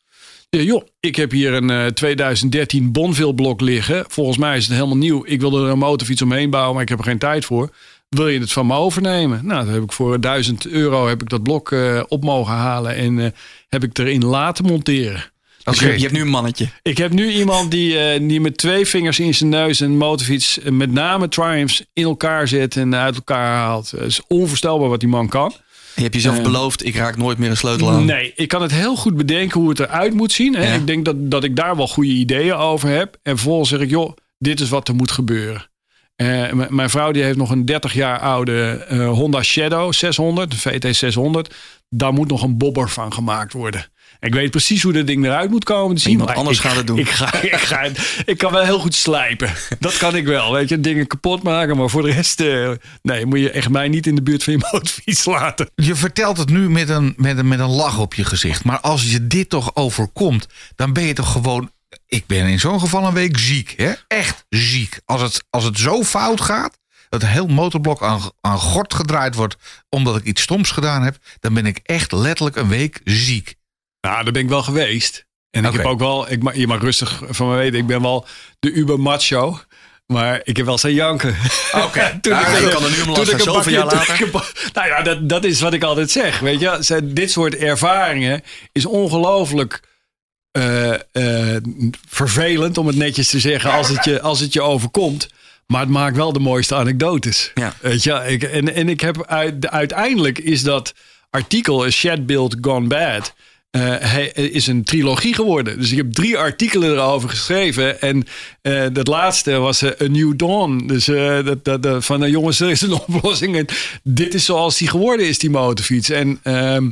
Ja, 0.50 0.60
joh, 0.60 0.82
ik 1.00 1.16
heb 1.16 1.30
hier 1.30 1.52
een 1.52 1.70
uh, 1.70 1.86
2013 1.86 2.92
Bonville 2.92 3.34
blok 3.34 3.60
liggen. 3.60 4.04
Volgens 4.08 4.38
mij 4.38 4.56
is 4.56 4.64
het 4.64 4.74
helemaal 4.74 4.96
nieuw. 4.96 5.24
Ik 5.26 5.40
wilde 5.40 5.64
er 5.64 5.70
een 5.70 5.78
motorfiets 5.78 6.22
omheen 6.22 6.50
bouwen, 6.50 6.72
maar 6.74 6.82
ik 6.82 6.88
heb 6.88 6.98
er 6.98 7.04
geen 7.04 7.18
tijd 7.18 7.44
voor. 7.44 7.70
Wil 8.08 8.28
je 8.28 8.40
het 8.40 8.52
van 8.52 8.66
me 8.66 8.74
overnemen? 8.74 9.46
Nou, 9.46 9.64
dan 9.64 9.74
heb 9.74 9.82
ik 9.82 9.92
voor 9.92 10.20
1000 10.20 10.66
euro 10.66 11.08
heb 11.08 11.22
ik 11.22 11.28
dat 11.28 11.42
blok 11.42 11.70
uh, 11.70 12.02
op 12.08 12.24
mogen 12.24 12.54
halen 12.54 12.94
en 12.94 13.18
uh, 13.18 13.26
heb 13.68 13.84
ik 13.84 13.98
erin 13.98 14.24
laten 14.24 14.64
monteren. 14.64 15.32
Dus 15.64 15.76
okay. 15.76 15.88
je, 15.88 15.94
je 15.94 16.02
hebt 16.02 16.14
nu 16.14 16.20
een 16.20 16.28
mannetje. 16.28 16.68
Ik 16.82 16.98
heb 16.98 17.12
nu 17.12 17.30
iemand 17.30 17.70
die, 17.70 18.14
uh, 18.14 18.28
die 18.28 18.40
met 18.40 18.56
twee 18.56 18.86
vingers 18.86 19.20
in 19.20 19.34
zijn 19.34 19.50
neus 19.50 19.80
een 19.80 19.96
motorfiets, 19.96 20.58
met 20.70 20.92
name 20.92 21.28
Triumphs, 21.28 21.84
in 21.92 22.04
elkaar 22.04 22.48
zet 22.48 22.76
en 22.76 22.94
uit 22.94 23.14
elkaar 23.14 23.56
haalt. 23.56 23.90
Het 23.90 24.00
is 24.00 24.20
onvoorstelbaar 24.26 24.88
wat 24.88 25.00
die 25.00 25.08
man 25.08 25.28
kan. 25.28 25.52
Je 25.94 26.02
hebt 26.02 26.14
jezelf 26.14 26.36
uh, 26.36 26.42
beloofd, 26.42 26.84
ik 26.84 26.96
raak 26.96 27.16
nooit 27.16 27.38
meer 27.38 27.50
een 27.50 27.56
sleutel 27.56 27.90
aan. 27.90 28.04
Nee, 28.04 28.32
ik 28.34 28.48
kan 28.48 28.62
het 28.62 28.72
heel 28.72 28.96
goed 28.96 29.16
bedenken 29.16 29.60
hoe 29.60 29.68
het 29.68 29.80
eruit 29.80 30.14
moet 30.14 30.32
zien. 30.32 30.54
Hè? 30.54 30.66
Ja. 30.66 30.74
Ik 30.74 30.86
denk 30.86 31.04
dat, 31.04 31.30
dat 31.30 31.44
ik 31.44 31.56
daar 31.56 31.76
wel 31.76 31.88
goede 31.88 32.10
ideeën 32.10 32.54
over 32.54 32.88
heb. 32.88 33.16
En 33.22 33.36
vervolgens 33.36 33.68
zeg 33.68 33.80
ik, 33.80 33.90
joh, 33.90 34.16
dit 34.38 34.60
is 34.60 34.68
wat 34.68 34.88
er 34.88 34.94
moet 34.94 35.10
gebeuren. 35.10 35.70
Uh, 36.16 36.52
mijn 36.68 36.90
vrouw 36.90 37.12
die 37.12 37.22
heeft 37.22 37.36
nog 37.36 37.50
een 37.50 37.64
30 37.64 37.92
jaar 37.92 38.18
oude 38.18 38.86
uh, 38.90 39.10
Honda 39.10 39.42
Shadow 39.42 39.92
600, 39.92 40.50
de 40.50 40.58
VT 40.58 40.96
600. 40.96 41.54
Daar 41.88 42.12
moet 42.12 42.28
nog 42.28 42.42
een 42.42 42.58
bobber 42.58 42.88
van 42.88 43.12
gemaakt 43.12 43.52
worden. 43.52 43.91
Ik 44.22 44.34
weet 44.34 44.50
precies 44.50 44.82
hoe 44.82 44.92
dat 44.92 45.06
ding 45.06 45.24
eruit 45.24 45.50
moet 45.50 45.64
komen. 45.64 45.94
Dus 45.94 46.06
iemand 46.06 46.30
anders 46.30 46.56
ik, 46.56 46.64
gaat 46.64 46.76
het 46.76 46.86
doen. 46.86 46.98
Ik, 47.02 47.08
ga, 47.08 47.42
ik, 47.42 47.54
ga, 47.54 47.88
ik 48.24 48.38
kan 48.38 48.52
wel 48.52 48.64
heel 48.64 48.78
goed 48.78 48.94
slijpen. 48.94 49.52
Dat 49.78 49.96
kan 49.96 50.16
ik 50.16 50.26
wel. 50.26 50.52
Weet 50.52 50.68
je, 50.68 50.80
dingen 50.80 51.06
kapot 51.06 51.42
maken. 51.42 51.76
Maar 51.76 51.90
voor 51.90 52.02
de 52.02 52.12
rest, 52.12 52.40
uh, 52.40 52.70
nee, 53.02 53.26
moet 53.26 53.38
je 53.38 53.50
echt 53.50 53.68
mij 53.68 53.88
niet 53.88 54.06
in 54.06 54.14
de 54.14 54.22
buurt 54.22 54.44
van 54.44 54.52
je 54.52 54.58
motorfiets 54.72 55.24
laten. 55.24 55.70
Je 55.74 55.94
vertelt 55.94 56.38
het 56.38 56.50
nu 56.50 56.70
met 56.70 56.88
een, 56.88 57.14
met, 57.16 57.38
een, 57.38 57.48
met 57.48 57.58
een 57.58 57.70
lach 57.70 57.98
op 57.98 58.14
je 58.14 58.24
gezicht. 58.24 58.64
Maar 58.64 58.80
als 58.80 59.10
je 59.10 59.26
dit 59.26 59.48
toch 59.48 59.76
overkomt, 59.76 60.46
dan 60.76 60.92
ben 60.92 61.04
je 61.04 61.12
toch 61.12 61.32
gewoon 61.32 61.70
ik 62.06 62.26
ben 62.26 62.46
in 62.46 62.60
zo'n 62.60 62.80
geval 62.80 63.06
een 63.06 63.14
week 63.14 63.38
ziek. 63.38 63.74
Hè? 63.76 63.92
Echt 64.08 64.44
ziek. 64.48 65.00
Als 65.04 65.22
het, 65.22 65.44
als 65.50 65.64
het 65.64 65.78
zo 65.78 66.02
fout 66.02 66.40
gaat, 66.40 66.78
dat 67.08 67.26
heel 67.26 67.46
motorblok 67.46 68.02
aan, 68.02 68.20
aan 68.40 68.58
gort 68.58 68.94
gedraaid 68.94 69.34
wordt 69.34 69.56
omdat 69.88 70.16
ik 70.16 70.24
iets 70.24 70.42
stoms 70.42 70.70
gedaan 70.70 71.02
heb, 71.02 71.16
dan 71.40 71.54
ben 71.54 71.66
ik 71.66 71.80
echt 71.82 72.12
letterlijk 72.12 72.56
een 72.56 72.68
week 72.68 73.00
ziek. 73.04 73.54
Nou, 74.02 74.22
daar 74.24 74.32
ben 74.32 74.42
ik 74.42 74.48
wel 74.48 74.62
geweest. 74.62 75.26
En 75.50 75.64
ik 75.64 75.72
heb 75.72 75.84
ook 75.84 75.98
wel, 75.98 76.30
ik, 76.30 76.54
je 76.54 76.66
mag 76.66 76.80
rustig 76.80 77.22
van 77.28 77.48
me 77.48 77.56
weten, 77.56 77.78
ik 77.78 77.86
ben 77.86 78.02
wel 78.02 78.26
de 78.58 78.72
uber 78.72 79.00
macho. 79.00 79.60
Maar 80.06 80.40
ik 80.44 80.56
heb 80.56 80.66
wel 80.66 80.78
zijn 80.78 80.94
janken. 80.94 81.36
Oké, 81.72 81.84
okay. 81.84 82.18
toen 82.20 82.32
nou, 82.32 82.64
ik, 82.64 82.70
kan 82.70 82.84
er 82.84 82.90
nu 82.90 83.00
om 83.00 83.10
lachen, 83.10 83.40
zoveel 83.40 83.72
jaar 83.72 83.84
later. 83.84 84.28
nou 84.72 84.86
ja, 84.86 85.02
dat, 85.02 85.28
dat 85.28 85.44
is 85.44 85.60
wat 85.60 85.72
ik 85.72 85.82
altijd 85.82 86.10
zeg. 86.10 86.38
Weet 86.38 86.60
je, 86.60 87.00
dit 87.04 87.30
soort 87.30 87.56
ervaringen 87.56 88.42
is 88.72 88.86
ongelooflijk 88.86 89.82
uh, 90.58 90.94
uh, 91.12 91.56
vervelend, 92.08 92.78
om 92.78 92.86
het 92.86 92.96
netjes 92.96 93.28
te 93.28 93.40
zeggen, 93.40 93.72
als 93.72 93.88
het 93.88 94.04
je, 94.04 94.20
als 94.20 94.40
het 94.40 94.52
je 94.52 94.62
overkomt. 94.62 95.28
Maar 95.66 95.80
het 95.80 95.90
maakt 95.90 96.16
wel 96.16 96.32
de 96.32 96.38
mooiste 96.38 96.74
anekdotes. 96.74 97.50
Ja. 97.54 97.74
Weet 97.80 98.02
je, 98.02 98.22
ik, 98.26 98.42
en, 98.42 98.74
en 98.74 98.88
ik 98.88 99.00
heb 99.00 99.26
uit, 99.26 99.68
uiteindelijk 99.68 100.38
is 100.38 100.62
dat 100.62 100.92
artikel, 101.30 101.90
Shed 101.90 102.26
Build 102.26 102.56
Gone 102.60 102.86
Bad 102.86 103.34
uh, 103.76 103.96
hij 103.98 104.26
is 104.28 104.66
een 104.66 104.84
trilogie 104.84 105.34
geworden. 105.34 105.78
Dus 105.78 105.90
ik 105.90 105.96
heb 105.96 106.12
drie 106.12 106.38
artikelen 106.38 106.90
erover 106.90 107.28
geschreven. 107.28 108.00
En 108.00 108.24
uh, 108.62 108.86
dat 108.92 109.06
laatste 109.06 109.50
was 109.50 109.82
uh, 109.82 109.90
A 110.02 110.06
New 110.06 110.36
Dawn. 110.36 110.86
Dus 110.86 111.04
dat, 111.04 111.64
dat, 111.64 111.82
dat, 111.82 112.04
van 112.04 112.30
jongens, 112.30 112.60
er 112.60 112.70
is 112.70 112.80
een 112.80 112.92
oplossing. 112.92 113.56
En 113.56 113.66
dit 114.02 114.34
is 114.34 114.44
zoals 114.44 114.78
die 114.78 114.88
geworden 114.88 115.26
is, 115.26 115.38
die 115.38 115.50
motorfiets. 115.50 116.10
En 116.10 116.38
ehm, 116.42 116.90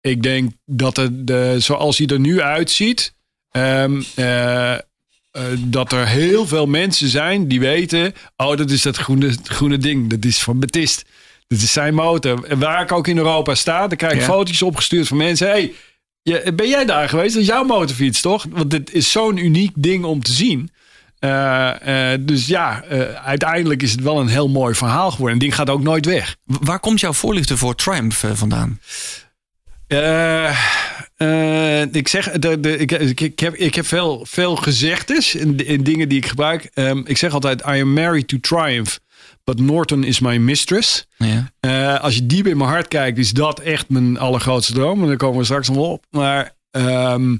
ik 0.00 0.22
denk 0.22 0.52
dat 0.64 0.96
het, 0.96 1.26
de, 1.26 1.56
zoals 1.58 1.98
hij 1.98 2.06
er 2.06 2.20
nu 2.20 2.40
uitziet... 2.40 3.16
Um, 3.52 4.04
eh, 5.38 5.44
dat 5.58 5.92
er 5.92 6.06
heel 6.06 6.46
veel 6.46 6.66
mensen 6.66 7.08
zijn 7.08 7.48
die 7.48 7.60
weten... 7.60 8.14
oh, 8.36 8.56
dat 8.56 8.70
is 8.70 8.82
dat 8.82 8.96
groene, 8.96 9.36
groene 9.42 9.78
ding. 9.78 10.10
Dat 10.10 10.24
is 10.24 10.38
van 10.38 10.58
Betist. 10.58 11.04
Dat 11.46 11.58
is 11.58 11.72
zijn 11.72 11.94
motor. 11.94 12.44
En 12.44 12.58
waar 12.58 12.82
ik 12.82 12.92
ook 12.92 13.06
in 13.06 13.16
Europa 13.16 13.54
sta, 13.54 13.86
dan 13.86 13.96
krijg 13.96 14.12
ik 14.12 14.20
Ja. 14.20 14.24
foto's 14.24 14.62
opgestuurd 14.62 15.08
van 15.08 15.16
mensen. 15.16 15.48
hey, 15.48 15.72
je- 16.28 16.52
ben 16.52 16.68
jij 16.68 16.84
daar 16.84 17.08
geweest? 17.08 17.32
Dat 17.32 17.42
is 17.42 17.48
jouw 17.48 17.64
motorfiets, 17.64 18.20
toch? 18.20 18.46
Want 18.50 18.70
dit 18.70 18.92
is 18.92 19.10
zo'n 19.12 19.36
uniek 19.36 19.72
ding 19.74 20.04
om 20.04 20.22
te 20.22 20.32
zien. 20.32 20.70
Eh, 21.18 22.12
eh, 22.12 22.20
dus 22.24 22.46
ja, 22.46 22.82
eh, 22.82 23.00
uiteindelijk 23.26 23.82
is 23.82 23.90
het 23.90 24.00
wel 24.00 24.20
een 24.20 24.28
heel 24.28 24.48
mooi 24.48 24.74
verhaal 24.74 25.10
geworden. 25.10 25.34
En 25.34 25.38
ding 25.38 25.54
gaat 25.54 25.70
ook 25.70 25.82
nooit 25.82 26.06
weg. 26.06 26.36
Waar 26.44 26.80
komt 26.80 27.00
jouw 27.00 27.12
voorliefde 27.12 27.56
voor 27.56 27.74
Triumph 27.74 28.24
vandaan? 28.32 28.80
Ik 31.92 32.08
zeg, 32.08 32.30
de, 32.30 32.60
de, 32.60 32.76
ik, 32.76 32.92
ik, 33.20 33.38
heb, 33.38 33.54
ik 33.54 33.74
heb 33.74 33.86
veel, 33.86 34.26
veel 34.28 34.56
gezegdes 34.56 35.34
in, 35.34 35.66
in 35.66 35.82
dingen 35.82 36.08
die 36.08 36.18
ik 36.18 36.26
gebruik. 36.26 36.70
Ehm, 36.74 37.00
ik 37.04 37.16
zeg 37.16 37.32
altijd, 37.32 37.60
I 37.60 37.80
am 37.80 37.92
married 37.92 38.28
to 38.28 38.36
Triumph, 38.40 38.98
but 39.56 39.60
Norton 39.66 40.04
is 40.04 40.20
my 40.20 40.36
mistress. 40.36 41.06
Ja. 41.16 41.52
Eh, 41.60 42.00
als 42.00 42.14
je 42.14 42.26
diep 42.26 42.46
in 42.46 42.56
mijn 42.56 42.70
hart 42.70 42.88
kijkt, 42.88 43.18
is 43.18 43.30
dat 43.30 43.60
echt 43.60 43.88
mijn 43.88 44.18
allergrootste 44.18 44.72
droom. 44.72 45.00
En 45.02 45.06
daar 45.06 45.16
komen 45.16 45.38
we 45.38 45.44
straks 45.44 45.68
nog 45.68 45.76
wel 45.76 45.90
op. 45.90 46.04
Maar 46.10 46.54
ehm, 46.70 47.36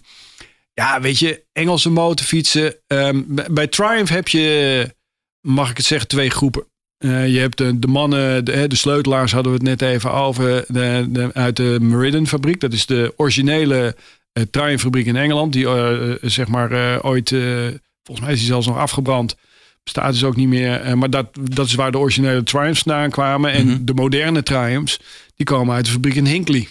ja, 0.74 1.00
weet 1.00 1.18
je, 1.18 1.42
Engelse 1.52 1.90
motorfietsen. 1.90 2.74
ehm, 2.86 3.22
bij- 3.50 3.66
Triumph 3.66 4.10
heb 4.10 4.28
je, 4.28 4.94
mag 5.40 5.70
ik 5.70 5.76
het 5.76 5.86
zeggen, 5.86 6.08
twee 6.08 6.30
groepen. 6.30 6.64
Eh, 6.98 7.28
je 7.28 7.38
hebt 7.38 7.58
de, 7.58 7.78
de 7.78 7.86
mannen, 7.86 8.44
de, 8.44 8.66
de 8.68 8.76
sleutelaars 8.76 9.32
hadden 9.32 9.52
we 9.52 9.58
het 9.58 9.80
net 9.80 9.82
even 9.90 10.12
over, 10.12 10.64
de, 10.68 11.06
de- 11.08 11.30
uit 11.32 11.56
de 11.56 11.78
Meriden 11.80 12.26
fabriek. 12.26 12.60
Dat 12.60 12.72
is 12.72 12.86
de 12.86 13.12
originele 13.16 13.96
eh, 14.32 14.42
Triumph 14.50 14.82
fabriek 14.82 15.06
in 15.06 15.16
Engeland. 15.16 15.52
Die 15.52 15.66
zeg 16.22 16.48
maar 16.48 17.02
ooit, 17.04 17.28
volgens 18.02 18.20
mij 18.26 18.32
is 18.32 18.38
die 18.38 18.48
zelfs 18.48 18.66
nog 18.66 18.76
afgebrand. 18.76 19.36
Bestaat 19.92 20.12
dus 20.12 20.24
ook 20.24 20.36
niet 20.36 20.48
meer. 20.48 20.80
Eh, 20.80 20.92
maar 20.92 21.10
dat, 21.10 21.26
dat 21.42 21.66
is 21.66 21.74
waar 21.74 21.90
de 21.92 21.98
originele 21.98 22.42
Triumphs 22.42 22.82
vandaan 22.82 23.10
kwamen. 23.10 23.52
En 23.52 23.66
Mhm. 23.66 23.84
de 23.84 23.94
moderne 23.94 24.42
Triumphs, 24.42 25.00
die 25.36 25.46
komen 25.46 25.74
uit 25.74 25.84
de 25.84 25.90
fabriek 25.90 26.14
in 26.14 26.26
Hinkley. 26.26 26.68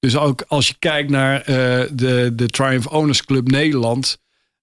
Dus 0.00 0.16
ook 0.16 0.44
als 0.48 0.68
je 0.68 0.74
kijkt 0.78 1.10
naar 1.10 1.40
eh, 1.40 1.44
de, 1.92 2.32
de 2.34 2.46
Triumph 2.46 2.92
Owners 2.92 3.24
Club 3.24 3.50
Nederland. 3.50 4.18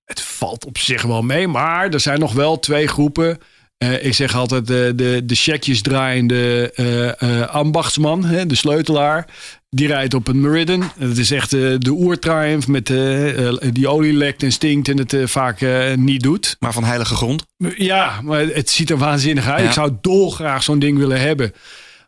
Het 0.05 0.21
valt 0.21 0.65
op 0.65 0.77
zich 0.77 1.01
wel 1.01 1.21
mee. 1.21 1.47
Maar 1.47 1.89
er 1.89 1.99
zijn 1.99 2.19
nog 2.19 2.33
wel 2.33 2.59
twee 2.59 2.87
groepen. 2.87 3.37
Eh, 3.77 4.05
ik 4.05 4.13
zeg 4.13 4.35
altijd 4.35 4.67
de, 4.67 4.93
de, 4.95 5.21
de 5.25 5.35
checkjes 5.35 5.81
draaiende 5.81 7.47
ambachtsman, 7.51 8.25
hè, 8.25 8.45
de 8.45 8.55
sleutelaar. 8.55 9.27
Die 9.75 9.87
rijdt 9.87 10.13
op 10.13 10.27
een 10.27 10.41
Meriden. 10.41 10.91
Dat 10.99 11.17
is 11.17 11.31
echt 11.31 11.53
eh, 11.53 11.75
de 11.77 11.91
oer-triumph 11.91 12.67
met 12.67 12.89
eh, 12.89 13.71
die 13.71 13.87
olie 13.87 14.13
lekt 14.13 14.43
en 14.43 14.51
stinkt 14.51 14.87
en 14.87 14.97
het 14.97 15.15
vaak 15.25 15.65
niet 15.95 16.21
doet. 16.21 16.55
Maar 16.59 16.73
van 16.73 16.83
heilige 16.83 17.15
grond. 17.15 17.45
Ja, 17.77 18.21
maar 18.21 18.39
het 18.39 18.69
ziet 18.69 18.89
er 18.89 18.97
waanzinnig 18.97 19.47
uit. 19.47 19.61
Ja. 19.61 19.65
Ik 19.65 19.73
zou 19.73 19.91
dolgraag 20.01 20.63
zo'n 20.63 20.79
ding 20.79 20.97
willen 20.97 21.21
hebben. 21.21 21.51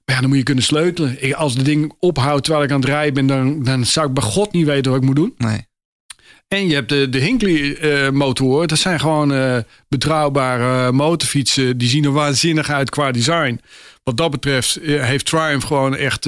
Maar 0.05 0.15
ja, 0.15 0.21
dan 0.21 0.29
moet 0.29 0.37
je 0.37 0.43
kunnen 0.43 0.63
sleutelen. 0.63 1.23
Ik, 1.23 1.33
als 1.33 1.53
het 1.53 1.65
ding 1.65 1.93
ophoudt 1.99 2.43
terwijl 2.43 2.65
ik 2.65 2.71
aan 2.71 2.79
het 2.79 2.89
rijden 2.89 3.13
ben, 3.13 3.27
dan, 3.27 3.63
dan 3.63 3.85
zou 3.85 4.07
ik 4.07 4.13
bij 4.13 4.23
God 4.23 4.51
niet 4.51 4.65
weten 4.65 4.91
wat 4.91 4.99
ik 5.01 5.07
moet 5.07 5.15
doen. 5.15 5.33
Nee. 5.37 5.65
En 6.47 6.67
je 6.67 6.73
hebt 6.73 6.89
de, 6.89 7.09
de 7.09 7.19
Hinkley 7.19 7.77
eh 7.77 8.09
motoren. 8.09 8.67
Dat 8.67 8.77
zijn 8.77 8.99
gewoon 8.99 9.63
betrouwbare 9.87 10.91
motorfietsen. 10.91 11.77
Die 11.77 11.89
zien 11.89 12.03
er 12.03 12.11
waanzinnig 12.11 12.69
uit 12.69 12.89
qua 12.89 13.11
design. 13.11 13.59
Wat 14.03 14.17
dat 14.17 14.31
betreft 14.31 14.79
heeft 14.83 15.25
Triumph 15.25 15.65
gewoon 15.65 15.95
echt 15.95 16.25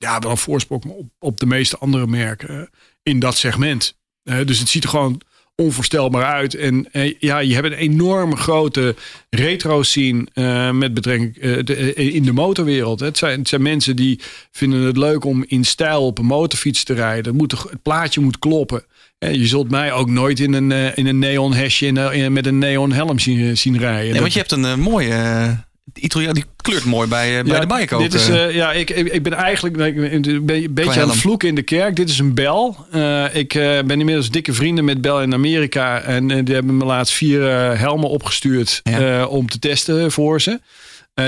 ja, 0.00 0.18
wel 0.18 0.30
een 0.30 0.36
voorsprong 0.36 0.84
op, 0.84 1.06
op 1.18 1.40
de 1.40 1.46
meeste 1.46 1.78
andere 1.78 2.06
merken 2.06 2.48
eh, 2.60 2.66
in 3.02 3.18
dat 3.18 3.36
segment. 3.36 3.96
Eh, 4.22 4.36
dus 4.44 4.58
het 4.58 4.68
ziet 4.68 4.82
er 4.84 4.88
gewoon 4.90 5.20
onvoorstelbaar 5.54 6.24
uit. 6.24 6.54
En 6.54 6.88
eh, 6.92 7.14
ja, 7.18 7.38
je 7.38 7.54
hebt 7.54 7.66
een 7.66 7.72
enorme 7.72 8.36
grote 8.36 8.94
retro 9.30 9.82
scene 9.82 10.26
met 10.72 10.94
betrekking 10.94 11.34
de- 11.64 11.94
in 11.94 12.22
de 12.22 12.32
motorwereld. 12.32 13.00
Het 13.00 13.18
zijn, 13.18 13.38
het 13.38 13.48
zijn 13.48 13.62
mensen 13.62 13.96
die 13.96 14.20
vinden 14.50 14.80
het 14.80 14.96
leuk 14.96 15.24
om 15.24 15.44
in 15.46 15.64
stijl 15.64 16.06
op 16.06 16.18
een 16.18 16.24
motorfiets 16.24 16.84
te 16.84 16.94
rijden. 16.94 17.24
Het, 17.24 17.34
moet, 17.34 17.52
het 17.52 17.82
plaatje 17.82 18.20
moet 18.20 18.38
kloppen. 18.38 18.84
En 19.18 19.38
je 19.38 19.46
zult 19.46 19.70
mij 19.70 19.92
ook 19.92 20.08
nooit 20.10 20.40
in 20.40 20.52
een, 20.52 20.72
in 20.96 21.06
een 21.06 21.18
neon 21.18 21.52
hesje 21.54 21.86
in, 21.86 21.96
in- 21.96 22.32
met 22.32 22.46
een 22.46 22.58
neon 22.58 22.92
helm 22.92 23.18
zien, 23.18 23.56
zien 23.56 23.78
rijden. 23.78 24.10
Nee, 24.12 24.20
want 24.20 24.32
je 24.32 24.38
hebt 24.38 24.52
een 24.52 24.80
mooie... 24.80 25.68
Italiaan, 25.94 26.34
die 26.34 26.44
kleurt 26.56 26.84
mooi 26.84 27.08
bij, 27.08 27.38
eh, 27.38 27.44
bij 27.44 27.60
de 27.60 27.66
bike 27.66 27.94
ook. 27.94 28.00
Dit 28.00 28.14
is, 28.14 28.28
eh. 28.28 28.44
eh, 28.44 28.54
ja, 28.54 28.72
ik, 28.72 28.90
ik, 28.90 29.06
ik 29.12 29.22
ben 29.22 29.32
eigenlijk 29.32 29.76
ik 29.76 29.94
ben 29.96 30.28
een 30.28 30.74
beetje 30.74 31.00
aan 31.00 31.08
het 31.08 31.18
vloeken 31.18 31.48
in 31.48 31.54
de 31.54 31.62
kerk. 31.62 31.96
Dit 31.96 32.08
is 32.08 32.18
een 32.18 32.34
bel. 32.34 32.86
Ik 33.32 33.52
ben 33.86 33.98
inmiddels 33.98 34.30
dikke 34.30 34.52
vrienden 34.52 34.84
met 34.84 35.00
Bel 35.00 35.22
in 35.22 35.34
Amerika. 35.34 36.00
En 36.00 36.44
die 36.44 36.54
hebben 36.54 36.76
me 36.76 36.84
laatst 36.84 37.14
vier 37.14 37.42
helmen 37.78 38.08
opgestuurd 38.08 38.80
Ja. 38.82 39.26
om 39.26 39.48
te 39.48 39.58
testen 39.58 40.12
voor 40.12 40.40
ze. 40.40 40.60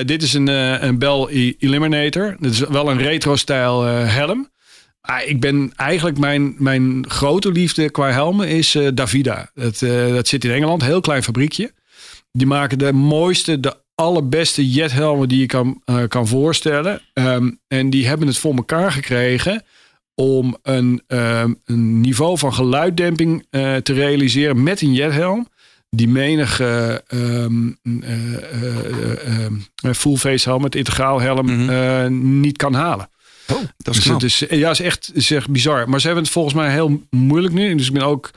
Dit 0.05 0.23
is 0.23 0.35
een, 0.35 0.47
een 0.87 0.99
Bell 0.99 1.27
E- 1.31 1.53
Eliminator. 1.59 2.37
Dit 2.41 2.53
is 2.53 2.59
wel 2.59 2.91
een 2.91 2.99
retro-stijl 2.99 3.83
helm. 3.85 4.51
Ah, 5.01 5.29
ik 5.29 5.41
ben 5.41 5.73
eigenlijk 5.77 6.19
mijn, 6.19 6.55
mijn 6.59 7.05
grote 7.09 7.53
liefde 7.53 7.91
qua 7.91 8.11
helmen 8.11 8.49
is 8.49 8.77
Davida. 8.95 9.51
Dat, 9.55 9.79
dat 10.15 10.29
zit 10.29 10.45
in 10.45 10.51
Engeland, 10.51 10.83
heel 10.83 11.01
klein 11.01 11.23
fabriekje. 11.23 11.73
Die 12.33 12.47
maken 12.47 12.79
de 12.79 12.93
mooiste, 12.93 13.61
de 13.61 13.77
allerbeste 13.95 14.71
jethelmen 14.71 15.29
die 15.29 15.39
je 15.41 15.47
kan, 15.47 15.83
eh, 15.85 16.03
kan 16.09 16.27
voorstellen. 16.27 17.01
Ehm, 17.13 17.51
en 17.69 17.91
die 17.91 18.07
hebben 18.07 18.27
het 18.27 18.39
voor 18.39 18.55
elkaar 18.55 18.93
gekregen 18.93 19.63
om 20.15 20.57
een, 20.63 21.03
ehm, 21.07 21.53
een 21.65 22.01
niveau 22.01 22.39
van 22.39 22.55
geluiddemping 22.55 23.47
eh, 23.51 23.77
te 23.77 23.93
realiseren 23.93 24.63
met 24.63 24.81
een 24.83 24.93
jethelm. 24.93 25.49
Die 25.91 26.09
menige 26.09 27.03
ehm, 27.07 27.71
eh, 28.01 29.47
eh, 29.47 29.93
full 29.95 30.17
face 30.17 30.49
helm, 30.49 30.63
het 30.65 30.75
integraal 30.75 31.21
helm, 31.21 31.47
Mhm. 31.65 32.41
niet 32.41 32.57
kan 32.57 32.75
halen. 32.75 33.11
dat 33.77 33.95
is 33.95 33.97
Dus 33.97 33.99
knap. 34.05 34.15
het 34.21 34.23
is, 34.31 34.45
ja, 34.51 34.71
is 34.71 34.81
echt, 34.81 35.11
is 35.15 35.31
echt 35.31 35.51
bizar. 35.51 35.89
Maar 35.89 36.01
ze 36.01 36.07
hebben 36.07 36.25
het 36.25 36.33
volgens 36.33 36.55
mij 36.55 36.71
heel 36.73 37.03
moeilijk 37.11 37.55
nu. 37.55 37.75
Dus 37.75 37.87
ik 37.87 37.93
ben 37.93 38.03
ook 38.03 38.31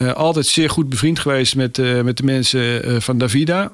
eh, 0.00 0.12
altijd 0.12 0.46
zeer 0.46 0.70
goed 0.70 0.88
bevriend 0.88 1.18
geweest 1.18 1.56
met, 1.56 1.78
eh, 1.78 2.00
met 2.00 2.16
de 2.16 2.22
mensen 2.22 2.84
eh, 2.84 3.00
van 3.00 3.18
Davida. 3.18 3.72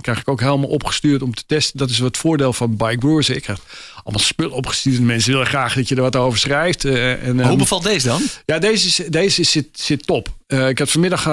Krijg 0.00 0.20
ik 0.20 0.28
ook 0.28 0.40
helemaal 0.40 0.68
opgestuurd 0.68 1.22
om 1.22 1.34
te 1.34 1.42
testen. 1.46 1.78
Dat 1.78 1.90
is 1.90 1.98
wat 1.98 2.16
voordeel 2.16 2.52
van 2.52 2.76
Bike 2.76 2.98
Brewers. 2.98 3.28
Ik 3.28 3.42
krijg 3.42 3.58
allemaal 4.04 4.24
spullen 4.24 4.52
opgestuurd. 4.52 4.96
En 4.96 5.06
mensen 5.06 5.32
willen 5.32 5.46
graag 5.46 5.74
dat 5.74 5.88
je 5.88 5.94
er 5.94 6.00
wat 6.02 6.16
over 6.16 6.38
schrijft. 6.38 6.84
en, 6.84 7.30
Hoe 7.32 7.42
ehm, 7.42 7.56
bevalt 7.58 7.82
deze 7.82 8.06
dan? 8.06 8.22
ja, 8.44 8.58
deze, 8.58 8.86
is, 8.86 8.96
deze 9.10 9.40
is- 9.40 9.50
zit, 9.50 9.68
zit 9.72 10.06
top. 10.06 10.28
Ik 10.46 10.78
heb 10.78 10.88
vanmiddag 10.88 11.24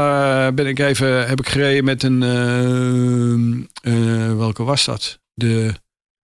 ben 0.54 0.68
ik 0.68 0.80
even 0.80 1.28
heb 1.28 1.40
ik 1.40 1.50
gereden 1.50 1.84
met 1.84 2.04
een 2.04 3.70
welke 4.38 4.64
was 4.64 4.86
dat? 4.86 5.20
De 5.34 5.74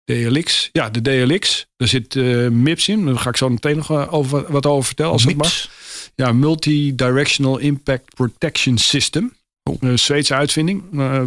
DLX. 0.05 0.69
Ja, 0.71 0.89
de 0.89 1.01
DLX. 1.01 1.65
Daar 1.77 1.87
zit 1.87 2.15
MIPS 2.51 2.87
in. 2.87 3.05
Daar 3.05 3.17
ga 3.17 3.29
ik 3.29 3.37
zo 3.37 3.49
meteen 3.49 3.75
nog 3.75 4.11
over, 4.11 4.51
wat 4.51 4.65
over 4.65 4.85
vertellen 4.85 5.11
als 5.11 5.23
dat 5.23 5.35
mag. 5.35 5.67
Ja, 6.15 6.31
Multi-Directional 6.31 7.57
Impact 7.57 8.15
Protection 8.15 8.77
System. 8.77 9.33
Oh. 9.69 9.75
Een 9.79 9.99
Zweedse 9.99 10.33
uitvinding. 10.33 10.83
Eh, 10.93 11.21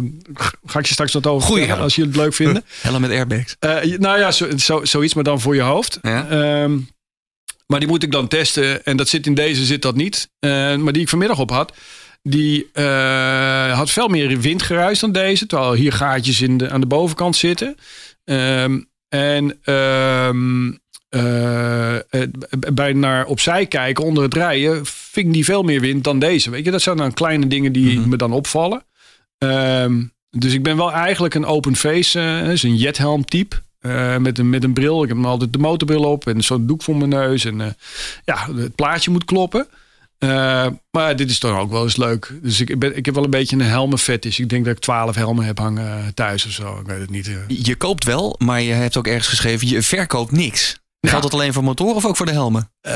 ga 0.65 0.79
ik 0.79 0.85
je 0.85 0.93
straks 0.93 1.13
wat 1.13 1.27
over 1.27 1.47
Goeie 1.47 1.65
vertellen, 1.65 1.69
helm. 1.69 1.81
als 1.83 1.95
je 1.95 2.05
het 2.05 2.15
leuk 2.15 2.33
vindt. 2.33 2.61
Helm 2.81 3.01
met 3.01 3.11
airbags. 3.11 3.55
Eh, 3.59 3.97
nou 3.97 4.19
ja, 4.19 4.31
zo, 4.31 4.57
zo, 4.57 4.85
zoiets, 4.85 5.13
maar 5.13 5.23
dan 5.23 5.41
voor 5.41 5.55
je 5.55 5.61
hoofd. 5.61 5.99
Ja. 6.01 6.27
Ehm, 6.29 6.77
maar 7.67 7.79
die 7.79 7.87
moet 7.89 8.03
ik 8.03 8.11
dan 8.11 8.27
testen. 8.27 8.85
En 8.85 8.97
dat 8.97 9.07
zit 9.07 9.25
in 9.25 9.33
deze, 9.33 9.65
zit 9.65 9.81
dat 9.81 9.95
niet. 9.95 10.29
Eh, 10.39 10.75
maar 10.75 10.93
die 10.93 11.01
ik 11.01 11.09
vanmiddag 11.09 11.39
op 11.39 11.49
had, 11.49 11.73
die 12.23 12.69
eh, 12.73 13.77
had 13.77 13.89
veel 13.89 14.07
meer 14.07 14.39
windgeruis 14.39 14.99
dan 14.99 15.11
deze. 15.11 15.45
Terwijl 15.45 15.73
hier 15.73 15.93
gaatjes 15.93 16.41
in 16.41 16.57
de, 16.57 16.69
aan 16.69 16.81
de 16.81 16.87
bovenkant 16.87 17.35
zitten. 17.35 17.75
Ehm, 18.23 18.79
en 19.09 19.57
ehm, 19.63 20.71
eh, 21.09 21.95
eh, 21.95 22.01
bij 22.73 22.93
naar 22.93 23.25
opzij 23.25 23.65
kijken 23.65 24.03
onder 24.03 24.23
het 24.23 24.33
rijden, 24.33 24.85
ving 24.85 25.33
die 25.33 25.45
veel 25.45 25.63
meer 25.63 25.81
wind 25.81 26.03
dan 26.03 26.19
deze. 26.19 26.49
Weet 26.49 26.65
je, 26.65 26.71
dat 26.71 26.81
zijn 26.81 26.97
dan 26.97 27.13
kleine 27.13 27.47
dingen 27.47 27.71
die 27.71 27.99
Mhm. 27.99 28.09
me 28.09 28.17
dan 28.17 28.31
opvallen. 28.31 28.83
Ehm, 29.37 30.01
dus 30.29 30.53
ik 30.53 30.63
ben 30.63 30.77
wel 30.77 30.91
eigenlijk 30.91 31.33
een 31.33 31.45
open 31.45 31.75
face, 31.75 32.19
eh 32.19 32.45
dus 32.45 32.63
een 32.63 32.75
jethelm 32.75 33.25
type. 33.25 33.55
met, 34.19 34.39
een, 34.39 34.49
met 34.49 34.63
een 34.63 34.73
bril. 34.73 35.03
Ik 35.03 35.09
heb 35.09 35.25
altijd 35.25 35.53
de 35.53 35.59
motorbril 35.59 36.03
op 36.03 36.27
en 36.27 36.41
zo'n 36.43 36.67
doek 36.67 36.83
voor 36.83 36.95
mijn 36.97 37.09
neus. 37.09 37.45
En 37.45 37.75
ja, 38.25 38.47
het 38.55 38.75
plaatje 38.75 39.11
moet 39.11 39.25
kloppen. 39.25 39.67
Maar 40.91 41.15
dit 41.15 41.29
is 41.29 41.39
dan 41.39 41.57
ook 41.57 41.71
wel 41.71 41.83
eens 41.83 41.97
leuk. 41.97 42.33
Dus 42.41 42.61
ik, 42.61 42.79
ben, 42.79 42.97
ik 42.97 43.05
heb 43.05 43.15
wel 43.15 43.23
een 43.23 43.29
beetje 43.29 43.55
een 43.55 43.61
helmenfetish. 43.61 44.39
Ik 44.39 44.49
denk 44.49 44.65
dat 44.65 44.75
ik 44.75 44.79
twaalf 44.81 45.15
helmen 45.15 45.45
heb 45.45 45.57
hangen 45.59 46.13
thuis 46.13 46.45
of 46.45 46.51
zo. 46.51 46.79
Ik 46.79 46.85
weet 46.85 46.99
het 46.99 47.09
niet. 47.09 47.31
Je 47.47 47.75
koopt 47.75 48.03
wel, 48.05 48.35
maar 48.37 48.61
je 48.61 48.71
hebt 48.73 48.97
ook 48.97 49.07
ergens 49.07 49.27
geschreven, 49.27 49.67
je 49.67 49.81
verkoopt 49.81 50.31
niks. 50.31 50.79
Ja. 51.01 51.09
Geldt 51.09 51.23
dat 51.23 51.33
alleen 51.33 51.53
voor 51.53 51.63
motoren 51.63 51.95
of 51.95 52.05
ook 52.05 52.15
voor 52.15 52.25
de 52.25 52.31
helmen? 52.31 52.71
Eh, 52.81 52.93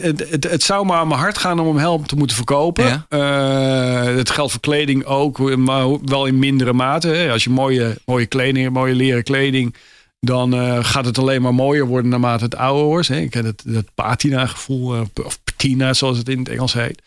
het, 0.00 0.50
het, 0.50 0.62
zou 0.62 0.86
maar 0.86 0.98
aan 0.98 1.08
mijn 1.08 1.20
hart 1.20 1.38
gaan 1.38 1.60
om 1.60 1.66
een 1.66 1.80
helm 1.80 2.06
te 2.06 2.16
moeten 2.16 2.36
verkopen. 2.36 2.84
Ja. 2.84 3.06
Eh, 3.08 4.16
het 4.16 4.30
geldt 4.30 4.52
voor 4.52 4.60
kleding 4.60 5.04
ook, 5.04 5.56
maar 5.56 6.00
wel 6.04 6.26
in 6.26 6.38
mindere 6.38 6.72
mate. 6.72 7.28
Als 7.32 7.44
je 7.44 7.50
mooie, 7.50 7.98
mooie 8.04 8.26
kleding, 8.26 8.70
mooie 8.70 8.94
leren 8.94 9.22
kleding, 9.22 9.74
dan 10.20 10.54
eh, 10.54 10.84
gaat 10.84 11.04
het 11.04 11.18
alleen 11.18 11.42
maar 11.42 11.54
mooier 11.54 11.86
worden 11.86 12.10
naarmate 12.10 12.44
het 12.44 12.56
ouder 12.56 12.84
wordt. 12.84 13.08
hè. 13.08 13.16
Ik 13.16 13.34
heb 13.34 13.44
dat, 13.44 13.62
dat 13.66 13.94
patina 13.94 14.46
gevoel, 14.46 15.06
of 15.24 15.42
patina 15.44 15.92
zoals 15.92 16.18
het 16.18 16.28
in 16.28 16.38
het 16.38 16.48
Engels 16.48 16.72
heet. 16.72 17.02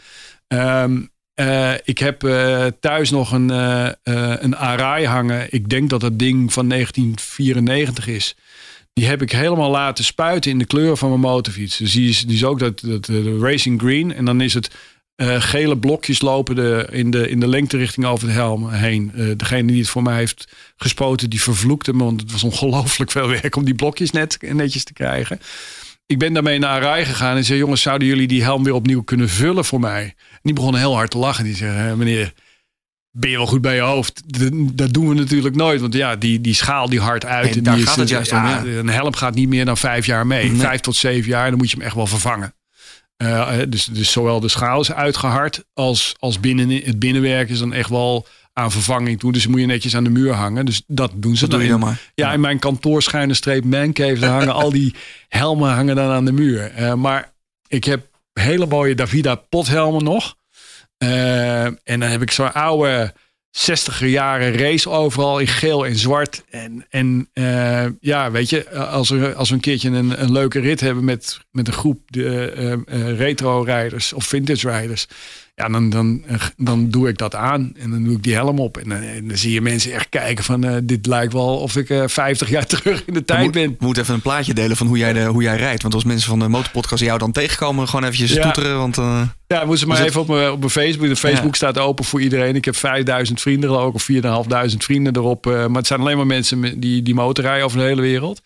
Ehm, 0.48 1.02
eh, 1.34 1.74
ik 1.84 1.98
heb 1.98 2.20
thuis 2.80 3.10
nog 3.10 3.32
een, 3.32 3.52
uh, 3.52 3.90
een 4.40 4.58
Arai 4.58 5.08
hangen. 5.08 5.48
Ik 5.50 5.70
denk 5.70 5.90
dat 5.90 6.02
dat 6.02 6.20
ding 6.20 6.54
van 6.54 6.68
1994 6.68 8.08
is. 8.08 8.36
Die 8.94 9.06
heb 9.06 9.22
ik 9.22 9.32
helemaal 9.32 9.72
laten 9.72 10.04
spuiten 10.04 10.52
in 10.52 10.58
de 10.58 10.66
kleur 10.66 10.98
van 10.98 11.10
mijn 11.10 11.22
motorfiets. 11.22 11.78
Dus 11.78 11.92
die 11.92 12.10
is, 12.28 12.44
ook 12.44 12.60
dat, 12.60 12.80
dat 12.80 13.06
de 13.06 13.38
Racing 13.40 13.82
Green. 13.82 14.14
En 14.14 14.26
dan 14.26 14.42
is 14.42 14.54
het 14.54 14.76
gele 15.40 15.78
blokjes 15.78 16.22
lopen 16.22 16.56
de, 16.56 16.88
in, 16.92 17.12
de, 17.12 17.30
in 17.30 17.40
de 17.40 17.48
lengterichting 17.48 18.06
over 18.06 18.28
de 18.28 18.34
helm 18.34 18.70
heen. 18.70 19.12
degene 19.38 19.72
die 19.72 19.80
het 19.80 19.90
voor 19.90 20.04
mij 20.04 20.18
heeft 20.18 20.48
gespoten, 20.76 21.30
die 21.30 21.42
vervloekte 21.42 21.94
me. 21.94 22.04
Want 22.04 22.22
het 22.22 22.32
was 22.32 22.44
ongelooflijk 22.44 23.12
veel 23.12 23.28
werk 23.28 23.56
om 23.56 23.66
die 23.66 23.76
blokjes 23.76 24.12
net, 24.12 24.38
netjes 24.42 24.84
te 24.84 24.94
krijgen 24.94 25.40
ik 26.06 26.20
ben 26.20 26.34
daarmee 26.34 26.60
naar 26.60 26.70
Arai 26.70 27.06
gegaan 27.06 27.36
en 27.36 27.46
zei: 27.46 27.60
Jongens, 27.60 27.82
zouden 27.82 28.08
jullie 28.08 28.28
die 28.28 28.44
helm 28.44 28.64
weer 28.64 28.74
opnieuw 28.74 29.04
kunnen 29.04 29.30
vullen 29.30 29.66
voor 29.66 29.80
mij? 29.80 30.04
En 30.04 30.40
die 30.42 30.54
begonnen 30.54 30.82
heel 30.82 30.96
hard 30.96 31.12
te 31.12 31.18
lachen. 31.18 31.44
Die 31.44 31.56
zeggen: 31.56 31.98
Meneer, 31.98 32.34
ben 33.16 33.30
je 33.30 33.38
wel 33.38 33.46
goed 33.46 33.62
bij 33.62 33.76
je 33.76 33.82
hoofd? 33.82 34.22
Dat 34.78 34.94
doen 34.94 35.08
we 35.08 35.14
natuurlijk 35.14 35.56
nooit. 35.56 35.82
Want 35.82 35.94
ja, 35.94 36.16
die, 36.16 36.42
die 36.42 36.54
schaal 36.54 36.90
die 36.90 37.00
hard 37.00 37.26
uit. 37.26 37.56
en 37.56 37.64
daar 37.64 37.78
gaat 37.78 37.96
het 37.96 38.10
juist 38.10 38.32
om. 38.32 38.38
Ja. 38.38 38.64
Een 38.66 38.90
helm 38.90 39.16
gaat 39.16 39.36
niet 39.36 39.50
meer 39.50 39.66
dan 39.66 39.78
vijf 39.78 40.06
jaar 40.06 40.28
mee. 40.28 40.56
Vijf 40.56 40.80
tot 40.80 40.96
zeven 40.96 41.30
jaar, 41.30 41.50
dan 41.50 41.58
moet 41.58 41.70
je 41.70 41.78
hem 41.78 41.86
echt 41.86 41.96
wel 41.96 42.08
vervangen. 42.08 42.54
Uh, 43.18 43.52
dus, 43.70 43.86
dus 43.86 44.12
zowel 44.12 44.40
de 44.40 44.50
schaal 44.50 44.82
is 44.82 44.92
uitgehard 44.92 45.64
als, 45.74 46.16
als 46.20 46.40
binnen, 46.40 46.70
het 46.70 47.00
binnenwerk 47.00 47.50
is 47.50 47.60
dan 47.60 47.74
echt 47.74 47.90
wel 47.90 48.28
aan 48.54 48.72
vervanging 48.72 49.20
toe. 49.20 49.32
Dus 49.32 49.48
moet 49.48 49.60
je 49.60 49.66
netjes 49.66 49.96
aan 49.96 50.04
de 50.04 50.10
muur 50.10 50.34
hangen. 50.34 50.66
Dus 50.66 50.84
dat 50.88 51.12
doen 51.16 51.36
ze 51.36 51.42
dat 51.42 51.52
dan. 51.52 51.60
Doe 51.60 51.70
je 51.70 51.78
maar. 51.78 52.02
Ja, 52.16 52.34
in 52.34 52.40
mijn 52.40 52.60
kantoor 52.60 53.02
schuine 53.02 53.34
streep 53.34 53.64
mancave. 53.64 54.26
Hangen 54.26 54.54
al 54.54 54.72
die 54.72 54.96
helmen 55.28 55.74
hangen 55.74 55.96
dan 55.96 56.12
aan 56.12 56.26
de 56.26 56.32
muur. 56.32 56.72
Uh, 56.80 56.94
maar 56.94 57.34
ik 57.68 57.84
heb 57.84 58.08
hele 58.34 58.66
mooie 58.66 58.96
Davida 58.96 59.36
pothelmen 59.36 60.04
nog. 60.04 60.36
Uh, 61.04 61.64
en 61.66 62.00
dan 62.00 62.02
heb 62.02 62.22
ik 62.22 62.32
zo'n 62.32 62.54
oude 62.54 63.14
60 63.52 64.06
jaren 64.06 64.58
race 64.58 64.90
overal 64.90 65.40
in 65.40 65.48
geel 65.48 65.86
en 65.86 65.96
zwart. 65.96 66.44
En, 66.50 66.86
en 66.90 67.30
uh, 67.34 67.86
ja, 68.00 68.32
weet 68.32 68.50
je, 68.50 68.70
als, 68.72 69.10
er, 69.12 69.34
als 69.36 69.50
we 69.50 69.56
een 69.56 69.62
keertje 69.62 69.90
een, 69.90 70.22
een 70.22 70.32
leuke 70.32 70.60
rit 70.60 70.80
hebben 70.80 71.04
met, 71.04 71.40
met 71.52 71.68
een 71.68 71.74
groep 71.74 72.00
de, 72.06 73.16
retro-rijders 73.18 74.14
of 74.14 74.26
vintage-rijders 74.26 75.08
ja, 75.56 75.70
dan, 75.70 75.90
dan, 75.90 76.24
dan 76.58 76.90
doe 76.90 77.08
ik 77.08 77.18
dat 77.18 77.36
aan 77.36 77.72
en 77.78 77.90
dan 77.90 78.04
doe 78.04 78.14
ik 78.14 78.24
die 78.24 78.34
helm 78.34 78.60
op. 78.60 78.78
En 78.78 78.90
dan, 78.90 79.28
dan 79.28 79.38
zie 79.38 79.52
je 79.54 79.62
mensen 79.62 79.92
echt 79.92 80.10
kijken 80.10 80.44
van 80.44 80.66
uh, 80.66 80.76
dit 80.84 81.06
lijkt 81.06 81.34
wel 81.34 81.58
of 81.58 81.76
ik 81.76 81.90
uh, 81.90 82.04
eh, 82.04 82.10
50 82.10 82.50
jaar 82.50 82.66
terug 82.76 83.06
in 83.06 83.14
de 83.14 83.26
tijd 83.26 83.52
ben. 83.52 83.70
We 83.70 83.86
moeten 83.86 84.04
even 84.04 84.14
een 84.14 84.22
plaatje 84.22 84.54
delen 84.54 84.78
van 84.78 84.88
hoe 84.88 84.98
jij, 84.98 85.14
de, 85.14 85.24
hoe 85.24 85.44
jij 85.44 85.58
rijdt. 85.58 85.82
Want 85.82 85.94
als 85.94 86.04
mensen 86.04 86.30
van 86.30 86.40
de 86.40 86.48
motorpodcast 86.48 87.04
jou 87.04 87.20
dan 87.20 87.32
tegenkomen, 87.32 87.88
gewoon 87.88 88.04
eventjes 88.04 88.34
ja. 88.34 88.42
toeteren. 88.42 88.78
Want, 88.78 88.98
uh, 88.98 89.22
ja, 89.48 89.66
moeten 89.66 89.88
maar 89.88 90.04
even 90.04 90.22
op 90.22 90.28
mijn, 90.28 90.52
op 90.52 90.60
mijn 90.60 90.72
Facebook. 90.72 91.08
De 91.08 91.16
Facebook 91.16 91.56
ja. 91.56 91.56
staat 91.56 91.78
open 91.78 92.06
voor 92.06 92.22
iedereen. 92.22 92.56
Ik 92.56 92.66
heb 92.66 92.76
5000 92.76 93.42
vrienden 93.42 93.70
ik, 93.70 93.94
of 93.94 94.08
4.500 94.12 94.78
vrienden 94.78 95.16
erop. 95.16 95.46
maar 95.46 95.70
het 95.70 95.88
zijn 95.88 96.00
alleen 96.00 96.18
maar 96.18 96.28
mensen 96.28 96.80
die, 96.80 97.02
die 97.02 97.14
motorrijden 97.14 97.66
over 97.66 97.78
de 97.78 97.84
hele 97.84 98.02
wereld. 98.02 98.42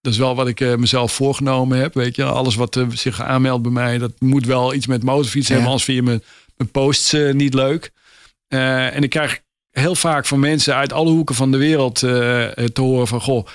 Dat 0.00 0.12
is 0.12 0.18
wel 0.18 0.34
wat 0.34 0.48
ik 0.48 0.76
mezelf 0.76 1.12
voorgenomen 1.12 1.78
heb. 1.78 1.94
Weet 1.94 2.16
je, 2.16 2.24
alles 2.24 2.54
wat 2.54 2.84
zich 2.92 3.22
aanmeldt 3.22 3.62
bij 3.62 3.72
mij, 3.72 3.98
dat 3.98 4.12
moet 4.18 4.46
wel 4.46 4.74
iets 4.74 4.86
met 4.86 5.02
motorfiets 5.02 5.48
hebben. 5.48 5.66
Anders 5.66 5.84
vind 5.84 5.96
je 5.96 6.02
me 6.02 6.20
posts 6.64 7.14
uh, 7.14 7.32
niet 7.32 7.54
leuk. 7.54 7.90
Uh, 8.48 8.96
en 8.96 9.02
ik 9.02 9.10
krijg 9.10 9.40
heel 9.70 9.94
vaak 9.94 10.26
van 10.26 10.40
mensen 10.40 10.74
uit 10.74 10.92
alle 10.92 11.10
hoeken 11.10 11.34
van 11.34 11.50
de 11.50 11.56
wereld 11.56 12.02
uh, 12.02 12.10
te 12.48 12.80
horen 12.80 13.06
van... 13.06 13.20
Goh, 13.20 13.46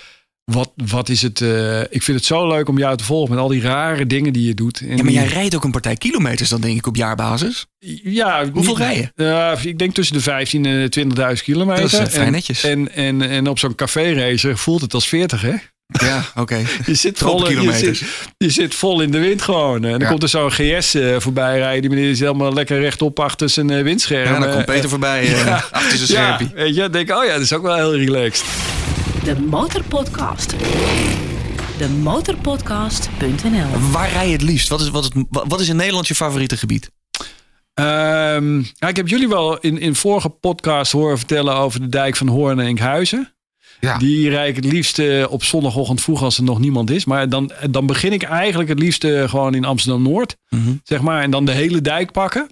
wat, 0.43 0.71
wat 0.75 1.09
is 1.09 1.21
het? 1.21 1.41
ik 1.89 2.03
vind 2.03 2.17
het 2.17 2.25
zo 2.25 2.47
leuk 2.47 2.69
om 2.69 2.77
jou 2.77 2.97
te 2.97 3.03
volgen 3.03 3.29
met 3.29 3.39
al 3.39 3.47
die 3.47 3.61
rare 3.61 4.05
dingen 4.05 4.33
die 4.33 4.47
je 4.47 4.53
doet. 4.53 4.79
En 4.79 4.97
ja, 4.97 5.03
maar 5.03 5.11
jij 5.11 5.25
rijdt 5.25 5.55
ook 5.55 5.63
een 5.63 5.71
partij 5.71 5.95
kilometers 5.95 6.49
dan 6.49 6.61
denk 6.61 6.77
ik 6.77 6.87
op 6.87 6.95
jaarbasis. 6.95 7.65
Ja. 8.03 8.49
Hoeveel 8.51 8.77
rijden? 8.77 9.11
ik 9.63 9.79
denk 9.79 9.93
tussen 9.93 10.15
de 10.15 10.21
15 10.21 10.65
en 10.65 10.89
20.000 11.37 11.43
kilometer. 11.43 11.91
Dat 11.91 12.07
is 12.07 12.13
vrij 12.13 12.29
netjes. 12.29 12.63
En, 12.63 12.93
en, 12.93 13.21
en 13.21 13.47
op 13.47 13.59
zo'n 13.59 13.75
café 13.75 14.13
racer 14.13 14.57
voelt 14.57 14.81
het 14.81 14.93
als 14.93 15.07
40 15.07 15.41
hè? 15.41 15.55
Ja, 15.87 16.23
oké. 16.35 16.65
Je, 16.85 16.93
zit 16.93 17.17
vol, 17.17 17.49
je, 17.49 17.73
zit, 17.73 18.03
je 18.37 18.49
zit 18.49 18.75
vol 18.75 19.01
in 19.01 19.11
de 19.11 19.19
wind 19.19 19.41
gewoon. 19.41 19.83
En 19.83 19.91
dan 19.91 19.99
ja. 19.99 20.07
komt 20.07 20.23
er 20.23 20.29
zo'n 20.29 20.51
GS 20.51 20.95
uh, 20.95 21.19
voorbij 21.19 21.57
rijden. 21.57 21.81
Die 21.81 21.89
meneer 21.89 22.09
is 22.09 22.19
helemaal 22.19 22.53
lekker 22.53 22.79
rechtop 22.79 23.19
achter 23.19 23.49
zijn 23.49 23.71
uh, 23.71 23.83
windscherm. 23.83 24.33
Ja, 24.33 24.39
dan 24.39 24.51
komt 24.51 24.65
Peter 24.65 24.89
voorbij 24.89 25.25
ja. 25.29 25.63
achter 25.71 25.97
zijn 25.97 26.07
schermpje. 26.07 26.49
weet 26.53 26.75
je, 26.75 26.89
denk 26.89 27.11
oh 27.11 27.25
ja, 27.25 27.33
dat 27.33 27.41
is 27.41 27.53
ook 27.53 27.61
wel 27.61 27.75
heel 27.75 27.95
relaxed. 27.95 28.45
De 29.23 29.39
Motorpodcast. 29.39 30.55
De 31.77 31.89
motorpodcast.nl 31.89 33.91
Waar 33.91 34.11
rij 34.11 34.25
je 34.25 34.31
het 34.31 34.41
liefst? 34.41 34.67
Wat 34.67 34.81
is, 34.81 34.89
wat, 34.89 35.03
is, 35.03 35.23
wat 35.29 35.59
is 35.59 35.69
in 35.69 35.75
Nederland 35.75 36.07
je 36.07 36.15
favoriete 36.15 36.57
gebied? 36.57 36.89
Um, 37.73 38.67
ja, 38.73 38.87
ik 38.87 38.95
heb 38.95 39.07
jullie 39.07 39.27
wel 39.27 39.57
in, 39.57 39.79
in 39.79 39.95
vorige 39.95 40.29
podcast 40.29 40.91
horen 40.91 41.17
vertellen 41.17 41.55
over 41.55 41.79
de 41.79 41.89
dijk 41.89 42.15
van 42.15 42.27
Hoorn 42.27 42.59
en 42.59 42.65
Enkhuizen. 42.65 43.31
Ja. 43.79 43.97
Die 43.97 44.29
rijd 44.29 44.49
ik 44.49 44.63
het 44.63 44.73
liefst 44.73 45.25
op 45.27 45.43
zondagochtend 45.43 46.01
vroeg 46.01 46.23
als 46.23 46.37
er 46.37 46.43
nog 46.43 46.59
niemand 46.59 46.89
is. 46.89 47.05
Maar 47.05 47.29
dan, 47.29 47.51
dan 47.69 47.85
begin 47.85 48.13
ik 48.13 48.23
eigenlijk 48.23 48.69
het 48.69 48.79
liefst 48.79 49.07
gewoon 49.25 49.53
in 49.53 49.65
Amsterdam-Noord. 49.65 50.35
Mm 50.49 50.63
-hmm. 50.63 50.81
Zeg 50.83 51.01
maar. 51.01 51.21
En 51.21 51.31
dan 51.31 51.45
de 51.45 51.51
hele 51.51 51.81
dijk 51.81 52.11
pakken. 52.11 52.47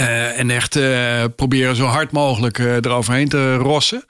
Uh, 0.00 0.38
en 0.38 0.50
echt 0.50 0.76
uh, 0.76 1.24
proberen 1.36 1.76
zo 1.76 1.84
hard 1.84 2.10
mogelijk 2.10 2.58
uh, 2.58 2.74
eroverheen 2.74 3.28
te 3.28 3.54
rossen. 3.54 4.04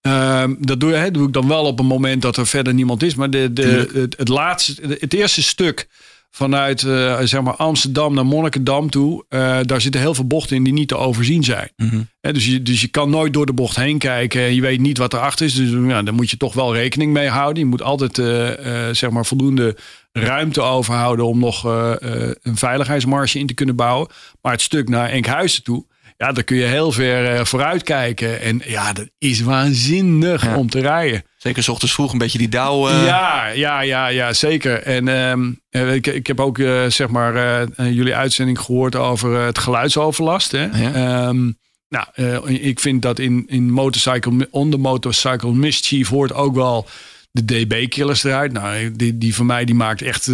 Ehm, 0.00 0.54
dat 0.58 0.80
doe, 0.80 0.92
hè, 0.92 1.10
doe 1.10 1.26
ik 1.26 1.32
dan 1.32 1.48
wel 1.48 1.64
op 1.64 1.78
een 1.78 1.86
moment 1.86 2.22
dat 2.22 2.36
er 2.36 2.46
verder 2.46 2.74
niemand 2.74 3.02
is. 3.02 3.14
Maar 3.14 3.30
de, 3.30 3.52
de, 3.52 3.90
het, 3.94 4.16
het, 4.18 4.28
laatste, 4.28 4.96
het 4.98 5.14
eerste 5.14 5.42
stuk 5.42 5.88
vanuit 6.34 6.82
uh, 6.82 7.18
zeg 7.22 7.42
maar 7.42 7.56
Amsterdam 7.56 8.14
naar 8.14 8.26
Monnikendam 8.26 8.90
toe. 8.90 9.24
Uh, 9.28 9.58
daar 9.62 9.80
zitten 9.80 10.00
heel 10.00 10.14
veel 10.14 10.26
bochten 10.26 10.56
in 10.56 10.64
die 10.64 10.72
niet 10.72 10.88
te 10.88 10.96
overzien 10.96 11.44
zijn. 11.44 11.70
Mm 11.76 11.88
-hmm. 11.88 12.08
He, 12.20 12.32
dus, 12.32 12.46
je, 12.46 12.62
dus 12.62 12.80
je 12.80 12.88
kan 12.88 13.10
nooit 13.10 13.32
door 13.32 13.46
de 13.46 13.52
bocht 13.52 13.76
heen 13.76 13.98
kijken. 13.98 14.42
En 14.42 14.54
je 14.54 14.60
weet 14.60 14.80
niet 14.80 14.98
wat 14.98 15.12
erachter 15.12 15.46
is. 15.46 15.54
Dus 15.54 15.70
ja, 15.70 16.02
daar 16.02 16.14
moet 16.14 16.30
je 16.30 16.36
toch 16.36 16.54
wel 16.54 16.74
rekening 16.74 17.12
mee 17.12 17.28
houden. 17.28 17.62
Je 17.62 17.68
moet 17.68 17.82
altijd 17.82 18.18
uh, 18.18 18.48
zeg 18.92 19.10
maar 19.10 19.26
voldoende 19.26 19.76
ruimte 20.12 20.60
overhouden 20.60 21.26
om 21.26 21.38
nog 21.38 21.64
een 21.64 22.56
veiligheidsmarge 22.56 23.38
in 23.38 23.46
te 23.46 23.54
kunnen 23.54 23.76
bouwen. 23.76 24.08
Maar 24.42 24.52
het 24.52 24.62
stuk 24.62 24.88
naar 24.88 25.08
Enkhuizen 25.08 25.62
toe. 25.62 25.86
Ja, 26.16 26.32
daar 26.32 26.44
kun 26.44 26.56
je 26.56 26.64
heel 26.64 26.92
ver 26.92 27.46
vooruit 27.46 27.82
kijken. 27.82 28.40
En 28.40 28.62
ja, 28.64 28.92
dat 28.92 29.08
is 29.18 29.40
waanzinnig 29.40 30.44
ja. 30.44 30.56
om 30.56 30.70
te 30.70 30.80
rijden. 30.80 31.22
Zeker 31.42 31.62
s 31.62 31.68
ochtends 31.68 31.94
vroeg 31.94 32.12
een 32.12 32.18
beetje 32.18 32.38
die 32.38 32.48
dauw. 32.48 32.88
Uh... 32.88 33.04
Ja, 33.04 33.46
ja, 33.46 33.80
ja, 33.80 34.06
ja, 34.06 34.32
zeker. 34.32 34.82
En 34.82 35.08
um, 35.08 35.60
ik, 35.70 36.06
ik 36.06 36.26
heb 36.26 36.40
ook 36.40 36.58
uh, 36.58 36.86
zeg 36.86 37.08
maar 37.08 37.66
jullie 37.76 38.14
uitzending 38.14 38.58
gehoord 38.58 38.96
over 38.96 39.40
het 39.40 39.58
geluidsoverlast. 39.58 40.52
Hè? 40.52 40.64
Ja. 40.64 41.28
Um, 41.28 41.58
nou, 41.88 42.06
ik 42.52 42.80
vind 42.80 43.02
dat 43.02 43.18
in, 43.18 43.44
in 43.46 43.70
motorcycle, 43.70 44.48
on 44.50 44.70
the 44.70 44.76
motorcycle 44.76 45.52
mischief 45.52 46.08
hoort 46.08 46.32
ook 46.32 46.54
wel 46.54 46.86
de 47.30 47.44
DB-killers 47.44 48.24
eruit. 48.24 48.52
Nou, 48.52 48.92
die, 48.92 49.18
die 49.18 49.34
van 49.34 49.46
mij 49.46 49.64
die 49.64 49.74
maakt 49.74 50.02
echt 50.02 50.30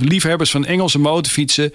liefhebbers 0.00 0.50
van 0.50 0.64
Engelse 0.64 0.98
motorfietsen 0.98 1.72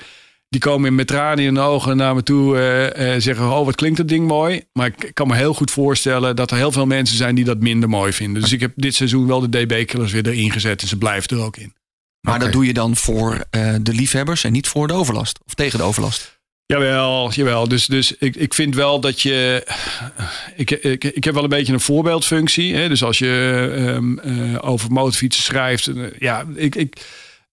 die 0.50 0.60
komen 0.60 0.96
met 0.96 1.08
tranen 1.08 1.44
in 1.44 1.54
de 1.54 1.60
ogen 1.60 1.98
naar 1.98 2.16
me 2.16 2.24
toe 2.24 2.56
uh, 2.56 3.14
uh, 3.14 3.22
zeggen: 3.22 3.52
Oh, 3.52 3.66
wat 3.66 3.76
klinkt 3.76 3.98
dat 3.98 4.08
ding 4.08 4.28
mooi. 4.28 4.62
Maar 4.74 4.88
ik 4.88 5.12
kan 5.14 5.28
me 5.28 5.36
heel 5.36 5.54
goed 5.54 5.72
voorstellen 5.72 6.36
dat 6.36 6.52
er 6.52 6.58
heel 6.58 6.72
veel 6.72 6.86
mensen 6.86 7.18
zijn 7.18 7.36
die 7.36 7.46
dat 7.46 7.60
minder 7.60 7.90
mooi 7.90 8.14
vinden. 8.14 8.42
Dus 8.42 8.52
ik 8.52 8.60
heb 8.60 8.72
dit 8.76 8.96
seizoen 8.96 9.28
wel 9.28 9.50
de 9.50 9.50
DB-killers 9.50 10.12
weer 10.12 10.28
erin 10.28 10.52
gezet 10.52 10.82
en 10.82 10.88
ze 10.88 10.98
blijven 10.98 11.38
er 11.38 11.44
ook 11.44 11.58
in. 11.58 11.74
Maar 12.22 12.36
okay. 12.36 12.46
dat 12.46 12.56
doe 12.56 12.66
je 12.66 12.74
dan 12.74 12.96
voor 12.96 13.46
uh, 13.52 13.76
de 13.82 13.94
liefhebbers 13.94 14.44
en 14.44 14.52
niet 14.52 14.68
voor 14.68 14.88
de 14.88 14.94
overlast 14.94 15.40
of 15.46 15.54
tegen 15.54 15.80
de 15.80 15.86
overlast? 15.86 16.36
Jawel, 16.66 17.32
jawel. 17.32 17.68
Dus, 17.68 17.86
dus 17.86 18.18
ik, 18.18 18.36
ik 18.36 18.54
vind 18.54 18.76
wel 18.76 19.00
dat 19.00 19.22
je. 19.22 19.68
Ik, 20.56 20.72
ik, 20.72 21.04
ik 21.04 21.24
heb 21.24 21.34
wel 21.34 21.44
een 21.44 21.50
beetje 21.50 21.74
een 21.74 21.80
voorbeeldfunctie. 21.80 22.76
Hè? 22.76 22.88
Dus 22.88 23.04
als 23.04 23.18
je 23.18 23.72
um, 23.78 24.20
over 24.60 24.92
motorfietsen 24.92 25.44
schrijft. 25.44 25.92
ja, 26.20 26.46
ik. 26.56 26.76
ik 26.76 26.98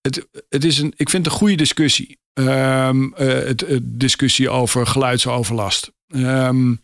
het, 0.00 0.26
het 0.48 0.64
is 0.64 0.78
een, 0.78 0.92
ik 0.96 1.10
vind 1.10 1.24
het 1.24 1.32
een 1.32 1.40
goede 1.40 1.56
discussie. 1.56 2.18
Um, 2.34 3.04
uh, 3.04 3.26
het, 3.28 3.64
discussie 3.82 4.50
over 4.50 4.86
geluidsoverlast. 4.86 5.92
Um, 6.14 6.80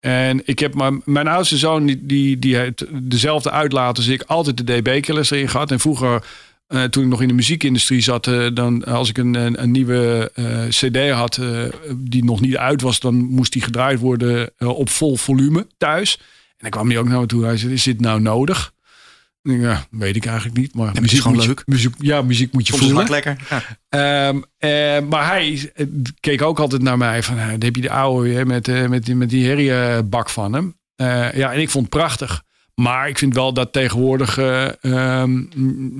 en 0.00 0.40
ik 0.44 0.58
heb 0.58 1.00
mijn 1.04 1.28
oudste 1.28 1.56
zoon, 1.56 1.86
die, 1.86 2.06
die, 2.06 2.38
die 2.38 2.56
heeft 2.56 2.84
dezelfde 3.10 3.50
uitlaat 3.50 3.96
als 3.96 4.06
ik, 4.06 4.22
altijd 4.22 4.56
de 4.56 4.64
DB-killers 4.64 5.30
erin 5.30 5.48
gehad. 5.48 5.70
En 5.70 5.80
vroeger, 5.80 6.24
uh, 6.68 6.84
toen 6.84 7.02
ik 7.02 7.08
nog 7.08 7.22
in 7.22 7.28
de 7.28 7.34
muziekindustrie 7.34 8.00
zat, 8.00 8.26
uh, 8.26 8.48
dan 8.54 8.84
als 8.84 9.08
ik 9.08 9.18
een, 9.18 9.34
een, 9.34 9.62
een 9.62 9.70
nieuwe 9.70 10.30
CD 10.68 11.10
had 11.10 11.40
die 11.96 12.24
nog 12.24 12.40
niet 12.40 12.56
uit 12.56 12.82
was, 12.82 13.00
dan 13.00 13.14
moest 13.14 13.52
die 13.52 13.62
gedraaid 13.62 13.98
worden 13.98 14.50
op 14.58 14.88
vol 14.88 15.16
volume 15.16 15.66
thuis. 15.78 16.16
En 16.16 16.56
dan 16.58 16.70
kwam 16.70 16.88
hij 16.88 16.98
ook 16.98 17.08
naar 17.08 17.20
me 17.20 17.26
toe. 17.26 17.44
Hij 17.44 17.56
zei: 17.56 17.72
Is 17.72 17.82
dit 17.82 18.00
nou 18.00 18.20
nodig? 18.20 18.72
Ja, 19.52 19.86
weet 19.90 20.16
ik 20.16 20.26
eigenlijk 20.26 20.56
niet. 20.56 20.74
Maar 20.74 20.86
ja, 20.94 21.00
muziek 21.00 21.12
is 21.16 21.20
gewoon 21.20 21.36
leuk. 21.46 21.58
Je, 21.66 21.72
muziek, 21.72 21.94
ja, 21.98 22.22
muziek 22.22 22.52
moet 22.52 22.66
je 22.66 22.72
Soms 22.72 22.84
voelen. 22.86 23.10
lekker. 23.10 23.36
Ja. 23.90 24.28
Um, 24.28 24.36
uh, 24.60 25.08
maar 25.08 25.26
hij 25.26 25.72
keek 26.20 26.42
ook 26.42 26.58
altijd 26.58 26.82
naar 26.82 26.98
mij 26.98 27.22
van, 27.22 27.36
dan 27.36 27.46
heb 27.48 27.76
je 27.76 27.82
de 27.82 27.90
oude 27.90 28.30
hè, 28.30 28.44
met, 28.44 28.68
uh, 28.68 28.86
met, 28.88 29.04
die, 29.04 29.14
met 29.14 29.30
die 29.30 29.46
herriebak 29.46 30.30
van 30.30 30.52
hem. 30.52 30.76
Ja, 31.34 31.52
en 31.52 31.60
ik 31.60 31.70
vond 31.70 31.84
het 31.84 31.94
prachtig. 31.94 32.46
Maar 32.74 33.08
ik 33.08 33.18
vind 33.18 33.34
wel 33.34 33.52
dat 33.52 33.72
tegenwoordig, 33.72 34.38
eh, 34.38 34.84
ehm, 34.84 35.40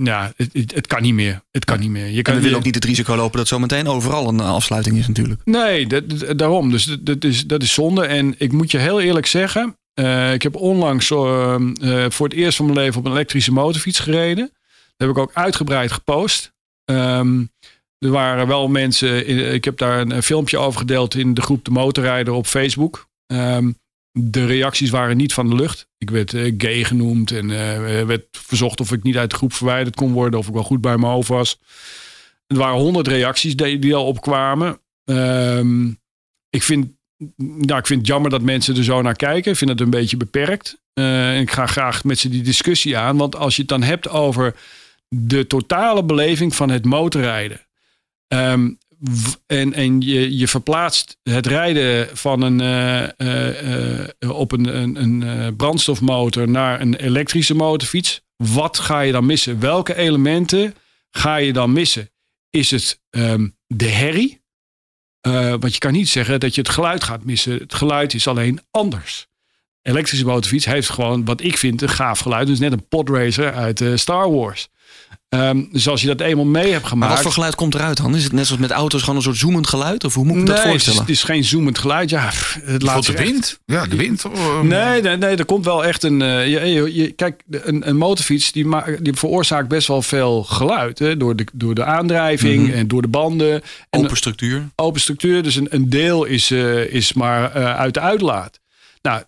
ja, 0.04 0.32
het, 0.36 0.50
het, 0.52 0.74
het 0.74 0.86
kan 0.86 1.02
niet 1.02 1.14
meer. 1.14 1.40
Het 1.50 1.64
kan 1.64 1.80
niet 1.80 1.90
meer. 1.90 2.06
Je 2.06 2.16
En 2.16 2.22
kan 2.22 2.34
we 2.34 2.40
willen 2.40 2.56
ook 2.58 2.64
niet 2.64 2.74
het 2.74 2.84
risico 2.84 3.16
lopen 3.16 3.38
dat 3.38 3.48
zometeen 3.48 3.86
overal 3.86 4.28
een 4.28 4.40
eh, 4.40 4.50
afsluiting 4.52 4.96
is 4.98 5.06
natuurlijk. 5.08 5.40
Nee, 5.44 5.86
dat, 5.86 6.10
dat- 6.10 6.38
daarom. 6.38 6.70
Dus 6.70 6.84
dat, 6.84 7.06
dat 7.06 7.24
is, 7.24 7.46
dat 7.46 7.62
is 7.62 7.72
zonde. 7.72 8.06
En 8.06 8.34
ik 8.38 8.52
moet 8.52 8.70
je 8.70 8.78
heel 8.78 9.00
eerlijk 9.00 9.26
zeggen. 9.26 9.77
Eh, 9.98 10.32
ik 10.32 10.42
heb 10.42 10.56
onlangs 10.56 11.10
eh, 11.10 11.54
eh, 11.54 12.10
voor 12.10 12.28
het 12.28 12.36
eerst 12.36 12.56
van 12.56 12.66
mijn 12.66 12.78
leven 12.78 12.98
op 12.98 13.04
een 13.06 13.12
elektrische 13.12 13.52
motorfiets 13.52 13.98
gereden. 13.98 14.50
Dat 14.96 15.08
heb 15.08 15.10
ik 15.10 15.18
ook 15.18 15.30
uitgebreid 15.34 15.92
gepost. 15.92 16.52
Ehm, 16.84 17.44
er 17.98 18.10
waren 18.10 18.46
wel 18.46 18.68
mensen. 18.68 19.26
in- 19.26 19.52
Ik 19.54 19.64
heb 19.64 19.78
daar 19.78 20.00
een, 20.00 20.22
filmpje 20.22 20.58
over 20.58 20.80
gedeeld 20.80 21.14
in 21.14 21.34
de 21.34 21.40
groep 21.42 21.64
De 21.64 21.70
Motorrijder 21.70 22.32
op 22.34 22.46
Facebook. 22.46 23.08
Ehm, 23.26 23.72
de 24.12 24.46
reacties 24.46 24.90
waren 24.90 25.16
niet 25.16 25.32
van 25.32 25.48
de 25.48 25.54
lucht. 25.54 25.88
Ik 25.98 26.10
werd 26.10 26.34
eh, 26.34 26.54
gay 26.58 26.84
genoemd 26.84 27.30
en 27.30 27.50
eh, 27.50 28.04
werd 28.04 28.24
verzocht 28.30 28.80
of 28.80 28.92
ik 28.92 29.02
niet 29.02 29.16
uit 29.16 29.30
de 29.30 29.36
groep 29.36 29.52
verwijderd 29.52 29.96
kon 29.96 30.12
worden. 30.12 30.38
Of 30.38 30.46
ik 30.48 30.54
wel 30.54 30.62
goed 30.62 30.80
bij 30.80 30.96
mijn 30.96 31.12
hoofd 31.12 31.28
was. 31.28 31.58
Er 32.46 32.56
waren 32.56 32.78
honderd 32.80 33.08
reacties 33.08 33.56
die, 33.56 33.78
die 33.78 33.94
al 33.94 34.06
opkwamen. 34.06 34.80
Ehm, 35.04 35.86
ik, 36.50 36.62
vind, 36.62 36.88
nou, 37.36 37.78
ik 37.78 37.86
vind 37.86 38.00
het 38.00 38.06
jammer 38.06 38.30
dat 38.30 38.42
mensen 38.42 38.76
er 38.76 38.84
zo 38.84 39.02
naar 39.02 39.16
kijken. 39.16 39.50
Ik 39.50 39.58
vind 39.58 39.70
het 39.70 39.80
een 39.80 39.90
beetje 39.90 40.16
beperkt. 40.16 40.80
Eh, 40.92 41.40
ik 41.40 41.50
ga 41.50 41.66
graag 41.66 42.04
met 42.04 42.18
ze 42.18 42.28
die 42.28 42.42
discussie 42.42 42.96
aan. 42.96 43.16
Want 43.16 43.36
als 43.36 43.54
je 43.54 43.60
het 43.60 43.70
dan 43.70 43.82
hebt 43.82 44.08
over 44.08 44.56
de 45.08 45.46
totale 45.46 46.04
beleving 46.04 46.54
van 46.54 46.70
het 46.70 46.84
motorrijden. 46.84 47.60
Ehm, 48.28 48.70
en 49.46 49.72
en 49.72 50.00
je, 50.00 50.36
je 50.36 50.48
verplaatst 50.48 51.18
het 51.22 51.46
rijden 51.46 52.16
van 52.16 52.42
een, 52.42 52.60
eh, 52.60 54.02
eh, 54.02 54.30
op 54.30 54.52
een, 54.52 54.76
een, 55.02 55.56
brandstofmotor 55.56 56.48
naar 56.48 56.80
een 56.80 56.94
elektrische 56.94 57.54
motorfiets. 57.54 58.22
Wat 58.36 58.78
ga 58.78 59.00
je 59.00 59.12
dan 59.12 59.26
missen? 59.26 59.60
Welke 59.60 59.94
elementen 59.94 60.74
ga 61.10 61.36
je 61.36 61.52
dan 61.52 61.72
missen? 61.72 62.10
Is 62.50 62.70
het 62.70 63.00
ehm, 63.10 63.48
de 63.66 63.88
herrie? 63.88 64.37
Eh, 65.20 65.50
want 65.50 65.72
je 65.72 65.78
kan 65.78 65.92
niet 65.92 66.08
zeggen 66.08 66.40
dat 66.40 66.54
je 66.54 66.60
het 66.60 66.70
geluid 66.70 67.04
gaat 67.04 67.24
missen. 67.24 67.52
Het 67.52 67.74
geluid 67.74 68.14
is 68.14 68.28
alleen 68.28 68.60
anders. 68.70 69.26
Elektrische 69.82 70.26
motorfiets 70.26 70.64
heeft 70.64 70.88
gewoon, 70.88 71.24
wat 71.24 71.42
ik 71.42 71.56
vind, 71.56 71.82
een 71.82 71.88
gaaf 71.88 72.18
geluid. 72.18 72.46
Dus 72.46 72.58
net 72.58 72.72
een 72.72 72.88
podracer 72.88 73.54
uit 73.54 73.80
eh, 73.80 73.94
Star 73.94 74.32
Wars. 74.32 74.68
Ehm, 75.28 75.64
dus 75.72 75.88
als 75.88 76.00
je 76.00 76.06
dat 76.06 76.20
eenmaal 76.20 76.44
mee 76.44 76.70
hebt 76.70 76.80
Maar 76.80 76.90
gemaakt. 76.90 77.12
wat 77.12 77.22
voor 77.22 77.32
geluid 77.32 77.54
komt 77.54 77.74
eruit 77.74 77.96
dan? 77.96 78.14
Is 78.16 78.24
het 78.24 78.32
net 78.32 78.46
zoals 78.46 78.60
met 78.60 78.70
auto's 78.70 79.00
gewoon 79.00 79.16
een 79.16 79.22
soort 79.22 79.36
zoemend 79.36 79.66
geluid? 79.66 80.04
Of 80.04 80.14
hoe 80.14 80.24
moet 80.24 80.34
ik 80.36 80.40
me 80.40 80.46
dat 80.46 80.54
nee, 80.56 80.64
het 80.66 80.74
is, 80.74 80.82
voorstellen? 80.84 81.00
het 81.00 81.16
is 81.16 81.22
geen 81.22 81.44
zoemend 81.44 81.78
geluid. 81.78 82.10
Ja, 82.10 82.30
het 82.62 82.82
laat 82.82 83.06
de 83.06 83.12
echt- 83.14 83.22
wind? 83.30 83.58
Ja, 83.64 83.86
de 83.86 83.96
wind. 83.96 84.24
Nee, 84.62 85.02
nee, 85.02 85.16
nee, 85.16 85.36
er 85.36 85.44
komt 85.44 85.64
wel 85.64 85.84
echt 85.84 86.02
een. 86.02 86.22
eh, 86.22 86.46
je, 86.48 86.60
je, 86.60 86.94
je- 86.94 87.10
kijk, 87.10 87.42
een, 87.50 87.88
een 87.88 87.96
motorfiets 87.96 88.52
die, 88.52 88.66
die 89.00 89.12
veroorzaakt 89.12 89.68
best 89.68 89.88
wel 89.88 90.02
veel 90.02 90.42
geluid. 90.42 90.98
Hè, 90.98 91.16
door, 91.16 91.36
de, 91.36 91.46
door 91.52 91.74
de 91.74 91.84
aandrijving 91.84 92.62
Mhm. 92.66 92.76
en 92.76 92.88
door 92.88 93.02
de 93.02 93.08
banden. 93.08 93.62
En 93.90 94.00
Open 94.04 94.16
structuur. 94.16 94.68
open 94.76 95.00
structuur. 95.00 95.42
Dus 95.42 95.56
een, 95.56 95.66
een 95.70 95.88
deel 95.90 96.24
is, 96.24 96.50
eh, 96.50 96.92
is 96.92 97.12
maar 97.12 97.52
eh, 97.54 97.76
uit 97.76 97.94
de 97.94 98.00
uitlaat. 98.00 98.60
Nou, 99.02 99.22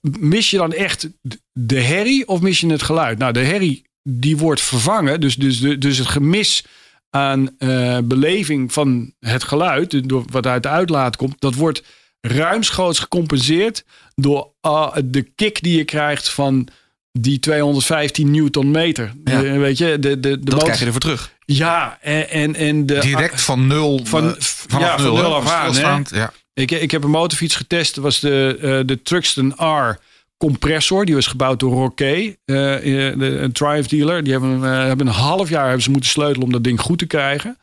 mis 0.00 0.50
je 0.50 0.56
dan 0.56 0.72
echt 0.72 1.08
de 1.52 1.80
herrie 1.80 2.28
of 2.28 2.40
mis 2.40 2.60
je 2.60 2.66
het 2.66 2.82
geluid? 2.82 3.18
Nou, 3.18 3.32
de 3.32 3.40
herrie 3.44 3.84
die 4.08 4.36
wordt 4.36 4.60
vervangen. 4.60 5.20
Dus, 5.20 5.34
dus, 5.36 5.60
de- 5.60 5.78
dus 5.78 5.98
het 5.98 6.06
gemis 6.08 6.64
aan 7.10 7.50
eh, 7.58 7.98
beleving 8.04 8.72
van 8.72 9.12
het 9.20 9.44
geluid, 9.44 10.08
door 10.08 10.24
wat 10.30 10.46
uit 10.46 10.62
de 10.62 10.68
uitlaat 10.68 11.16
komt, 11.16 11.34
dat 11.38 11.54
wordt 11.54 11.82
ruimschoots 12.20 12.98
gecompenseerd 12.98 13.84
door 14.14 14.52
ah, 14.60 14.96
de 15.04 15.22
kick 15.34 15.62
die 15.62 15.76
je 15.76 15.84
krijgt 15.84 16.28
van 16.30 16.68
die 17.12 17.38
215 17.38 18.30
newton 18.30 18.70
meter. 18.70 19.12
Ja. 19.24 19.40
De- 19.40 19.58
weet 19.58 19.78
je, 19.78 19.98
de, 19.98 20.20
de, 20.20 20.20
de 20.20 20.38
Dat 20.38 20.44
motor- 20.44 20.62
krijg 20.62 20.78
je 20.78 20.84
ervoor 20.84 21.00
terug. 21.00 21.32
Ja, 21.44 21.98
en, 22.00 22.28
en, 22.30 22.54
en 22.54 22.86
de, 22.86 22.98
Direct 22.98 23.40
van 23.40 23.66
nul. 23.66 24.00
Van- 24.04 24.28
eh, 24.36 24.40
vanaf 24.40 24.82
ja, 24.88 24.98
van 24.98 25.14
nul, 25.14 25.34
af 25.34 25.50
aan? 25.50 25.74
Stilstaand, 25.74 26.10
Ja. 26.14 26.32
Ik, 26.54 26.70
ik 26.70 26.90
heb 26.90 27.04
een 27.04 27.10
motorfiets 27.10 27.56
getest. 27.56 27.94
Dat 27.94 28.04
was 28.04 28.20
de, 28.20 28.58
eh, 28.60 28.86
de 28.86 29.02
Truxton 29.02 29.54
R 29.58 29.98
compressor. 30.36 31.04
Die 31.04 31.14
was 31.14 31.26
gebouwd 31.26 31.60
door 31.60 31.72
Roquet, 31.72 32.36
eh, 32.44 33.08
eh, 33.10 33.40
een 33.42 33.52
Triumph 33.52 33.88
dealer. 33.88 34.22
Die 34.22 34.32
hebben, 34.32 34.64
eh, 34.64 34.84
hebben 34.84 35.06
een 35.06 35.12
half 35.12 35.48
jaar 35.48 35.64
hebben 35.64 35.82
ze 35.82 35.90
moeten 35.90 36.10
sleutelen 36.10 36.42
om 36.46 36.52
dat 36.52 36.64
ding 36.64 36.80
goed 36.80 36.98
te 36.98 37.06
krijgen. 37.06 37.58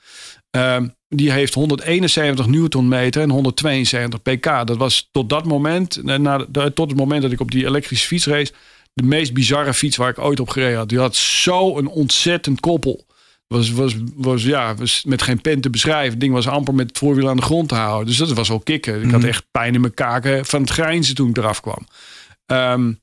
Ehm, 0.51 0.87
die 1.09 1.31
heeft 1.31 1.53
171 1.53 2.47
newtonmeter 2.47 3.21
en 3.21 3.29
172 3.29 4.21
pk. 4.21 4.43
Dat 4.67 4.77
was 4.77 5.07
tot 5.11 5.29
dat 5.29 5.45
moment, 5.45 6.03
na, 6.03 6.37
de- 6.49 6.71
tot 6.73 6.89
het 6.89 6.99
moment 6.99 7.21
dat 7.21 7.31
ik 7.31 7.39
op 7.39 7.51
die 7.51 7.65
elektrische 7.65 8.07
fiets 8.07 8.25
race, 8.25 8.51
de 8.93 9.03
meest 9.03 9.33
bizarre 9.33 9.73
fiets 9.73 9.97
waar 9.97 10.09
ik 10.09 10.19
ooit 10.19 10.39
op 10.39 10.49
gereden 10.49 10.77
had. 10.77 10.89
Die 10.89 10.99
had 10.99 11.15
zo 11.15 11.77
een 11.77 11.87
ontzettend 11.87 12.59
koppel. 12.59 13.05
Was, 13.47 13.71
was, 13.71 13.95
was, 14.15 14.43
ja, 14.43 14.75
was 14.75 15.03
met 15.07 15.21
geen 15.21 15.41
pen 15.41 15.61
te 15.61 15.69
beschrijven. 15.69 16.11
Het 16.11 16.19
ding 16.19 16.33
was 16.33 16.47
amper 16.47 16.73
met 16.73 16.87
het 16.87 16.97
voorwiel 16.97 17.29
aan 17.29 17.35
de 17.35 17.41
grond 17.41 17.69
te 17.69 17.75
houden. 17.75 18.07
Dus 18.07 18.17
dat 18.17 18.31
was 18.33 18.47
wel 18.47 18.59
kicken. 18.59 19.01
Ik 19.03 19.11
had 19.11 19.19
Mhm. 19.19 19.29
echt 19.29 19.45
pijn 19.51 19.73
in 19.73 19.81
mijn 19.81 19.93
kaken 19.93 20.45
van 20.45 20.61
het 20.61 20.69
grijnzen 20.69 21.15
toen 21.15 21.29
ik 21.29 21.37
eraf 21.37 21.61
kwam. 21.61 21.87
Ehm, 22.53 22.93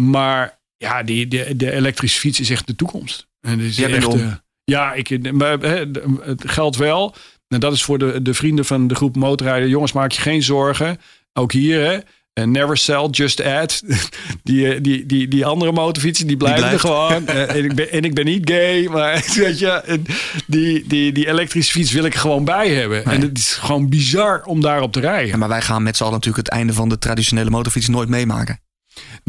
maar 0.00 0.58
ja, 0.76 1.02
die, 1.02 1.28
de, 1.28 1.56
de 1.56 1.72
elektrische 1.72 2.20
fiets 2.20 2.40
is 2.40 2.50
echt 2.50 2.66
de 2.66 2.76
toekomst. 2.76 3.26
En 3.40 3.60
is 3.60 3.76
bent 3.76 3.94
echt, 3.94 4.14
eh, 4.14 4.32
ja, 4.64 4.92
ik, 4.92 5.32
maar, 5.32 5.60
het 5.60 6.50
geldt 6.50 6.76
wel. 6.76 7.14
En 7.48 7.60
dat 7.60 7.72
is 7.72 7.84
voor 7.84 7.98
de, 7.98 8.22
de 8.22 8.34
vrienden 8.34 8.64
van 8.64 8.86
de 8.86 8.94
groep 8.94 9.16
motorrijden. 9.16 9.68
Jongens, 9.68 9.92
maak 9.92 10.12
je 10.12 10.20
geen 10.20 10.42
zorgen. 10.42 10.98
Ook 11.32 11.52
hier, 11.52 11.80
hè. 11.80 11.98
Never 12.44 12.76
sell, 12.76 13.08
just 13.10 13.42
add. 13.42 13.82
Die, 14.42 14.74
eh, 14.74 14.82
die, 14.82 15.06
die, 15.06 15.28
die 15.28 15.46
andere 15.46 15.72
motorfietsen, 15.72 16.26
die 16.26 16.36
blijven 16.36 16.70
er 16.70 16.80
gewoon. 16.80 17.26
Eh, 17.26 17.54
en, 17.54 17.64
ik 17.64 17.74
ben, 17.74 17.90
en 17.90 18.02
ik 18.02 18.14
ben 18.14 18.24
niet 18.24 18.50
gay, 18.50 18.88
maar 18.88 19.24
weet 19.34 19.58
je, 19.58 20.00
die, 20.46 20.86
die, 20.86 21.12
die 21.12 21.28
elektrische 21.28 21.72
fiets 21.72 21.92
wil 21.92 22.04
ik 22.04 22.14
er 22.14 22.20
gewoon 22.20 22.44
bij 22.44 22.68
hebben. 22.68 23.04
En 23.04 23.20
het 23.20 23.38
is 23.38 23.52
gewoon 23.52 23.88
bizar 23.88 24.42
om 24.44 24.60
daarop 24.60 24.92
te 24.92 25.00
rijden. 25.00 25.28
Ja, 25.28 25.36
maar 25.36 25.48
wij 25.48 25.62
gaan 25.62 25.82
met 25.82 25.96
z'n 25.96 26.02
allen 26.02 26.14
natuurlijk 26.14 26.48
het 26.48 26.56
einde 26.56 26.72
van 26.72 26.88
de 26.88 26.98
traditionele 26.98 27.50
motorfiets 27.50 27.88
nooit 27.88 28.08
meemaken. 28.08 28.60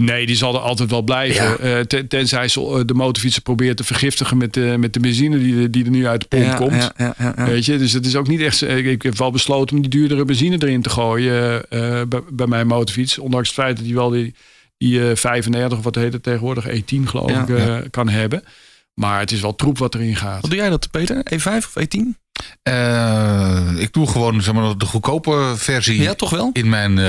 Nee, 0.02 0.26
die 0.26 0.36
zal 0.36 0.54
er 0.54 0.60
altijd 0.60 0.90
wel 0.90 1.02
blijven. 1.02 1.44
Ja. 1.46 1.58
Eh, 1.58 1.80
ten- 1.80 2.08
tenzij 2.08 2.48
ze 2.48 2.62
eh, 2.62 2.80
de 2.86 2.94
motorfietsen 2.94 3.42
probeert 3.42 3.78
te 3.78 3.84
vergiftigen 3.84 4.38
met 4.38 4.54
de, 4.54 4.76
met 4.80 4.94
de 4.94 5.00
benzine 5.00 5.38
die, 5.40 5.70
die 5.70 5.84
er 5.86 5.90
nu 5.90 6.08
uit 6.08 6.22
de 6.22 6.28
pomp 6.28 6.44
Ja, 6.44 6.54
komt. 6.56 6.74
ja, 6.74 6.92
ja, 6.98 7.14
ja, 7.18 7.34
ja. 7.38 7.46
Weet 7.46 7.66
je, 7.66 7.78
dus 7.78 7.94
het 7.94 8.06
is 8.06 8.16
ook 8.16 8.28
niet 8.28 8.42
echt. 8.42 8.62
Ik, 8.62 9.02
heb 9.02 9.18
wel 9.18 9.32
besloten 9.32 9.76
om 9.76 9.82
die 9.82 9.92
duurdere 9.92 10.26
benzine 10.26 10.56
erin 10.60 10.82
te 10.82 10.90
gooien 10.90 11.70
eh, 11.70 12.02
bij, 12.10 12.22
bij 12.32 12.48
mijn 12.48 12.68
motorfiets. 12.68 13.18
Ondanks 13.18 13.48
het 13.48 13.58
feit 13.58 13.78
dat 13.78 13.86
hij 13.86 13.96
wel 13.96 14.10
die, 14.10 14.34
die 14.78 15.10
eh, 15.10 15.16
35 15.16 15.78
of 15.78 15.84
wat 15.84 15.96
heet 15.96 16.14
het 16.14 16.24
tegenwoordig, 16.24 16.68
E10 16.70 17.04
geloof 17.04 17.32
ik, 17.32 17.92
kan 17.92 18.10
hebben. 18.10 18.44
Maar 18.94 19.20
het 19.20 19.32
is 19.32 19.42
wel 19.42 19.56
troep 19.56 19.78
wat 19.78 19.96
erin 19.96 20.16
gaat. 20.16 20.42
Wat 20.42 20.50
doe 20.50 20.60
jij 20.60 20.70
dat, 20.70 20.92
Peter? 20.92 21.26
E5 21.34 21.46
of 21.46 21.74
E10? 21.80 22.18
Eh, 22.64 23.68
ik 23.78 23.94
doe 23.94 24.08
gewoon 24.08 24.42
zeg 24.42 24.54
maar, 24.54 24.78
de 24.78 24.86
goedkope 24.86 25.54
versie 25.58 26.02
Ja, 26.02 26.14
toch 26.14 26.30
wel? 26.30 26.50
in 26.54 26.70
mijn, 26.70 26.98
eh, 26.98 27.06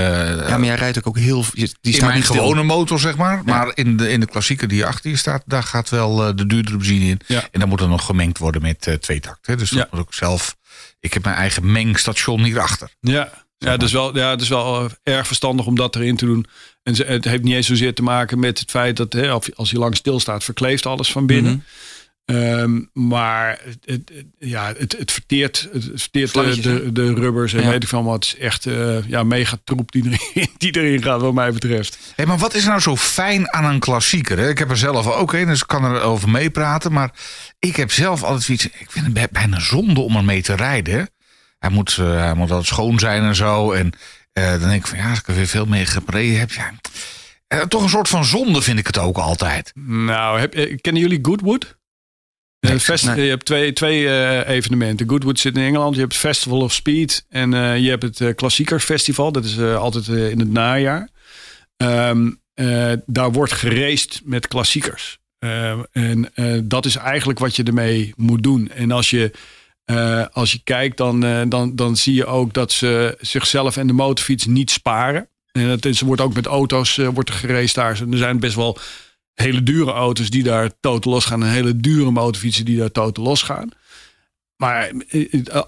Ja, 0.48 0.56
maar 0.58 0.64
jij 0.64 0.74
rijdt 0.74 0.98
ook, 0.98 1.06
ook 1.06 1.18
heel... 1.18 1.44
Die 1.54 1.68
in 1.80 1.92
staat 1.92 2.00
mijn 2.02 2.14
niet 2.14 2.24
stil. 2.24 2.36
gewone 2.40 2.62
motor, 2.62 3.00
zeg 3.00 3.16
maar. 3.16 3.42
Maar 3.44 3.70
in 3.74 3.96
de, 3.96 4.10
in 4.10 4.20
de 4.20 4.26
klassieker 4.26 4.68
die 4.68 4.84
achter 4.86 5.10
je 5.10 5.16
staat, 5.16 5.42
daar 5.46 5.62
gaat 5.62 5.88
wel 5.88 6.26
eh, 6.26 6.36
de 6.36 6.46
duurdere 6.46 6.76
benzine 6.76 7.04
in. 7.04 7.20
Ja. 7.26 7.48
En 7.50 7.60
dan 7.60 7.68
moet 7.68 7.80
er 7.80 7.88
nog 7.88 8.04
gemengd 8.06 8.38
worden 8.38 8.62
met 8.62 8.86
eh 8.86 8.94
twee 8.94 9.20
takten. 9.20 9.58
Dus 9.58 9.70
dat 9.70 9.78
Ja. 9.78 9.96
moet 9.98 10.06
ik 10.08 10.14
zelf. 10.14 10.56
Ik 11.00 11.12
heb 11.14 11.24
mijn 11.24 11.36
eigen 11.36 11.72
mengstation 11.72 12.42
hierachter. 12.44 12.90
Ja, 13.00 13.28
ja, 13.58 13.70
het 13.70 13.82
is 13.82 13.92
wel, 13.92 14.16
ja, 14.16 14.30
het 14.30 14.40
is 14.40 14.48
wel 14.48 14.90
erg 15.02 15.26
verstandig 15.26 15.66
om 15.66 15.74
dat 15.74 15.96
erin 15.96 16.16
te 16.16 16.24
doen. 16.24 16.46
En 16.82 17.06
het 17.06 17.24
heeft 17.24 17.42
niet 17.42 17.54
eens 17.54 17.66
zozeer 17.66 17.94
te 17.94 18.02
maken 18.02 18.38
met 18.38 18.58
het 18.58 18.70
feit 18.70 18.96
dat 18.96 19.12
hè, 19.12 19.30
als- 19.30 19.56
als 19.56 19.70
je 19.70 19.78
lang 19.78 19.96
stilstaat, 19.96 20.44
verkleeft 20.44 20.86
alles 20.86 21.12
van 21.12 21.26
binnen. 21.26 21.52
Mhm. 21.52 21.60
Ehm, 22.28 22.80
maar 22.92 23.58
het, 23.84 24.10
ja, 24.38 24.72
het, 24.78 24.96
het 24.98 25.12
verteert, 25.12 25.68
het 25.72 25.90
verteert 25.94 26.32
de, 26.32 26.62
de, 26.62 26.92
de 26.92 27.14
rubbers 27.14 27.52
en 27.52 27.62
Ja. 27.62 27.68
weet 27.70 27.82
ik 27.82 27.88
van 27.88 28.04
wat. 28.04 28.14
Het 28.14 28.24
is 28.24 28.36
echt 28.44 28.66
eh, 28.66 29.08
ja, 29.08 29.22
mega 29.22 29.56
troep 29.64 29.92
die 29.92 30.04
erin, 30.04 30.48
die 30.58 30.76
erin 30.76 31.02
gaat, 31.02 31.20
wat 31.20 31.34
mij 31.34 31.52
betreft. 31.52 31.98
Hé, 32.16 32.26
maar 32.26 32.38
wat 32.38 32.54
is 32.54 32.64
nou 32.64 32.80
zo 32.80 32.96
fijn 32.96 33.52
aan 33.52 33.64
een 33.64 33.78
klassieker? 33.78 34.38
Hè? 34.38 34.48
Ik 34.48 34.58
heb 34.58 34.70
er 34.70 34.76
zelf 34.76 35.06
ook 35.06 35.32
een, 35.32 35.46
dus 35.46 35.60
ik 35.60 35.66
kan 35.66 35.84
er 35.84 36.00
over 36.00 36.28
meepraten. 36.28 36.92
Maar 36.92 37.10
ik 37.58 37.76
heb 37.76 37.92
zelf 37.92 38.22
altijd 38.22 38.42
zoiets. 38.42 38.64
Ik 38.66 38.86
vind 38.90 39.04
het 39.04 39.14
bij- 39.14 39.28
bijna 39.32 39.60
zonde 39.60 40.00
om 40.00 40.16
ermee 40.16 40.42
te 40.42 40.54
rijden. 40.54 40.94
hè. 40.98 41.04
Hij 41.58 41.70
moet, 41.70 41.96
eh, 42.00 42.06
hij 42.20 42.34
moet 42.34 42.48
altijd 42.50 42.66
schoon 42.68 42.98
zijn 42.98 43.22
en 43.22 43.34
zo. 43.34 43.72
En 43.72 43.92
eh, 44.32 44.50
dan 44.50 44.68
denk 44.68 44.80
ik 44.82 44.86
van 44.86 44.98
ja, 44.98 45.10
als 45.10 45.18
ik 45.18 45.26
er 45.28 45.34
weer 45.34 45.46
veel 45.46 45.66
mee 45.66 45.86
gereden 45.86 46.38
heb. 46.38 46.50
Ja, 46.52 46.72
eh, 47.46 47.60
toch 47.60 47.82
een 47.82 47.88
soort 47.88 48.08
van 48.08 48.24
zonde 48.24 48.62
vind 48.62 48.78
ik 48.78 48.86
het 48.86 48.98
ook 48.98 49.16
altijd. 49.18 49.72
Nou, 49.84 50.40
heb, 50.40 50.52
kennen 50.80 51.02
jullie 51.02 51.18
Goodwood? 51.22 51.76
Nee, 52.60 52.80
fest- 52.80 53.06
nee. 53.06 53.22
Je 53.24 53.28
hebt 53.30 53.44
twee, 53.44 53.72
twee 53.72 54.08
eh, 54.08 54.54
evenementen. 54.54 55.08
Goodwood 55.08 55.38
zit 55.38 55.56
in 55.56 55.62
Engeland. 55.62 55.94
Je 55.94 56.00
hebt 56.00 56.12
het 56.12 56.22
Festival 56.22 56.60
of 56.60 56.72
Speed. 56.72 57.24
En 57.28 57.54
eh, 57.54 57.78
je 57.78 57.88
hebt 57.88 58.02
het 58.02 58.20
eh, 58.20 58.34
Klassiekers 58.34 58.84
Festival. 58.84 59.32
Dat 59.32 59.44
is 59.44 59.58
altijd 59.60 60.08
in 60.08 60.38
het 60.38 60.50
najaar. 60.50 61.08
Ehm, 61.76 62.30
eh, 62.54 62.92
daar 63.06 63.32
wordt 63.32 63.52
geraced 63.52 64.20
met 64.24 64.48
klassiekers. 64.48 65.18
En 65.92 66.32
dat 66.64 66.86
is 66.86 66.96
eigenlijk 66.96 67.38
wat 67.38 67.56
je 67.56 67.62
ermee 67.62 68.12
moet 68.16 68.42
doen. 68.42 68.70
En 68.70 68.90
als 68.90 69.10
je, 69.10 69.30
als 70.32 70.52
je 70.52 70.60
kijkt, 70.64 70.96
dan, 70.96 71.48
dan, 71.48 71.76
dan 71.76 71.96
zie 71.96 72.14
je 72.14 72.26
ook 72.26 72.52
dat 72.52 72.72
ze 72.72 73.16
zichzelf 73.20 73.76
en 73.76 73.86
de 73.86 73.92
motorfiets 73.92 74.46
niet 74.46 74.70
sparen. 74.70 75.28
En 75.52 75.68
het 75.68 75.84
is, 75.84 76.00
wordt 76.00 76.20
ook 76.22 76.34
met 76.34 76.46
auto's 76.46 76.96
uh, 76.96 77.08
wordt 77.08 77.28
er 77.28 77.34
geraced 77.34 77.74
daar. 77.74 78.00
Er 78.10 78.18
zijn 78.18 78.40
best 78.40 78.54
wel 78.54 78.78
hele 79.42 79.62
dure 79.62 79.92
auto's 79.92 80.30
die 80.30 80.42
daar 80.42 80.70
totaal 80.80 81.12
losgaan. 81.12 81.42
En 81.42 81.50
hele 81.50 81.76
dure 81.76 82.10
motorfietsen 82.10 82.64
die 82.64 82.78
daar 82.78 82.92
totaal 82.92 83.24
losgaan. 83.24 83.68
Maar 84.56 84.92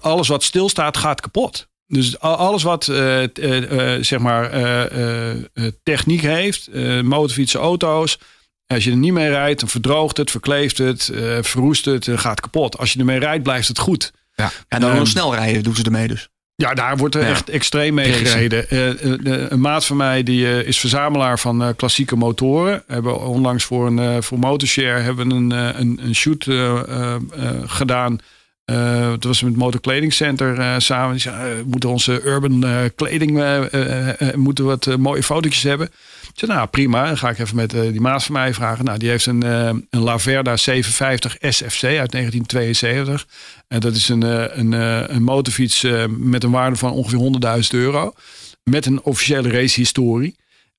alles 0.01 0.27
wat 0.27 0.43
stilstaat 0.43 0.97
gaat 0.97 1.21
kapot. 1.21 1.69
Dus 1.87 2.19
alles 2.19 2.63
wat 2.63 2.87
uh, 2.87 3.21
uh, 3.21 4.03
zeg 4.03 4.19
maar 4.19 4.51
techniek 5.83 6.21
heeft, 6.21 6.69
motorfietsen, 7.03 7.59
auto's. 7.59 8.19
Als 8.67 8.83
je 8.83 8.91
er 8.91 8.97
niet 8.97 9.13
mee 9.13 9.29
rijdt, 9.29 9.59
dan 9.59 9.69
verdroogt 9.69 10.17
het, 10.17 10.31
verkleeft 10.31 10.77
het, 10.77 11.09
verroest 11.41 11.85
het, 11.85 12.07
gaat 12.11 12.41
kapot. 12.41 12.77
Als 12.77 12.93
je 12.93 12.99
ermee 12.99 13.19
rijdt, 13.19 13.43
blijft 13.43 13.67
het 13.67 13.79
goed. 13.79 14.11
Ja. 14.35 14.51
En 14.67 14.81
dan 14.81 14.97
um, 14.97 15.05
snel 15.05 15.35
rijden 15.35 15.63
doen 15.63 15.75
ze 15.75 15.83
ermee 15.83 16.07
dus. 16.07 16.29
Ja, 16.61 16.73
daar 16.73 16.97
wordt 16.97 17.15
er 17.15 17.21
echt 17.21 17.49
extreem 17.49 17.93
mee 17.93 18.11
gereden. 18.11 18.65
een 19.53 19.59
maat 19.59 19.85
van 19.85 19.97
mij 19.97 20.23
die 20.23 20.65
is 20.65 20.79
verzamelaar 20.79 21.39
van 21.39 21.75
klassieke 21.75 22.15
motoren. 22.15 22.83
We 22.87 22.93
hebben 22.93 23.19
onlangs 23.19 23.63
voor 23.63 23.87
een 23.87 24.23
voor 24.23 24.39
Motorshare 24.39 24.99
hebben 24.99 25.31
een, 25.31 25.51
een, 25.51 25.99
een 26.03 26.15
shoot 26.15 26.47
gedaan 27.65 28.19
uh, 28.71 29.11
het 29.11 29.23
was 29.23 29.41
met 29.41 29.55
Motor 29.55 30.11
Center 30.11 30.57
uh, 30.57 30.75
samen. 30.77 31.17
Die 31.17 31.25
uh, 31.25 31.35
moeten 31.65 31.89
onze 31.89 32.21
urban 32.25 32.65
kleding 32.95 33.31
moeten 34.35 34.65
wat 34.65 34.97
mooie 34.97 35.23
fotootjes 35.23 35.63
hebben. 35.63 35.89
Ik 36.35 36.47
nou 36.47 36.67
prima. 36.67 37.05
Dan 37.05 37.17
ga 37.17 37.29
ik 37.29 37.39
even 37.39 37.55
met 37.55 37.69
die 37.69 38.01
maat 38.01 38.23
van 38.23 38.33
mij 38.33 38.53
vragen. 38.53 38.85
Nou, 38.85 38.97
die 38.97 39.09
heeft 39.09 39.25
een, 39.25 39.41
een 39.41 39.85
Laverda 39.89 40.57
750 40.57 41.35
SFC 41.39 41.83
uit 41.83 42.11
1972. 42.11 43.25
En 43.67 43.79
dat 43.79 43.95
is 43.95 44.09
een, 44.09 44.21
een, 44.59 44.71
een 45.15 45.23
motorfiets 45.23 45.85
met 46.09 46.43
een 46.43 46.51
waarde 46.51 46.75
van 46.75 46.91
ongeveer 46.91 47.63
100.000 47.63 47.69
euro. 47.69 48.13
Met 48.63 48.85
een 48.85 49.01
officiële 49.03 49.49
racehistorie. 49.49 50.35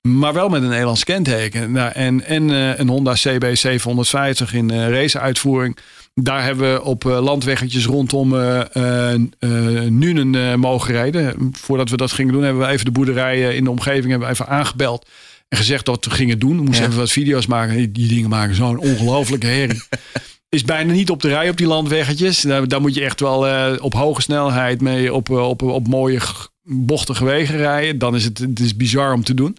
Maar 0.08 0.32
wel 0.32 0.48
met 0.48 0.62
een 0.62 0.68
Nederlands 0.68 1.04
kenteken. 1.04 1.72
Nou, 1.72 1.92
en 1.92 2.24
en 2.24 2.48
een 2.80 2.88
Honda 2.88 3.12
CB 3.12 3.56
750 3.56 4.54
in 4.54 4.88
raceuitvoering. 4.88 5.76
Daar 6.14 6.44
hebben 6.44 6.72
we 6.72 6.82
op 6.82 7.06
eh, 7.06 7.22
landweggetjes 7.22 7.86
rondom 7.86 8.34
uh, 8.34 9.14
Nuenen 9.88 10.60
mogen 10.60 10.92
rijden. 10.92 11.50
Voordat 11.52 11.90
we 11.90 11.96
dat 11.96 12.12
gingen 12.12 12.32
doen, 12.32 12.42
hebben 12.42 12.62
we 12.62 12.72
even 12.72 12.84
de 12.84 12.90
boerderijen 12.90 13.56
in 13.56 13.64
de 13.64 13.70
omgeving 13.70 14.10
hebben 14.10 14.28
we 14.28 14.34
even 14.34 14.48
aangebeld. 14.48 15.08
En 15.48 15.58
gezegd 15.58 15.84
dat 15.84 16.04
we 16.04 16.10
gingen 16.10 16.38
doen. 16.38 16.56
We 16.56 16.62
moesten 16.62 16.86
even 16.86 16.98
wat 16.98 17.10
video's 17.10 17.46
maken. 17.46 17.92
Die 17.92 18.08
dingen 18.08 18.28
maken 18.28 18.54
zo'n 18.54 18.78
ongelofelijke 18.78 19.46
herrie. 19.46 19.82
is 20.48 20.64
bijna 20.64 20.92
niet 20.92 21.10
op 21.10 21.22
de 21.22 21.28
rij 21.28 21.48
op 21.48 21.56
die 21.56 21.66
landweggetjes. 21.66 22.40
Daar, 22.40 22.68
daar 22.68 22.80
moet 22.80 22.94
je 22.94 23.04
echt 23.04 23.20
wel 23.20 23.76
op 23.78 23.94
hoge 23.94 24.22
snelheid 24.22 24.80
mee 24.80 25.14
op, 25.14 25.30
op, 25.30 25.62
op 25.62 25.88
mooie 25.88 26.20
bochtige 26.62 27.24
wegen 27.24 27.56
rijden. 27.56 27.98
Dan 27.98 28.14
is 28.14 28.24
het, 28.24 28.38
het 28.38 28.60
is 28.60 28.76
bizar 28.76 29.12
om 29.12 29.24
te 29.24 29.34
doen. 29.34 29.56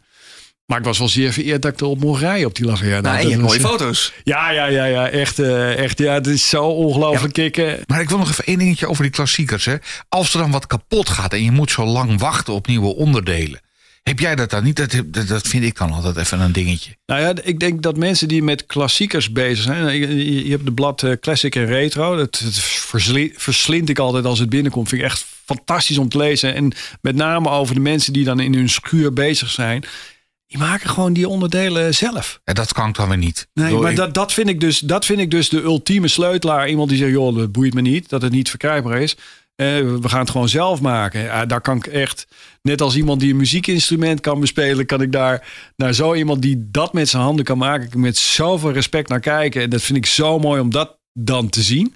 Maar 0.65 0.79
ik 0.79 0.85
was 0.85 0.97
wel 0.97 1.09
zeer 1.09 1.33
vereerd 1.33 1.61
dat 1.61 1.73
ik 1.73 1.81
erop 1.81 1.99
mocht 1.99 2.21
rijden 2.21 2.47
op 2.47 2.55
die 2.55 2.65
Laverna. 2.65 3.01
Nou, 3.01 3.17
en 3.17 3.29
je 3.29 3.37
mooie 3.37 3.59
foto's. 3.59 4.13
Ja, 4.23 4.51
ja, 4.51 4.65
ja, 4.65 4.85
ja. 4.85 5.09
Echt, 5.09 5.39
uh, 5.39 5.77
echt 5.77 5.97
ja, 5.97 6.13
het 6.13 6.27
is 6.27 6.49
zo 6.49 6.63
ongelooflijk 6.63 7.35
ja, 7.35 7.43
kicken. 7.43 7.79
Maar 7.85 8.01
ik 8.01 8.09
wil 8.09 8.17
nog 8.17 8.29
even 8.29 8.45
één 8.45 8.59
dingetje 8.59 8.87
over 8.87 9.03
die 9.03 9.11
klassiekers. 9.11 9.65
Hè. 9.65 9.75
Als 10.09 10.33
er 10.33 10.39
dan 10.39 10.51
wat 10.51 10.67
kapot 10.67 11.09
gaat 11.09 11.33
en 11.33 11.43
je 11.43 11.51
moet 11.51 11.71
zo 11.71 11.85
lang 11.85 12.19
wachten 12.19 12.53
op 12.53 12.67
nieuwe 12.67 12.95
onderdelen. 12.95 13.59
Heb 14.03 14.19
jij 14.19 14.35
dat 14.35 14.49
dan 14.49 14.63
niet? 14.63 14.75
Dat, 14.75 15.27
dat, 15.27 15.47
vind 15.47 15.63
ik 15.63 15.77
dan 15.77 15.91
altijd 15.91 16.17
even 16.17 16.39
een 16.39 16.51
dingetje. 16.51 16.95
Nou 17.05 17.21
ja, 17.21 17.33
ik 17.43 17.59
denk 17.59 17.81
dat 17.81 17.97
mensen 17.97 18.27
die 18.27 18.43
met 18.43 18.65
klassiekers 18.65 19.31
bezig 19.31 19.63
zijn. 19.63 19.99
Je, 19.99 20.43
je 20.43 20.51
hebt 20.51 20.65
de 20.65 20.73
blad 20.73 21.01
uh, 21.01 21.11
Classic 21.21 21.55
en 21.55 21.65
Retro. 21.65 22.15
Dat, 22.15 22.41
dat 22.43 22.59
verslind 23.35 23.89
ik 23.89 23.99
altijd 23.99 24.25
als 24.25 24.39
het 24.39 24.49
binnenkomt. 24.49 24.89
Vind 24.89 25.01
ik 25.01 25.07
echt 25.07 25.25
fantastisch 25.45 25.97
om 25.97 26.09
te 26.09 26.17
lezen. 26.17 26.53
En 26.53 26.71
met 27.01 27.15
name 27.15 27.49
over 27.49 27.75
de 27.75 27.81
mensen 27.81 28.13
die 28.13 28.23
dan 28.23 28.39
in 28.39 28.53
hun 28.53 28.69
schuur 28.69 29.13
bezig 29.13 29.49
zijn. 29.49 29.83
Die 30.53 30.61
maken 30.61 30.89
gewoon 30.89 31.13
die 31.13 31.27
onderdelen 31.27 31.95
zelf. 31.95 32.39
En 32.43 32.55
dat 32.55 32.73
kan 32.73 32.89
ik 32.89 32.95
dan 32.95 33.07
weer 33.07 33.17
niet. 33.17 33.47
Nee, 33.53 33.73
maar 33.73 33.95
dat, 33.95 34.13
dat, 34.13 34.33
vind 34.33 34.49
ik 34.49 34.59
dus, 34.59 34.79
dat 34.79 35.05
vind 35.05 35.19
ik 35.19 35.31
dus 35.31 35.49
de 35.49 35.61
ultieme 35.61 36.07
sleutelaar. 36.07 36.69
Iemand 36.69 36.89
die 36.89 36.97
zegt, 36.97 37.11
joh, 37.11 37.37
dat 37.37 37.51
boeit 37.51 37.73
me 37.73 37.81
niet 37.81 38.09
dat 38.09 38.21
het 38.21 38.31
niet 38.31 38.49
verkrijgbaar 38.49 39.01
is. 39.01 39.17
Eh, 39.55 39.67
we 39.77 40.09
gaan 40.09 40.19
het 40.19 40.29
gewoon 40.29 40.49
zelf 40.49 40.81
maken. 40.81 41.21
Ja, 41.21 41.45
daar 41.45 41.61
kan 41.61 41.77
ik 41.77 41.87
echt, 41.87 42.27
net 42.61 42.81
als 42.81 42.95
iemand 42.95 43.19
die 43.19 43.31
een 43.31 43.37
muziekinstrument 43.37 44.19
kan 44.19 44.39
bespelen, 44.39 44.85
kan 44.85 45.01
ik 45.01 45.11
daar 45.11 45.47
naar 45.75 45.93
zo 45.93 46.13
iemand 46.13 46.41
die 46.41 46.67
dat 46.71 46.93
met 46.93 47.09
zijn 47.09 47.23
handen 47.23 47.45
kan 47.45 47.57
maken, 47.57 47.99
met 47.99 48.17
zoveel 48.17 48.71
respect 48.71 49.09
naar 49.09 49.19
kijken. 49.19 49.61
En 49.61 49.69
dat 49.69 49.81
vind 49.81 49.97
ik 49.97 50.05
zo 50.05 50.39
mooi 50.39 50.61
om 50.61 50.69
dat 50.69 50.97
dan 51.13 51.49
te 51.49 51.61
zien 51.61 51.95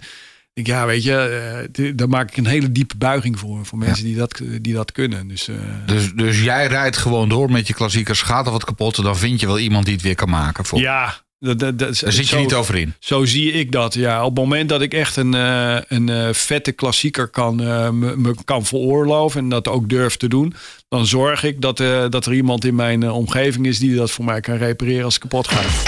ik, 0.57 0.67
ja, 0.67 0.85
weet 0.85 1.03
je, 1.03 1.67
uh, 1.79 1.91
daar 1.95 2.09
maak 2.09 2.29
ik 2.29 2.37
een 2.37 2.45
hele 2.45 2.71
diepe 2.71 2.97
buiging 2.97 3.39
voor. 3.39 3.65
Voor 3.65 3.77
mensen 3.77 4.03
die, 4.03 4.15
dat, 4.15 4.41
die 4.61 4.73
dat 4.73 4.91
kunnen. 4.91 5.27
Dus, 5.27 5.49
uh, 5.49 5.55
dus, 5.85 6.13
dus 6.13 6.43
jij 6.43 6.67
rijdt 6.67 6.97
gewoon 6.97 7.29
door 7.29 7.51
met 7.51 7.67
je 7.67 7.73
klassiekers. 7.73 8.21
Gaat 8.21 8.45
er 8.45 8.51
wat 8.51 8.63
kapot, 8.63 9.03
dan 9.03 9.17
vind 9.17 9.39
je 9.39 9.45
wel 9.45 9.59
iemand 9.59 9.85
die 9.85 9.93
het 9.93 10.03
weer 10.03 10.15
kan 10.15 10.29
maken. 10.29 10.65
Voor. 10.65 10.79
Ja, 10.79 11.15
dat, 11.39 11.59
dat, 11.59 11.79
Daar 11.79 11.93
zit 11.93 12.29
je 12.29 12.37
niet 12.37 12.53
over 12.53 12.75
in. 12.75 12.93
Zo 12.99 13.25
zie 13.25 13.51
ik 13.51 13.71
dat. 13.71 13.93
Ja, 13.93 14.23
op 14.23 14.35
het 14.35 14.43
moment 14.43 14.69
dat 14.69 14.81
ik 14.81 14.93
echt 14.93 15.15
een, 15.15 15.35
uh, 15.35 15.77
een 15.87 16.35
vette 16.35 16.71
klassieker 16.71 17.27
kan, 17.27 17.55
me, 17.55 18.15
me, 18.17 18.35
kan 18.45 18.65
veroorloven 18.65 19.41
en 19.41 19.49
dat 19.49 19.67
ook 19.67 19.89
durf 19.89 20.17
te 20.17 20.27
doen, 20.27 20.53
dan 20.89 21.05
zorg 21.05 21.43
ik 21.43 21.61
dat, 21.61 21.77
dat 22.11 22.25
er 22.25 22.33
iemand 22.33 22.65
in 22.65 22.75
mijn 22.75 23.11
omgeving 23.11 23.65
is 23.65 23.79
die 23.79 23.95
dat 23.95 24.11
voor 24.11 24.25
mij 24.25 24.39
kan 24.39 24.55
repareren 24.55 25.03
als 25.03 25.13
het 25.13 25.23
kapot 25.23 25.47
gaat. 25.47 25.83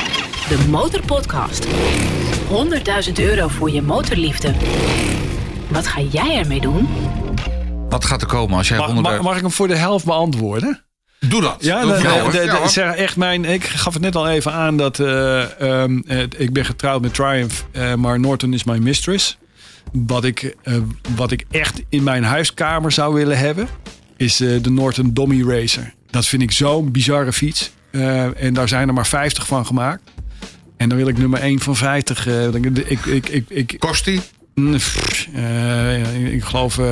De 0.49 0.67
Motorpodcast. 0.67 1.67
100.000 2.49 3.13
euro 3.13 3.47
voor 3.47 3.71
je 3.71 3.81
motorliefde. 3.81 4.53
Wat 5.67 5.87
ga 5.87 6.01
jij 6.01 6.37
ermee 6.37 6.61
doen? 6.61 6.87
Wat 7.89 8.05
gaat 8.05 8.21
er 8.21 8.27
komen 8.27 8.57
als 8.57 8.67
jij 8.67 8.77
mag, 8.77 8.85
100 8.85 9.07
mag, 9.07 9.21
mag 9.21 9.35
ik 9.35 9.41
hem 9.41 9.51
voor 9.51 9.67
de 9.67 9.75
helft 9.75 10.05
beantwoorden? 10.05 10.83
Doe 11.19 11.41
dat. 11.41 11.57
Ja, 11.59 11.85
de, 11.85 12.01
de, 12.31 12.69
zeg 12.69 12.95
echt 12.95 13.17
mijn. 13.17 13.45
Ik 13.45 13.63
gaf 13.63 13.93
het 13.93 14.01
net 14.01 14.15
al 14.15 14.29
even 14.29 14.51
aan 14.53 14.77
dat 14.77 14.99
uh, 14.99 15.43
um, 15.61 16.03
ik 16.37 16.53
ben 16.53 16.65
getrouwd 16.65 17.01
met 17.01 17.13
Triumph, 17.13 17.65
uh, 17.71 17.93
maar 17.93 18.19
Norton 18.19 18.53
is 18.53 18.63
mijn 18.63 18.83
mistress. 18.83 19.37
Wat 19.91 20.23
ik, 20.23 20.55
uh, 20.63 20.75
wat 21.15 21.31
ik 21.31 21.45
echt 21.51 21.81
in 21.89 22.03
mijn 22.03 22.23
huiskamer 22.23 22.91
zou 22.91 23.13
willen 23.13 23.37
hebben, 23.37 23.67
is 24.17 24.37
de 24.37 24.69
Norton 24.69 25.13
Dommy 25.13 25.43
Racer. 25.49 25.93
Dat 26.09 26.25
vind 26.25 26.41
ik 26.41 26.51
zo'n 26.51 26.91
bizarre 26.91 27.33
fiets. 27.33 27.71
en 28.35 28.53
daar 28.53 28.67
zijn 28.67 28.87
er 28.87 28.93
maar 28.93 29.07
50 29.07 29.47
van 29.47 29.65
gemaakt. 29.65 30.01
En 30.79 30.89
dan 30.89 30.97
wil 30.97 31.07
ik 31.07 31.17
nummer 31.17 31.39
1 31.39 31.59
van 31.59 31.75
50. 31.75 32.27
Uh, 32.27 32.53
ik, 32.53 33.05
ik, 33.05 33.29
ik, 33.29 33.45
ik, 33.47 33.75
Kost 33.79 34.05
die? 34.05 34.21
Uh, 34.55 36.33
ik 36.33 36.43
geloof 36.43 36.77
50.000 36.79 36.83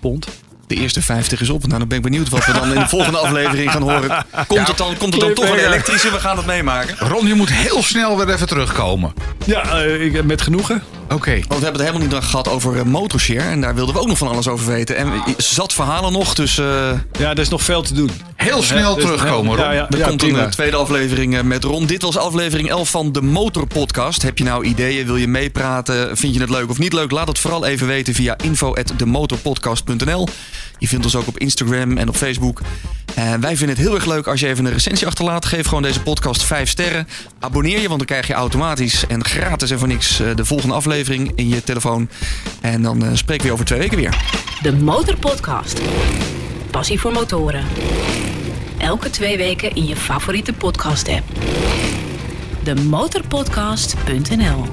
pond. 0.00 0.26
De 0.66 0.74
eerste 0.74 1.02
50 1.02 1.40
is 1.40 1.50
op. 1.50 1.66
Nou, 1.66 1.78
dan 1.78 1.88
ben 1.88 1.96
ik 1.96 2.02
benieuwd 2.02 2.28
wat 2.28 2.46
we 2.46 2.52
dan 2.52 2.72
in 2.72 2.80
de 2.80 2.88
volgende 2.88 3.18
aflevering 3.18 3.70
gaan 3.70 3.82
horen. 3.82 4.24
Komt 4.46 4.60
ja, 4.60 4.66
het 4.66 4.76
dan, 4.76 4.96
komt 4.96 5.12
het 5.12 5.22
dan 5.22 5.34
toch 5.34 5.50
een 5.50 5.64
elektrische? 5.64 6.10
We 6.10 6.20
gaan 6.20 6.36
het 6.36 6.46
meemaken. 6.46 7.08
Ron, 7.08 7.26
je 7.26 7.34
moet 7.34 7.52
heel 7.52 7.82
snel 7.82 8.16
weer 8.16 8.34
even 8.34 8.46
terugkomen. 8.46 9.12
Ja, 9.44 9.84
uh, 9.84 10.22
met 10.22 10.42
genoegen. 10.42 10.82
Oké. 11.04 11.14
Okay. 11.14 11.34
Want 11.34 11.48
we 11.48 11.64
hebben 11.64 11.72
het 11.72 11.90
helemaal 11.90 12.18
niet 12.18 12.28
gehad 12.28 12.48
over 12.48 12.76
uh, 12.76 12.82
Motorshare. 12.82 13.40
En 13.40 13.60
daar 13.60 13.74
wilden 13.74 13.94
we 13.94 14.00
ook 14.00 14.06
nog 14.06 14.18
van 14.18 14.28
alles 14.28 14.48
over 14.48 14.66
weten. 14.66 14.96
En 14.96 15.12
zat 15.36 15.72
verhalen 15.72 16.12
nog, 16.12 16.34
dus... 16.34 16.58
Uh... 16.58 16.90
Ja, 17.18 17.30
er 17.30 17.38
is 17.38 17.48
nog 17.48 17.62
veel 17.62 17.82
te 17.82 17.94
doen. 17.94 18.10
Heel 18.36 18.62
snel 18.62 18.94
dus, 18.94 19.04
terugkomen, 19.04 19.56
Ron. 19.56 19.64
Ja, 19.64 19.72
ja, 19.72 19.88
er 19.88 20.06
komt 20.06 20.22
een 20.22 20.50
tweede 20.50 20.76
aflevering 20.76 21.42
met 21.42 21.64
Ron. 21.64 21.86
Dit 21.86 22.02
was 22.02 22.16
aflevering 22.16 22.70
11 22.70 22.90
van 22.90 23.12
de 23.12 23.22
Motor 23.22 23.66
Podcast. 23.66 24.22
Heb 24.22 24.38
je 24.38 24.44
nou 24.44 24.64
ideeën? 24.64 25.06
Wil 25.06 25.16
je 25.16 25.28
meepraten? 25.28 26.16
Vind 26.16 26.34
je 26.34 26.40
het 26.40 26.50
leuk 26.50 26.70
of 26.70 26.78
niet 26.78 26.92
leuk? 26.92 27.10
Laat 27.10 27.28
het 27.28 27.38
vooral 27.38 27.66
even 27.66 27.86
weten 27.86 28.14
via 28.14 28.36
info.demotorpodcast.nl. 28.42 30.28
Je 30.78 30.88
vindt 30.88 31.04
ons 31.04 31.16
ook 31.16 31.26
op 31.26 31.38
Instagram 31.38 31.96
en 31.96 32.08
op 32.08 32.16
Facebook. 32.16 32.60
En 33.14 33.40
wij 33.40 33.56
vinden 33.56 33.76
het 33.76 33.86
heel 33.86 33.94
erg 33.94 34.06
leuk 34.06 34.26
als 34.26 34.40
je 34.40 34.48
even 34.48 34.64
een 34.64 34.72
recensie 34.72 35.06
achterlaat. 35.06 35.44
Geef 35.44 35.66
gewoon 35.66 35.82
deze 35.82 36.00
podcast 36.00 36.42
5 36.42 36.68
sterren. 36.68 37.08
Abonneer 37.40 37.80
je, 37.80 37.86
want 37.86 37.98
dan 37.98 38.06
krijg 38.06 38.26
je 38.26 38.32
automatisch 38.32 39.06
en 39.06 39.24
gratis 39.24 39.70
en 39.70 39.78
voor 39.78 39.88
niks 39.88 40.16
de 40.34 40.44
volgende 40.44 40.74
in 41.34 41.48
je 41.48 41.62
telefoon. 41.62 42.08
En 42.60 42.82
dan 42.82 43.04
uh, 43.04 43.10
spreken 43.12 43.46
we 43.46 43.52
over 43.52 43.64
twee 43.64 43.78
weken 43.78 43.96
weer. 43.96 44.16
De 44.62 44.72
Motorpodcast. 44.72 45.80
Passie 46.70 47.00
voor 47.00 47.12
motoren. 47.12 47.64
Elke 48.78 49.10
twee 49.10 49.36
weken 49.36 49.74
in 49.74 49.86
je 49.86 49.96
favoriete 49.96 50.52
podcast 50.52 51.08
app. 51.08 51.24
De 52.64 52.74
motorpodcast.nl 52.74 54.64